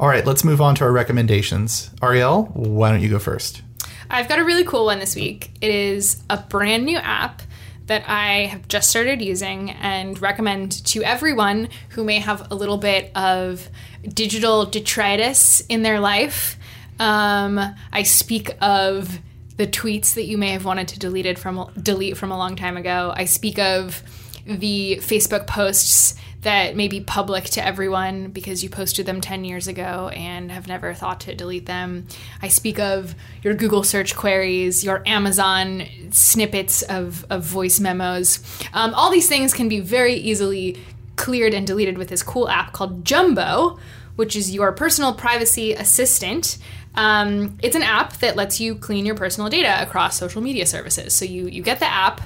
All 0.00 0.08
right, 0.08 0.26
let's 0.26 0.42
move 0.42 0.60
on 0.60 0.74
to 0.74 0.84
our 0.86 0.92
recommendations. 0.92 1.90
Arielle, 2.00 2.50
why 2.56 2.90
don't 2.90 3.00
you 3.00 3.10
go 3.10 3.20
first? 3.20 3.62
I've 4.10 4.28
got 4.28 4.40
a 4.40 4.44
really 4.44 4.64
cool 4.64 4.86
one 4.86 4.98
this 4.98 5.14
week. 5.14 5.52
It 5.60 5.70
is 5.70 6.24
a 6.28 6.38
brand 6.38 6.84
new 6.84 6.98
app 6.98 7.42
that 7.86 8.08
I 8.08 8.46
have 8.46 8.68
just 8.68 8.90
started 8.90 9.22
using 9.22 9.70
and 9.70 10.20
recommend 10.20 10.84
to 10.86 11.02
everyone 11.02 11.68
who 11.90 12.04
may 12.04 12.18
have 12.18 12.50
a 12.50 12.54
little 12.54 12.78
bit 12.78 13.12
of 13.14 13.68
digital 14.08 14.66
detritus 14.66 15.60
in 15.68 15.82
their 15.82 16.00
life. 16.00 16.58
Um, 16.98 17.60
I 17.92 18.02
speak 18.02 18.50
of 18.60 19.20
the 19.56 19.66
tweets 19.66 20.14
that 20.14 20.24
you 20.24 20.36
may 20.36 20.50
have 20.50 20.64
wanted 20.64 20.88
to 20.88 20.98
delete 20.98 21.38
from 21.38 21.70
delete 21.80 22.16
from 22.16 22.30
a 22.30 22.36
long 22.36 22.56
time 22.56 22.76
ago. 22.76 23.12
I 23.14 23.24
speak 23.24 23.58
of 23.58 24.02
the 24.46 24.98
Facebook 25.02 25.46
posts 25.46 26.14
that 26.46 26.76
may 26.76 26.86
be 26.86 27.00
public 27.00 27.42
to 27.42 27.66
everyone 27.66 28.28
because 28.28 28.62
you 28.62 28.70
posted 28.70 29.04
them 29.04 29.20
10 29.20 29.44
years 29.44 29.66
ago 29.66 30.10
and 30.14 30.52
have 30.52 30.68
never 30.68 30.94
thought 30.94 31.18
to 31.22 31.34
delete 31.34 31.66
them. 31.66 32.06
I 32.40 32.46
speak 32.46 32.78
of 32.78 33.16
your 33.42 33.52
Google 33.54 33.82
search 33.82 34.14
queries, 34.14 34.84
your 34.84 35.02
Amazon 35.06 35.82
snippets 36.12 36.82
of, 36.82 37.26
of 37.30 37.42
voice 37.42 37.80
memos. 37.80 38.38
Um, 38.72 38.94
all 38.94 39.10
these 39.10 39.28
things 39.28 39.52
can 39.52 39.68
be 39.68 39.80
very 39.80 40.14
easily 40.14 40.80
cleared 41.16 41.52
and 41.52 41.66
deleted 41.66 41.98
with 41.98 42.10
this 42.10 42.22
cool 42.22 42.48
app 42.48 42.72
called 42.72 43.04
Jumbo, 43.04 43.80
which 44.14 44.36
is 44.36 44.54
your 44.54 44.70
personal 44.70 45.14
privacy 45.14 45.72
assistant. 45.72 46.58
Um, 46.94 47.58
it's 47.60 47.74
an 47.74 47.82
app 47.82 48.18
that 48.18 48.36
lets 48.36 48.60
you 48.60 48.76
clean 48.76 49.04
your 49.04 49.16
personal 49.16 49.50
data 49.50 49.82
across 49.82 50.16
social 50.16 50.40
media 50.40 50.64
services. 50.64 51.12
So 51.12 51.24
you, 51.24 51.48
you 51.48 51.64
get 51.64 51.80
the 51.80 51.90
app 51.90 52.20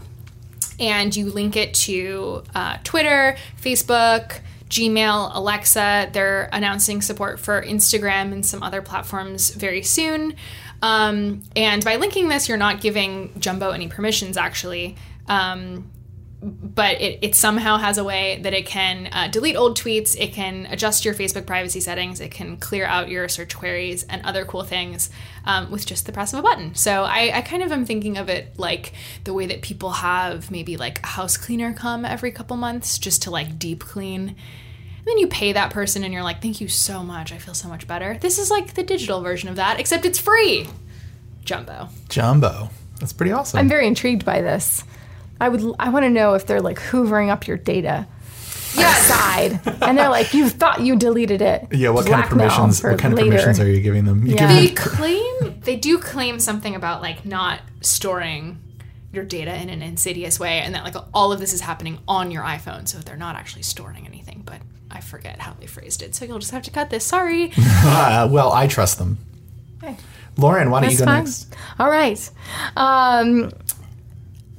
and 0.81 1.15
you 1.15 1.31
link 1.31 1.57
it 1.57 1.75
to 1.75 2.43
uh, 2.55 2.79
Twitter, 2.83 3.37
Facebook, 3.61 4.41
Gmail, 4.69 5.31
Alexa. 5.35 6.11
They're 6.13 6.49
announcing 6.53 7.03
support 7.03 7.39
for 7.39 7.61
Instagram 7.63 8.33
and 8.33 8.45
some 8.47 8.63
other 8.63 8.81
platforms 8.81 9.51
very 9.51 9.83
soon. 9.83 10.35
Um, 10.83 11.43
and 11.55 11.85
by 11.85 11.97
linking 11.97 12.29
this, 12.29 12.49
you're 12.49 12.57
not 12.57 12.81
giving 12.81 13.39
Jumbo 13.39 13.71
any 13.71 13.89
permissions, 13.89 14.37
actually. 14.37 14.97
Um, 15.29 15.91
but 16.43 17.01
it, 17.01 17.19
it 17.23 17.35
somehow 17.35 17.77
has 17.77 17.99
a 17.99 18.05
way 18.05 18.41
that 18.43 18.55
it 18.55 18.65
can 18.65 19.09
uh, 19.13 19.29
delete 19.29 19.57
old 19.57 19.79
tweets, 19.79 20.17
it 20.19 20.33
can 20.33 20.67
adjust 20.67 21.05
your 21.05 21.13
Facebook 21.13 21.47
privacy 21.47 21.81
settings, 21.81 22.21
it 22.21 22.31
can 22.31 22.57
clear 22.57 22.87
out 22.87 23.11
your 23.11 23.29
search 23.29 23.55
queries 23.55 24.05
and 24.05 24.25
other 24.25 24.47
cool 24.47 24.63
things 24.63 25.11
um, 25.45 25.71
with 25.71 25.85
just 25.85 26.07
the 26.07 26.13
press 26.13 26.33
of 26.33 26.39
a 26.39 26.43
button. 26.43 26.75
So 26.75 27.05
I, 27.05 27.31
I 27.35 27.41
kind 27.43 27.63
of 27.63 27.73
am 27.73 27.85
thinking 27.85 28.17
of 28.17 28.31
it 28.31 28.59
like 28.59 28.95
the 29.25 29.35
way 29.35 29.47
that 29.47 29.61
people 29.61 29.91
have 29.91 30.51
maybe 30.51 30.79
like 30.79 31.03
a 31.03 31.09
house 31.09 31.37
cleaner 31.37 31.75
come 31.75 32.07
every 32.07 32.33
couple 32.33 32.57
months 32.57 32.99
just 32.99 33.23
to 33.23 33.31
like 33.31 33.59
deep 33.59 33.85
clean. 33.85 34.29
And 34.29 35.07
then 35.07 35.19
you 35.19 35.27
pay 35.27 35.53
that 35.53 35.71
person 35.71 36.05
and 36.05 36.13
you're 36.13 36.23
like, 36.23 36.41
thank 36.41 36.61
you 36.61 36.69
so 36.69 37.03
much. 37.03 37.33
I 37.33 37.39
feel 37.39 37.55
so 37.55 37.69
much 37.69 37.87
better. 37.87 38.17
This 38.19 38.39
is 38.39 38.51
like 38.51 38.75
the 38.75 38.83
digital 38.83 39.21
version 39.21 39.51
of 39.51 39.57
that, 39.57 39.79
except 39.79 40.07
it's 40.07 40.19
free. 40.19 40.67
Jumbo. 41.45 41.89
Jumbo. 42.09 42.71
That's 42.99 43.13
pretty 43.13 43.33
awesome. 43.33 43.59
I'm 43.59 43.69
very 43.69 43.87
intrigued 43.87 44.25
by 44.25 44.41
this. 44.41 44.85
I 45.41 45.49
would 45.49 45.75
I 45.79 45.89
want 45.89 46.05
to 46.05 46.11
know 46.11 46.35
if 46.35 46.47
they're 46.47 46.61
like 46.61 46.79
hoovering 46.79 47.31
up 47.31 47.47
your 47.47 47.57
data 47.57 48.07
yeah. 48.75 48.95
side 48.95 49.61
and 49.83 49.99
they're 49.99 50.11
like 50.11 50.35
you 50.35 50.49
thought 50.49 50.81
you 50.81 50.97
deleted 50.97 51.43
it. 51.43 51.69
Yeah, 51.73 51.91
what 51.91 52.07
kind 52.07 52.23
of 52.23 52.29
permissions 52.29 52.83
what 52.83 52.99
kind 52.99 53.15
later. 53.15 53.29
of 53.29 53.31
permissions 53.33 53.61
are 53.61 53.71
you 53.71 53.81
giving 53.81 54.05
them? 54.05 54.27
You 54.27 54.35
yeah. 54.35 54.47
They 54.47 54.69
claim 54.69 55.61
they 55.63 55.77
do 55.77 55.99
claim 55.99 56.39
something 56.39 56.75
about 56.75 57.03
like 57.03 57.25
not 57.25 57.61
storing 57.81 58.61
your 59.13 59.25
data 59.25 59.55
in 59.55 59.69
an 59.69 59.83
insidious 59.83 60.39
way 60.39 60.61
and 60.61 60.75
that 60.75 60.85
like 60.85 60.95
all 61.13 61.33
of 61.33 61.41
this 61.41 61.53
is 61.53 61.61
happening 61.61 61.99
on 62.07 62.31
your 62.31 62.45
iPhone 62.45 62.87
so 62.87 62.99
they're 62.99 63.17
not 63.17 63.35
actually 63.37 63.63
storing 63.63 64.07
anything, 64.07 64.43
but 64.45 64.61
I 64.91 65.01
forget 65.01 65.41
how 65.41 65.55
they 65.59 65.67
phrased 65.67 66.03
it. 66.03 66.15
So 66.15 66.25
you'll 66.25 66.39
just 66.39 66.53
have 66.53 66.63
to 66.63 66.71
cut 66.71 66.91
this. 66.91 67.05
Sorry. 67.05 67.53
uh, 67.59 68.29
well, 68.31 68.53
I 68.53 68.67
trust 68.67 68.99
them. 68.99 69.19
Okay. 69.83 69.97
Lauren, 70.37 70.71
why 70.71 70.81
don't 70.81 70.91
That's 70.91 71.01
you 71.01 71.07
go 71.07 71.11
fine. 71.11 71.25
next? 71.25 71.55
All 71.79 71.91
right. 71.91 72.31
Um, 72.77 73.51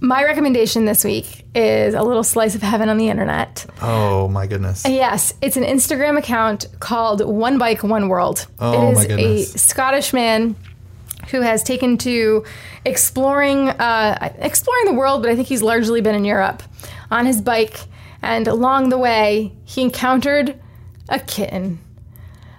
my 0.02 0.24
recommendation 0.24 0.86
this 0.86 1.04
week 1.04 1.46
is 1.54 1.94
a 1.94 2.02
little 2.02 2.24
slice 2.24 2.56
of 2.56 2.64
heaven 2.64 2.90
on 2.90 2.98
the 2.98 3.08
internet. 3.08 3.66
Oh 3.82 4.28
my 4.28 4.48
goodness. 4.48 4.84
Yes, 4.86 5.34
it's 5.42 5.58
an 5.58 5.64
Instagram 5.64 6.18
account 6.18 6.66
called 6.80 7.24
One 7.24 7.60
Bike 7.60 7.84
One 7.84 8.10
World. 8.10 8.48
Oh 8.60 8.90
it 8.90 8.92
is 8.92 8.98
my 8.98 9.06
goodness. 9.06 9.56
a 9.56 9.60
Scottish 9.60 10.12
man 10.12 10.56
who 11.30 11.42
has 11.42 11.62
taken 11.62 12.00
to 12.00 12.44
exploring 12.84 13.70
uh, 13.70 14.34
exploring 14.40 14.86
the 14.86 14.94
world, 14.94 15.22
but 15.22 15.30
I 15.32 15.36
think 15.36 15.48
he's 15.48 15.62
largely 15.62 16.02
been 16.02 16.16
in 16.16 16.26
Europe 16.26 16.64
on 17.12 17.28
his 17.28 17.40
bike. 17.40 17.82
And 18.24 18.48
along 18.48 18.90
the 18.90 18.98
way, 18.98 19.54
he 19.66 19.84
encountered 19.84 20.60
a 21.10 21.20
kitten, 21.20 21.80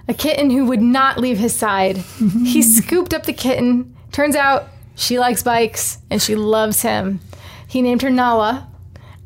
a 0.06 0.14
kitten 0.14 0.50
who 0.50 0.64
would 0.66 0.82
not 0.82 1.18
leave 1.18 1.38
his 1.38 1.54
side. 1.54 1.96
he 2.44 2.62
scooped 2.62 3.12
up 3.12 3.24
the 3.24 3.32
kitten. 3.32 3.96
Turns 4.12 4.36
out 4.36 4.68
she 4.94 5.18
likes 5.18 5.42
bikes 5.42 5.98
and 6.08 6.22
she 6.22 6.36
loves 6.36 6.82
him. 6.82 7.20
He 7.72 7.80
named 7.80 8.02
her 8.02 8.10
Nala, 8.10 8.68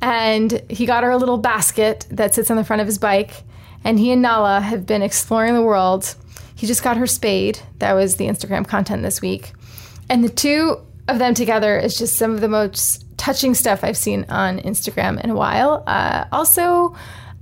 and 0.00 0.62
he 0.70 0.86
got 0.86 1.02
her 1.02 1.10
a 1.10 1.16
little 1.16 1.36
basket 1.36 2.06
that 2.10 2.32
sits 2.32 2.48
on 2.48 2.56
the 2.56 2.62
front 2.62 2.80
of 2.80 2.86
his 2.86 2.96
bike. 2.96 3.42
And 3.82 3.98
he 3.98 4.12
and 4.12 4.22
Nala 4.22 4.60
have 4.60 4.86
been 4.86 5.02
exploring 5.02 5.54
the 5.54 5.62
world. 5.62 6.14
He 6.54 6.68
just 6.68 6.84
got 6.84 6.96
her 6.96 7.08
spayed. 7.08 7.58
That 7.80 7.94
was 7.94 8.14
the 8.14 8.26
Instagram 8.26 8.64
content 8.64 9.02
this 9.02 9.20
week. 9.20 9.52
And 10.08 10.22
the 10.22 10.28
two 10.28 10.76
of 11.08 11.18
them 11.18 11.34
together 11.34 11.76
is 11.76 11.98
just 11.98 12.14
some 12.14 12.34
of 12.34 12.40
the 12.40 12.46
most 12.46 13.04
touching 13.16 13.52
stuff 13.52 13.82
I've 13.82 13.96
seen 13.96 14.24
on 14.28 14.60
Instagram 14.60 15.20
in 15.24 15.30
a 15.30 15.34
while. 15.34 15.82
Uh, 15.84 16.26
also, 16.30 16.94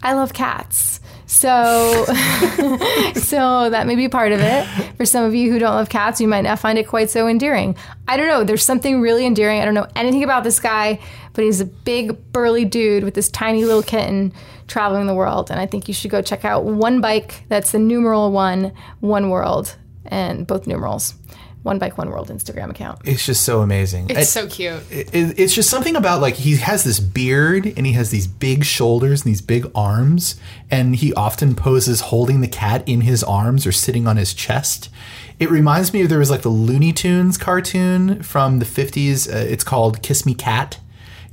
I 0.03 0.15
love 0.15 0.33
cats. 0.33 1.01
So, 1.27 2.05
so 3.15 3.71
that 3.71 3.85
may 3.87 3.97
be 3.97 4.09
part 4.09 4.33
of 4.33 4.41
it. 4.41 4.67
For 4.97 5.07
some 5.07 5.25
of 5.25 5.35
you 5.35 5.51
who 5.51 5.59
don't 5.59 5.75
love 5.75 5.89
cats, 5.89 6.21
you 6.21 6.29
might 6.29 6.43
not 6.43 6.59
find 6.59 6.79
it 6.79 6.87
quite 6.87 7.11
so 7.11 7.27
endearing. 7.27 7.77
I 8.07 8.17
don't 8.17 8.29
know. 8.29 8.45
There's 8.45 8.63
something 8.63 9.01
really 9.01 9.25
endearing. 9.27 9.61
I 9.61 9.65
don't 9.65 9.75
know 9.75 9.87
anything 9.97 10.23
about 10.23 10.45
this 10.45 10.61
guy, 10.61 11.01
but 11.33 11.45
he's 11.45 11.61
a 11.61 11.65
big, 11.65 12.33
burly 12.33 12.65
dude 12.65 13.05
with 13.05 13.15
this 13.15 13.31
tiny 13.31 13.65
little 13.65 13.83
kitten 13.83 14.33
traveling 14.67 15.07
the 15.07 15.15
world. 15.15 15.51
And 15.51 15.59
I 15.59 15.67
think 15.67 15.89
you 15.89 15.95
should 15.95 16.11
go 16.11 16.23
check 16.23 16.45
out 16.45 16.65
One 16.65 17.01
Bike. 17.01 17.45
That's 17.49 17.73
the 17.73 17.79
numeral 17.79 18.31
one, 18.31 18.73
One 19.01 19.31
World, 19.31 19.77
and 20.07 20.47
both 20.47 20.67
numerals 20.67 21.15
one 21.65 21.79
bike 21.79 21.97
one 21.99 22.11
world 22.11 22.29
instagram 22.29 22.71
account. 22.71 23.01
It's 23.05 23.25
just 23.25 23.43
so 23.43 23.63
amazing. 23.63 24.11
It's 24.11 24.21
it, 24.21 24.27
so 24.27 24.47
cute. 24.47 24.83
it, 24.91 25.13
it, 25.15 25.39
it's 25.39 25.55
just 25.55 25.71
something 25.71 25.97
about 25.97 26.21
like 26.21 26.35
he 26.35 26.57
has 26.57 26.85
this 26.85 27.01
beard 27.01 27.67
and 27.77 27.87
he 27.87 27.93
has 27.95 28.11
these 28.11 28.27
big 28.27 28.65
shoulders 28.65 29.25
and 29.25 29.31
these 29.31 29.41
big 29.41 29.71
arms 29.75 30.39
and 30.71 30.95
he 30.95 31.13
often 31.15 31.57
poses 31.57 32.03
holding 32.03 32.43
the 32.43 32.49
cat 32.49 32.87
in 32.87 33.01
his 33.01 33.25
arms 33.25 33.67
or 33.67 33.73
sitting 33.73 34.07
on 34.07 34.19
his 34.19 34.35
chest. 34.35 34.91
It 35.41 35.51
reminds 35.51 35.93
me 35.93 36.03
of 36.03 36.11
there 36.11 36.19
was 36.19 36.31
like 36.31 36.43
the 36.43 36.51
looney 36.51 36.93
tunes 36.93 37.39
cartoon 37.39 38.23
from 38.23 38.59
the 38.59 38.67
50s 38.67 39.27
uh, 39.27 39.37
it's 39.37 39.65
called 39.65 40.03
kiss 40.03 40.27
me 40.27 40.35
cat 40.35 40.79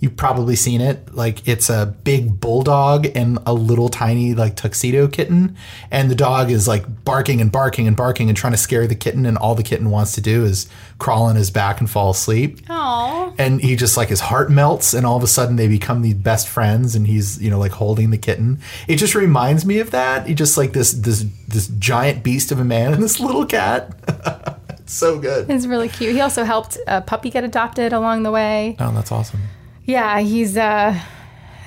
You've 0.02 0.18
probably 0.18 0.56
seen 0.56 0.82
it. 0.82 1.14
Like 1.14 1.48
it's 1.48 1.70
a 1.70 1.96
big 2.04 2.42
bulldog 2.42 3.06
and 3.16 3.38
a 3.46 3.54
little 3.54 3.88
tiny 3.88 4.34
like 4.34 4.56
tuxedo 4.56 5.08
kitten, 5.08 5.56
and 5.92 6.10
the 6.10 6.16
dog 6.16 6.50
is 6.50 6.68
like 6.68 7.06
barking 7.06 7.40
and 7.40 7.52
barking 7.52 7.88
and 7.88 7.96
barking 7.96 8.28
and 8.28 8.36
trying 8.36 8.54
to 8.54 8.58
scare 8.58 8.88
the 8.88 8.96
kitten, 8.96 9.28
and 9.28 9.38
all 9.38 9.54
the 9.54 9.62
kitten 9.62 9.92
wants 9.92 10.14
to 10.14 10.22
do 10.22 10.44
is 10.44 10.68
crawl 10.98 11.26
on 11.26 11.36
his 11.36 11.52
back 11.52 11.80
and 11.80 11.88
fall 11.88 12.10
asleep. 12.10 12.66
Aww. 12.66 13.36
And 13.38 13.62
he 13.62 13.76
just 13.76 13.96
like 13.96 14.10
his 14.10 14.22
heart 14.22 14.50
melts, 14.50 14.96
and 14.96 15.06
all 15.06 15.18
of 15.18 15.24
a 15.24 15.28
sudden 15.28 15.56
they 15.56 15.68
become 15.68 16.02
the 16.02 16.16
best 16.16 16.50
friends, 16.50 16.96
and 16.96 17.06
he's 17.06 17.40
you 17.40 17.52
know 17.52 17.60
like 17.60 17.74
holding 17.74 18.10
the 18.10 18.18
kitten. 18.18 18.60
It 18.88 18.96
just 18.96 19.14
reminds 19.14 19.68
me 19.68 19.78
of 19.78 19.92
that. 19.92 20.26
He 20.26 20.34
just 20.34 20.58
like 20.58 20.74
this 20.74 20.94
this 20.94 21.26
this 21.48 21.68
giant 21.68 22.24
beast 22.24 22.52
of 22.52 22.60
a 22.60 22.66
man 22.66 22.92
and 22.92 23.04
this 23.04 23.20
little 23.20 23.46
cat. 23.46 24.58
It's 24.92 24.98
so 24.98 25.20
good. 25.20 25.50
It's 25.50 25.68
really 25.68 25.88
cute. 25.88 26.12
He 26.12 26.20
also 26.20 26.44
helped 26.44 26.78
a 26.86 27.00
puppy 27.00 27.30
get 27.30 27.46
adopted 27.46 27.94
along 27.94 28.24
the 28.24 28.32
way. 28.32 28.76
Oh, 28.78 28.92
that's 28.92 29.10
awesome. 29.10 29.40
Yeah, 29.86 30.20
he's 30.20 30.58
uh 30.58 31.00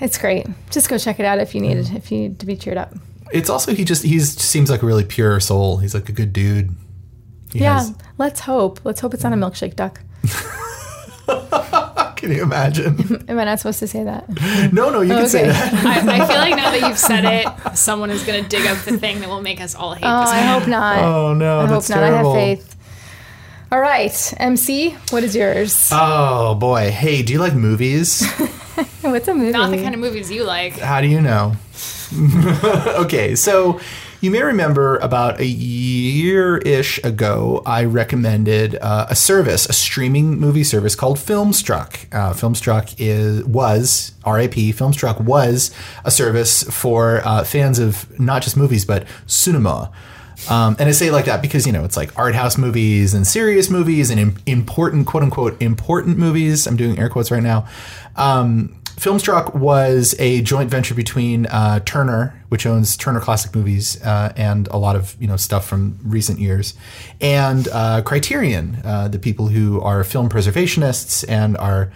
it's 0.01 0.19
great. 0.19 0.47
Just 0.71 0.89
go 0.89 0.99
check 0.99 1.21
it 1.21 1.27
out 1.27 1.39
if 1.39 1.55
you 1.55 1.61
need 1.61 1.77
mm. 1.79 1.97
if 1.97 2.11
you 2.11 2.19
need 2.19 2.41
to 2.41 2.47
be 2.47 2.57
cheered 2.57 2.77
up. 2.77 2.93
It's 3.33 3.51
also 3.51 3.75
he 3.75 3.85
just 3.85 4.03
he's 4.03 4.31
seems 4.41 4.71
like 4.71 4.83
a 4.83 4.87
really 4.87 5.05
pure 5.05 5.41
soul. 5.41 5.79
He's 5.79 5.95
like 5.95 6.09
a 6.09 6.13
good 6.13 6.33
dude. 6.33 6.75
He 7.53 7.61
yeah, 7.61 7.79
has... 7.79 7.95
let's 8.19 8.41
hope. 8.41 8.81
Let's 8.85 9.01
hope 9.01 9.15
it's 9.15 9.23
not 9.23 9.33
a 9.33 9.37
milkshake 9.37 9.77
duck. 9.77 10.01
Can 12.17 12.33
you 12.33 12.43
imagine? 12.43 13.25
Am 13.29 13.39
I 13.39 13.45
not 13.45 13.61
supposed 13.61 13.81
to 13.81 13.87
say 13.87 14.03
that? 14.05 14.27
No, 14.73 14.89
no, 14.89 15.03
you 15.03 15.13
can 15.13 15.29
say 15.29 15.43
Okay. 15.43 15.53
that. 15.53 16.09
I, 16.09 16.23
I 16.23 16.27
feel 16.27 16.39
like 16.39 16.57
now 16.57 16.71
that 16.71 16.81
you've 16.81 16.99
said 16.99 17.25
it, 17.25 17.47
someone 17.77 18.11
is 18.11 18.25
going 18.25 18.43
to 18.43 18.49
dig 18.49 18.67
up 18.67 18.79
the 18.79 18.97
thing 18.97 19.21
that 19.21 19.29
will 19.29 19.43
make 19.43 19.61
us 19.61 19.75
all 19.75 19.93
hate 19.93 20.05
Oh, 20.07 20.21
this 20.21 20.31
I 20.31 20.41
hope 20.41 20.67
not. 20.67 20.99
Oh 21.01 21.35
no, 21.35 21.61
I 21.61 21.67
that's 21.67 21.89
hope 21.89 21.97
not. 21.97 22.03
terrible. 22.03 22.33
I 22.33 22.39
have 22.39 22.59
faith. 22.59 22.74
All 23.75 23.81
right, 23.81 24.35
MC, 24.37 24.91
what 25.11 25.25
is 25.25 25.35
yours? 25.35 25.89
Oh 25.91 26.55
boy. 26.55 26.93
Hey, 26.93 27.23
do 27.23 27.33
you 27.33 27.41
like 27.41 27.55
movies? 27.55 28.25
What's 29.01 29.27
a 29.27 29.35
movie? 29.35 29.51
Not 29.51 29.73
the 29.73 29.83
kind 29.83 29.97
of 29.97 30.01
movies 30.01 30.31
you 30.31 30.45
like. 30.45 30.79
How 30.79 31.01
do 31.01 31.09
you 31.09 31.21
know? 31.21 31.57
okay, 33.01 33.35
so 33.35 33.81
you 34.21 34.31
may 34.31 34.45
remember 34.45 34.99
about 34.99 35.41
a 35.41 35.45
year 35.45 36.59
ish 36.59 37.03
ago, 37.03 37.63
I 37.67 37.83
recommended 37.83 38.79
uh, 38.81 39.07
a 39.11 39.17
service, 39.17 39.67
a 39.67 39.73
streaming 39.73 40.39
movie 40.39 40.63
service 40.63 40.95
called 40.95 41.17
Filmstruck. 41.17 42.07
Uh, 42.15 42.33
Filmstruck 42.33 42.95
is 42.99 43.43
was 43.45 44.13
RIP. 44.25 44.55
Filmstruck 44.73 45.21
was 45.21 45.75
a 46.05 46.13
service 46.13 46.63
for 46.63 47.23
uh, 47.25 47.43
fans 47.43 47.81
of 47.81 48.21
not 48.21 48.43
just 48.43 48.57
movies 48.57 48.85
but 48.85 49.05
cinema. 49.27 49.91
Um, 50.51 50.77
and 50.79 50.89
I 50.89 50.93
say 50.93 51.09
it 51.09 51.13
like 51.13 51.25
that 51.25 51.43
because 51.43 51.67
you 51.67 51.73
know 51.73 51.85
it's 51.85 51.97
like 51.97 52.17
art 52.19 52.35
house 52.35 52.59
movies 52.59 53.15
and 53.15 53.27
serious 53.27 53.71
movies 53.71 54.11
and 54.11 54.21
im- 54.21 54.39
important 54.47 55.07
quote 55.07 55.23
unquote 55.23 55.61
important 55.63 56.19
movies. 56.19 56.67
I'm 56.67 56.77
doing 56.77 56.99
air 56.99 57.09
quotes 57.09 57.31
right 57.31 57.43
now. 57.43 57.67
Um, 58.17 58.77
Filmstruck 58.97 59.55
was 59.55 60.15
a 60.21 60.41
joint 60.43 60.71
venture 60.71 60.95
between 60.95 61.47
uh, 61.47 61.81
Turner, 61.81 62.41
which 62.49 62.65
owns 62.65 62.97
Turner 62.97 63.19
Classic 63.19 63.55
Movies 63.55 64.01
uh, 64.03 64.33
and 64.37 64.69
a 64.69 64.77
lot 64.77 64.95
of 64.95 65.17
you 65.21 65.27
know 65.27 65.37
stuff 65.37 65.67
from 65.67 65.99
recent 66.05 66.39
years, 66.39 66.75
and 67.21 67.67
uh, 67.69 68.03
Criterion, 68.03 68.81
uh, 68.85 69.09
the 69.09 69.19
people 69.19 69.49
who 69.49 69.81
are 69.81 70.05
film 70.05 70.29
preservationists 70.29 71.25
and 71.29 71.57
are 71.57 71.91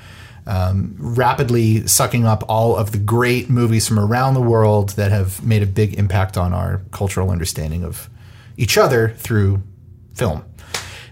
um, 0.47 0.97
rapidly 0.99 1.87
sucking 1.87 2.27
up 2.27 2.43
all 2.49 2.75
of 2.75 2.91
the 2.93 2.99
great 2.99 3.49
movies 3.49 3.87
from 3.87 3.99
around 3.99 4.35
the 4.35 4.41
world 4.41 4.91
that 4.91 5.13
have 5.13 5.45
made 5.45 5.63
a 5.63 5.67
big 5.67 5.95
impact 5.95 6.37
on 6.37 6.53
our 6.53 6.81
cultural 6.91 7.31
understanding 7.31 7.85
of 7.85 8.09
each 8.59 8.77
other 8.77 9.15
through 9.17 9.63
film. 10.15 10.45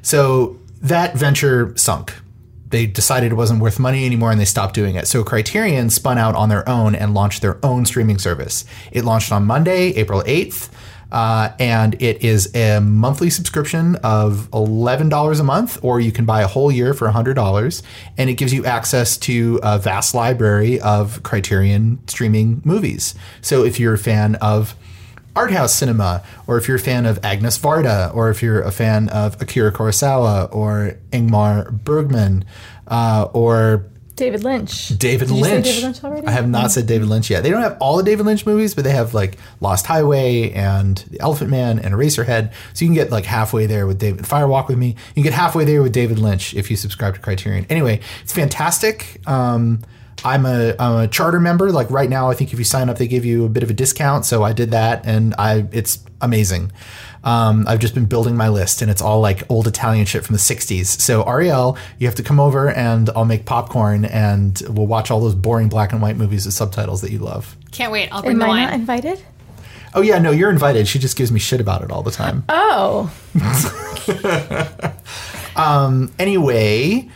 So 0.03 0.59
that 0.83 1.17
venture 1.17 1.75
sunk. 1.77 2.13
They 2.69 2.85
decided 2.85 3.33
it 3.33 3.37
wasn't 3.37 3.61
worth 3.61 3.79
money 3.79 4.05
anymore 4.05 4.33
and 4.33 4.41
they 4.41 4.45
stopped 4.45 4.75
doing 4.75 4.97
it. 4.97 5.07
So 5.07 5.25
Criterion 5.25 5.89
spun 5.89 6.19
out 6.19 6.35
on 6.35 6.49
their 6.49 6.69
own 6.69 6.95
and 6.95 7.15
launched 7.15 7.41
their 7.41 7.65
own 7.65 7.87
streaming 7.87 8.19
service. 8.19 8.65
It 8.91 9.05
launched 9.05 9.33
on 9.33 9.45
Monday, 9.45 9.91
April 9.95 10.23
8th. 10.23 10.69
Uh, 11.13 11.53
and 11.61 11.95
it 12.03 12.23
is 12.25 12.53
a 12.57 12.81
monthly 12.81 13.31
subscription 13.31 13.95
of 13.97 14.51
$11 14.51 15.41
a 15.41 15.43
month, 15.45 15.79
or 15.81 16.01
you 16.01 16.11
can 16.11 16.25
buy 16.25 16.43
a 16.43 16.49
whole 16.49 16.73
year 16.73 16.93
for 16.95 17.09
$100. 17.09 17.83
And 18.19 18.29
it 18.29 18.35
gives 18.35 18.53
you 18.53 18.65
access 18.65 19.17
to 19.19 19.61
a 19.63 19.79
vast 19.79 20.15
library 20.15 20.81
of 20.81 21.23
Criterion 21.23 22.01
streaming 22.09 22.61
movies. 22.65 23.15
So 23.41 23.65
if 23.65 23.79
you're 23.79 23.95
a 23.95 23.99
fan 23.99 24.35
of 24.37 24.75
art 25.37 25.53
house 25.53 25.75
cinema, 25.75 26.23
or 26.47 26.57
if 26.57 26.67
you're 26.67 26.79
a 26.79 26.81
fan 26.81 27.07
of 27.07 27.25
Agnes 27.25 27.59
Varda, 27.59 28.15
or 28.15 28.31
if 28.31 28.43
you're 28.43 28.63
a 28.63 28.73
fan 28.73 29.09
of 29.11 29.41
Akira 29.41 29.73
Kurosawa, 29.73 30.53
or 30.55 30.99
Ingmar 31.13 31.71
Bergman, 31.85 32.45
uh, 32.89 33.29
or 33.33 33.85
David 34.17 34.45
Lynch. 34.45 34.89
David 34.97 35.29
Did 35.29 35.37
you 35.37 35.45
say 35.45 35.53
Lynch. 35.53 35.67
David 35.67 35.83
Lynch 35.83 36.05
already? 36.05 36.27
I 36.27 36.31
have 36.31 36.49
not 36.49 36.71
said 36.71 36.87
David 36.87 37.09
Lynch 37.09 37.29
yet. 37.29 37.43
They 37.43 37.51
don't 37.51 37.61
have 37.61 37.77
all 37.81 37.99
the 37.99 38.03
David 38.03 38.25
Lynch 38.25 38.47
movies, 38.47 38.75
but 38.75 38.83
they 38.83 38.93
have 38.93 39.13
like 39.13 39.37
Lost 39.61 39.87
Highway 39.87 40.53
and 40.53 40.97
The 41.11 41.21
Elephant 41.21 41.51
Man 41.51 41.79
and 41.79 41.95
Eraserhead. 41.95 42.51
So 42.73 42.85
you 42.85 42.89
can 42.89 42.95
get 42.95 43.11
like 43.11 43.27
halfway 43.27 43.67
there 43.67 43.87
with 43.87 43.99
David. 43.99 44.25
Firewalk 44.25 44.69
with 44.69 44.79
Me. 44.79 44.89
You 44.89 45.15
can 45.15 45.23
get 45.23 45.35
halfway 45.35 45.67
there 45.67 45.83
with 45.83 45.93
David 45.93 46.19
Lynch 46.19 46.55
if 46.55 46.71
you 46.71 46.77
subscribe 46.77 47.15
to 47.15 47.21
Criterion. 47.21 47.67
Anyway, 47.69 48.01
it's 48.23 48.33
fantastic. 48.33 49.21
Um, 49.29 49.83
I'm 50.25 50.47
a, 50.47 50.75
I'm 50.79 50.97
a 51.05 51.09
charter 51.09 51.39
member. 51.41 51.71
Like 51.71 51.91
right 51.91 52.09
now, 52.11 52.31
I 52.31 52.35
think 52.35 52.53
if 52.53 52.59
you 52.59 52.65
sign 52.65 52.89
up, 52.89 52.99
they 52.99 53.07
give 53.07 53.25
you 53.25 53.45
a 53.45 53.49
bit 53.49 53.63
of 53.63 53.71
a 53.71 53.75
discount. 53.75 54.25
So 54.25 54.43
I 54.43 54.53
did 54.53 54.71
that, 54.73 55.05
and 55.07 55.35
I 55.39 55.67
it's 55.73 55.99
amazing. 56.21 56.73
Um, 57.25 57.65
I've 57.67 57.81
just 57.81 57.95
been 57.95 58.07
building 58.07 58.37
my 58.37 58.49
list, 58.49 58.83
and 58.83 58.91
it's 58.91 59.03
all 59.03 59.21
like 59.21 59.43
old 59.51 59.67
Italian 59.67 60.07
shit 60.07 60.25
from 60.25 60.35
the 60.35 60.39
'60s. 60.41 60.87
So 60.87 61.25
Arielle, 61.25 61.77
you 61.99 62.07
have 62.07 62.15
to 62.17 62.23
come 62.23 62.39
over, 62.41 62.71
and 62.71 63.11
I'll 63.17 63.25
make 63.25 63.45
popcorn, 63.47 64.05
and 64.05 64.61
we'll 64.69 64.87
watch 64.87 65.11
all 65.11 65.21
those 65.21 65.35
boring 65.35 65.69
black 65.69 65.93
and 65.93 66.01
white 66.01 66.17
movies 66.17 66.47
with 66.47 66.55
subtitles 66.55 67.01
that 67.03 67.11
you 67.11 67.19
love. 67.19 67.57
Can't 67.73 67.91
wait. 67.93 68.09
I'll 68.13 68.23
bring 68.23 68.35
Am 68.35 68.39
the 68.41 68.45
I 68.47 68.49
wine. 68.49 68.63
not 68.65 68.73
invited? 68.75 69.23
Oh 69.95 70.03
yeah, 70.03 70.19
no, 70.19 70.31
you're 70.31 70.51
invited. 70.51 70.87
She 70.87 70.99
just 70.99 71.17
gives 71.17 71.33
me 71.33 71.41
shit 71.41 71.61
about 71.61 71.83
it 71.83 71.91
all 71.91 72.03
the 72.03 72.11
time. 72.11 72.45
Oh, 72.49 73.11
Um, 75.57 76.13
anyway, 76.19 77.09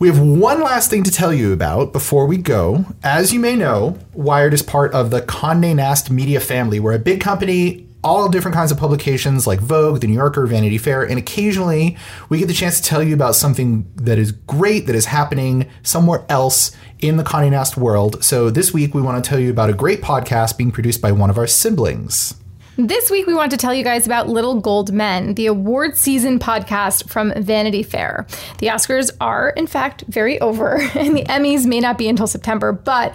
we 0.00 0.08
have 0.08 0.18
one 0.18 0.62
last 0.62 0.88
thing 0.88 1.02
to 1.02 1.10
tell 1.10 1.32
you 1.32 1.52
about 1.52 1.92
before 1.92 2.24
we 2.24 2.38
go. 2.38 2.86
As 3.02 3.34
you 3.34 3.38
may 3.38 3.54
know, 3.54 3.98
Wired 4.14 4.54
is 4.54 4.62
part 4.62 4.94
of 4.94 5.10
the 5.10 5.20
Condé 5.20 5.76
Nast 5.76 6.10
media 6.10 6.40
family. 6.40 6.80
We're 6.80 6.94
a 6.94 6.98
big 6.98 7.20
company, 7.20 7.86
all 8.02 8.30
different 8.30 8.54
kinds 8.54 8.72
of 8.72 8.78
publications 8.78 9.46
like 9.46 9.60
Vogue, 9.60 10.00
The 10.00 10.06
New 10.06 10.14
Yorker, 10.14 10.46
Vanity 10.46 10.78
Fair, 10.78 11.02
and 11.02 11.18
occasionally 11.18 11.98
we 12.30 12.38
get 12.38 12.48
the 12.48 12.54
chance 12.54 12.80
to 12.80 12.82
tell 12.82 13.02
you 13.02 13.12
about 13.12 13.36
something 13.36 13.92
that 13.96 14.18
is 14.18 14.32
great 14.32 14.86
that 14.86 14.96
is 14.96 15.04
happening 15.04 15.68
somewhere 15.82 16.24
else 16.30 16.74
in 17.00 17.18
the 17.18 17.22
Condé 17.22 17.50
Nast 17.50 17.76
world. 17.76 18.24
So 18.24 18.48
this 18.48 18.72
week 18.72 18.94
we 18.94 19.02
want 19.02 19.22
to 19.22 19.28
tell 19.28 19.38
you 19.38 19.50
about 19.50 19.68
a 19.68 19.74
great 19.74 20.00
podcast 20.00 20.56
being 20.56 20.72
produced 20.72 21.02
by 21.02 21.12
one 21.12 21.28
of 21.28 21.36
our 21.36 21.46
siblings. 21.46 22.39
This 22.86 23.10
week, 23.10 23.26
we 23.26 23.34
want 23.34 23.50
to 23.50 23.58
tell 23.58 23.74
you 23.74 23.84
guys 23.84 24.06
about 24.06 24.30
Little 24.30 24.58
Gold 24.58 24.90
Men, 24.90 25.34
the 25.34 25.44
award 25.46 25.98
season 25.98 26.38
podcast 26.38 27.10
from 27.10 27.30
Vanity 27.36 27.82
Fair. 27.82 28.26
The 28.56 28.68
Oscars 28.68 29.10
are, 29.20 29.50
in 29.50 29.66
fact, 29.66 30.04
very 30.08 30.40
over, 30.40 30.76
and 30.94 31.14
the 31.14 31.24
Emmys 31.24 31.66
may 31.66 31.80
not 31.80 31.98
be 31.98 32.08
until 32.08 32.26
September, 32.26 32.72
but 32.72 33.14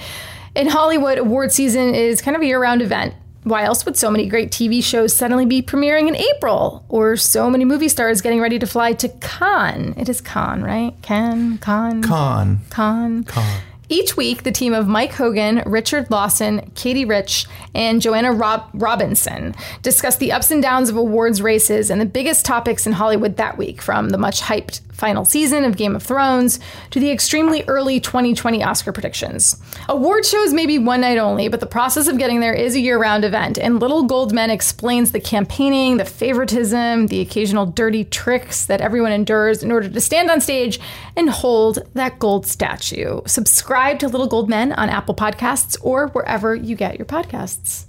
in 0.56 0.68
Hollywood, 0.68 1.18
award 1.18 1.52
season 1.52 1.96
is 1.96 2.22
kind 2.22 2.38
of 2.38 2.44
a 2.44 2.46
year 2.46 2.62
round 2.62 2.84
event. 2.84 3.16
Why 3.42 3.64
else 3.64 3.86
would 3.86 3.98
so 3.98 4.12
many 4.12 4.28
great 4.28 4.52
TV 4.52 4.84
shows 4.84 5.16
suddenly 5.16 5.48
be 5.48 5.64
premiering 5.64 6.08
in 6.10 6.16
April? 6.16 6.86
Or 6.88 7.16
so 7.16 7.50
many 7.50 7.66
movie 7.66 7.90
stars 7.90 8.22
getting 8.22 8.42
ready 8.42 8.60
to 8.60 8.68
fly 8.68 8.94
to 8.94 9.10
Cannes? 9.10 9.96
It 9.98 10.10
is 10.10 10.22
Cannes, 10.22 10.62
right? 10.62 10.94
Cannes, 11.02 11.58
Cannes, 11.60 12.04
Con. 12.04 12.60
Cannes. 12.70 13.26
Con. 13.28 13.62
Each 13.88 14.18
week, 14.18 14.44
the 14.44 14.52
team 14.52 14.74
of 14.74 14.88
Mike 14.88 15.14
Hogan, 15.14 15.62
Richard 15.66 16.10
Lawson, 16.10 16.72
Katie 16.76 17.06
Rich, 17.06 17.46
and 17.74 18.02
Joanna 18.02 18.34
Rob- 18.34 18.68
Robinson 18.74 19.54
discuss 19.84 20.18
the 20.18 20.32
ups 20.32 20.50
and 20.50 20.62
downs 20.62 20.90
of 20.90 20.98
awards 20.98 21.42
races 21.42 21.92
and 21.92 22.02
the 22.02 22.06
biggest 22.06 22.46
topics 22.46 22.88
in 22.88 22.94
Hollywood 22.94 23.38
that 23.38 23.58
week, 23.58 23.82
from 23.82 24.10
the 24.10 24.18
much 24.18 24.42
hyped 24.42 24.82
final 24.96 25.26
season 25.26 25.64
of 25.66 25.78
Game 25.78 25.96
of 25.96 26.04
Thrones 26.04 26.60
to 26.92 27.00
the 27.00 27.12
extremely 27.12 27.64
early 27.68 28.00
2020 28.00 28.64
Oscar 28.64 28.92
predictions. 28.92 29.62
Award 29.90 30.26
shows 30.26 30.54
may 30.54 30.66
be 30.66 30.80
one 30.80 31.02
night 31.02 31.18
only, 31.18 31.48
but 31.48 31.60
the 31.60 31.66
process 31.66 32.08
of 32.08 32.18
getting 32.18 32.40
there 32.40 32.54
is 32.54 32.76
a 32.76 32.80
year 32.80 32.98
round 32.98 33.26
event, 33.26 33.58
and 33.58 33.80
Little 33.80 34.04
Gold 34.04 34.34
Men 34.34 34.50
explains 34.50 35.12
the 35.12 35.20
campaigning, 35.20 35.98
the 35.98 36.06
favoritism, 36.06 37.08
the 37.08 37.22
occasional 37.22 37.66
dirty 37.66 38.06
tricks 38.06 38.66
that 38.66 38.82
everyone 38.82 39.12
endures 39.12 39.62
in 39.62 39.72
order 39.72 39.90
to 39.90 40.02
stand 40.02 40.32
on 40.32 40.42
stage 40.42 40.80
and 41.16 41.30
hold 41.30 41.80
that 41.94 42.20
gold 42.20 42.46
statue. 42.46 43.22
Subscribe 43.26 44.00
to 44.00 44.08
Little 44.08 44.28
Gold 44.28 44.50
Men 44.50 44.72
on 44.74 44.90
Apple 44.90 45.16
Podcasts 45.16 45.78
or 45.82 46.08
wherever 46.08 46.56
you 46.56 46.76
get 46.76 46.98
your 46.98 47.06
podcasts. 47.06 47.86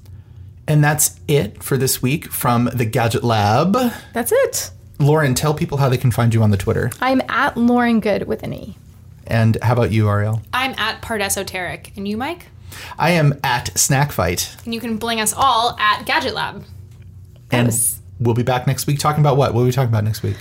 And 0.68 0.82
that's 0.82 1.20
it 1.28 1.62
for 1.62 1.76
this 1.76 2.02
week 2.02 2.26
from 2.26 2.68
the 2.74 2.84
Gadget 2.84 3.22
Lab. 3.22 3.76
That's 4.12 4.32
it. 4.32 4.72
Lauren, 4.98 5.34
tell 5.34 5.54
people 5.54 5.78
how 5.78 5.88
they 5.88 5.98
can 5.98 6.10
find 6.10 6.32
you 6.32 6.42
on 6.42 6.50
the 6.50 6.56
Twitter. 6.56 6.90
I'm 7.00 7.20
at 7.28 7.56
Lauren 7.56 8.00
Good 8.00 8.26
with 8.26 8.42
an 8.42 8.52
E. 8.54 8.76
And 9.26 9.58
how 9.62 9.72
about 9.72 9.90
you, 9.90 10.04
Arielle? 10.04 10.42
I'm 10.52 10.72
at 10.78 11.02
Pardesoteric. 11.02 11.96
And 11.96 12.06
you, 12.08 12.16
Mike? 12.16 12.46
I 12.98 13.10
am 13.10 13.38
at 13.44 13.76
Snack 13.78 14.12
Fight. 14.12 14.56
And 14.64 14.72
you 14.72 14.80
can 14.80 14.96
bling 14.96 15.20
us 15.20 15.34
all 15.36 15.76
at 15.78 16.04
Gadget 16.06 16.34
Lab. 16.34 16.64
And 17.50 17.72
we'll 18.20 18.34
be 18.34 18.42
back 18.42 18.66
next 18.66 18.86
week 18.86 18.98
talking 18.98 19.20
about 19.20 19.36
what? 19.36 19.54
What 19.54 19.62
are 19.62 19.64
we 19.64 19.72
talking 19.72 19.90
about 19.90 20.04
next 20.04 20.22
week? 20.22 20.36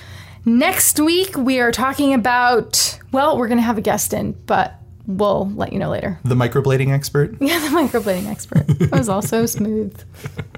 Next 0.46 1.00
week, 1.00 1.36
we 1.36 1.60
are 1.60 1.72
talking 1.72 2.14
about, 2.14 3.00
well, 3.12 3.38
we're 3.38 3.48
going 3.48 3.58
to 3.58 3.64
have 3.64 3.78
a 3.78 3.82
guest 3.82 4.14
in, 4.14 4.34
but 4.46 4.76
we'll 5.08 5.50
let 5.52 5.74
you 5.74 5.80
know 5.80 5.90
later. 5.90 6.20
The 6.24 6.36
microblading 6.36 6.92
expert? 6.92 7.36
Yeah, 7.42 7.60
the 7.60 7.76
microblading 7.76 8.28
expert. 8.28 8.68
That 8.68 8.92
was 8.92 9.10
all 9.10 9.22
so 9.24 9.46
smooth. 9.46 10.00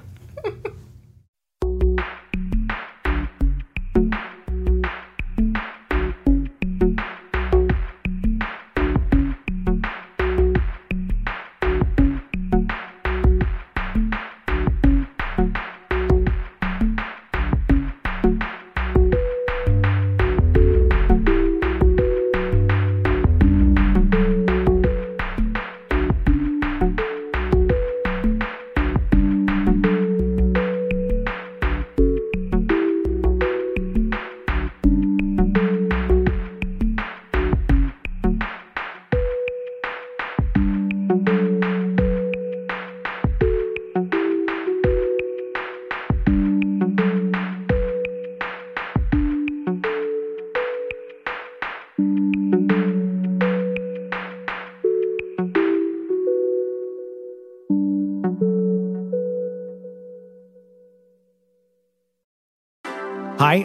Hi, 51.98 52.04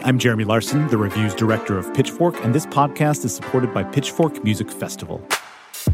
I'm 0.04 0.18
Jeremy 0.18 0.42
Larson, 0.42 0.88
the 0.88 0.96
reviews 0.96 1.32
director 1.36 1.78
of 1.78 1.94
Pitchfork, 1.94 2.44
and 2.44 2.52
this 2.52 2.66
podcast 2.66 3.24
is 3.24 3.32
supported 3.36 3.72
by 3.72 3.84
Pitchfork 3.84 4.42
Music 4.42 4.68
Festival. 4.68 5.24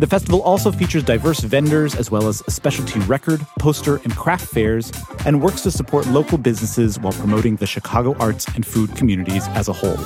The 0.00 0.06
festival 0.06 0.40
also 0.40 0.72
features 0.72 1.02
diverse 1.02 1.40
vendors 1.40 1.94
as 1.94 2.10
well 2.10 2.26
as 2.26 2.42
a 2.46 2.50
specialty 2.50 3.00
record, 3.00 3.46
poster, 3.58 3.96
and 3.96 4.16
craft 4.16 4.46
fairs, 4.48 4.90
and 5.26 5.42
works 5.42 5.60
to 5.64 5.70
support 5.70 6.06
local 6.06 6.38
businesses 6.38 6.98
while 6.98 7.12
promoting 7.12 7.56
the 7.56 7.66
Chicago 7.66 8.16
arts 8.16 8.46
and 8.54 8.64
food 8.64 8.96
communities 8.96 9.46
as 9.48 9.68
a 9.68 9.74
whole. 9.74 9.98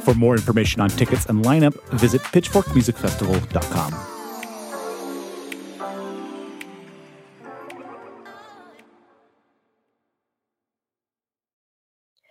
For 0.00 0.14
more 0.14 0.34
information 0.34 0.80
on 0.80 0.88
tickets 0.88 1.26
and 1.26 1.44
lineup, 1.44 1.74
visit 1.90 2.22
pitchforkmusicfestival.com. 2.22 3.92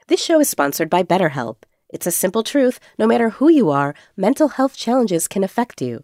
This 0.07 0.23
show 0.23 0.39
is 0.39 0.49
sponsored 0.49 0.89
by 0.89 1.03
BetterHelp. 1.03 1.57
It's 1.89 2.07
a 2.07 2.11
simple 2.11 2.41
truth 2.41 2.79
no 2.97 3.05
matter 3.05 3.29
who 3.29 3.49
you 3.49 3.69
are, 3.69 3.93
mental 4.17 4.47
health 4.47 4.75
challenges 4.75 5.27
can 5.27 5.43
affect 5.43 5.79
you, 5.79 6.03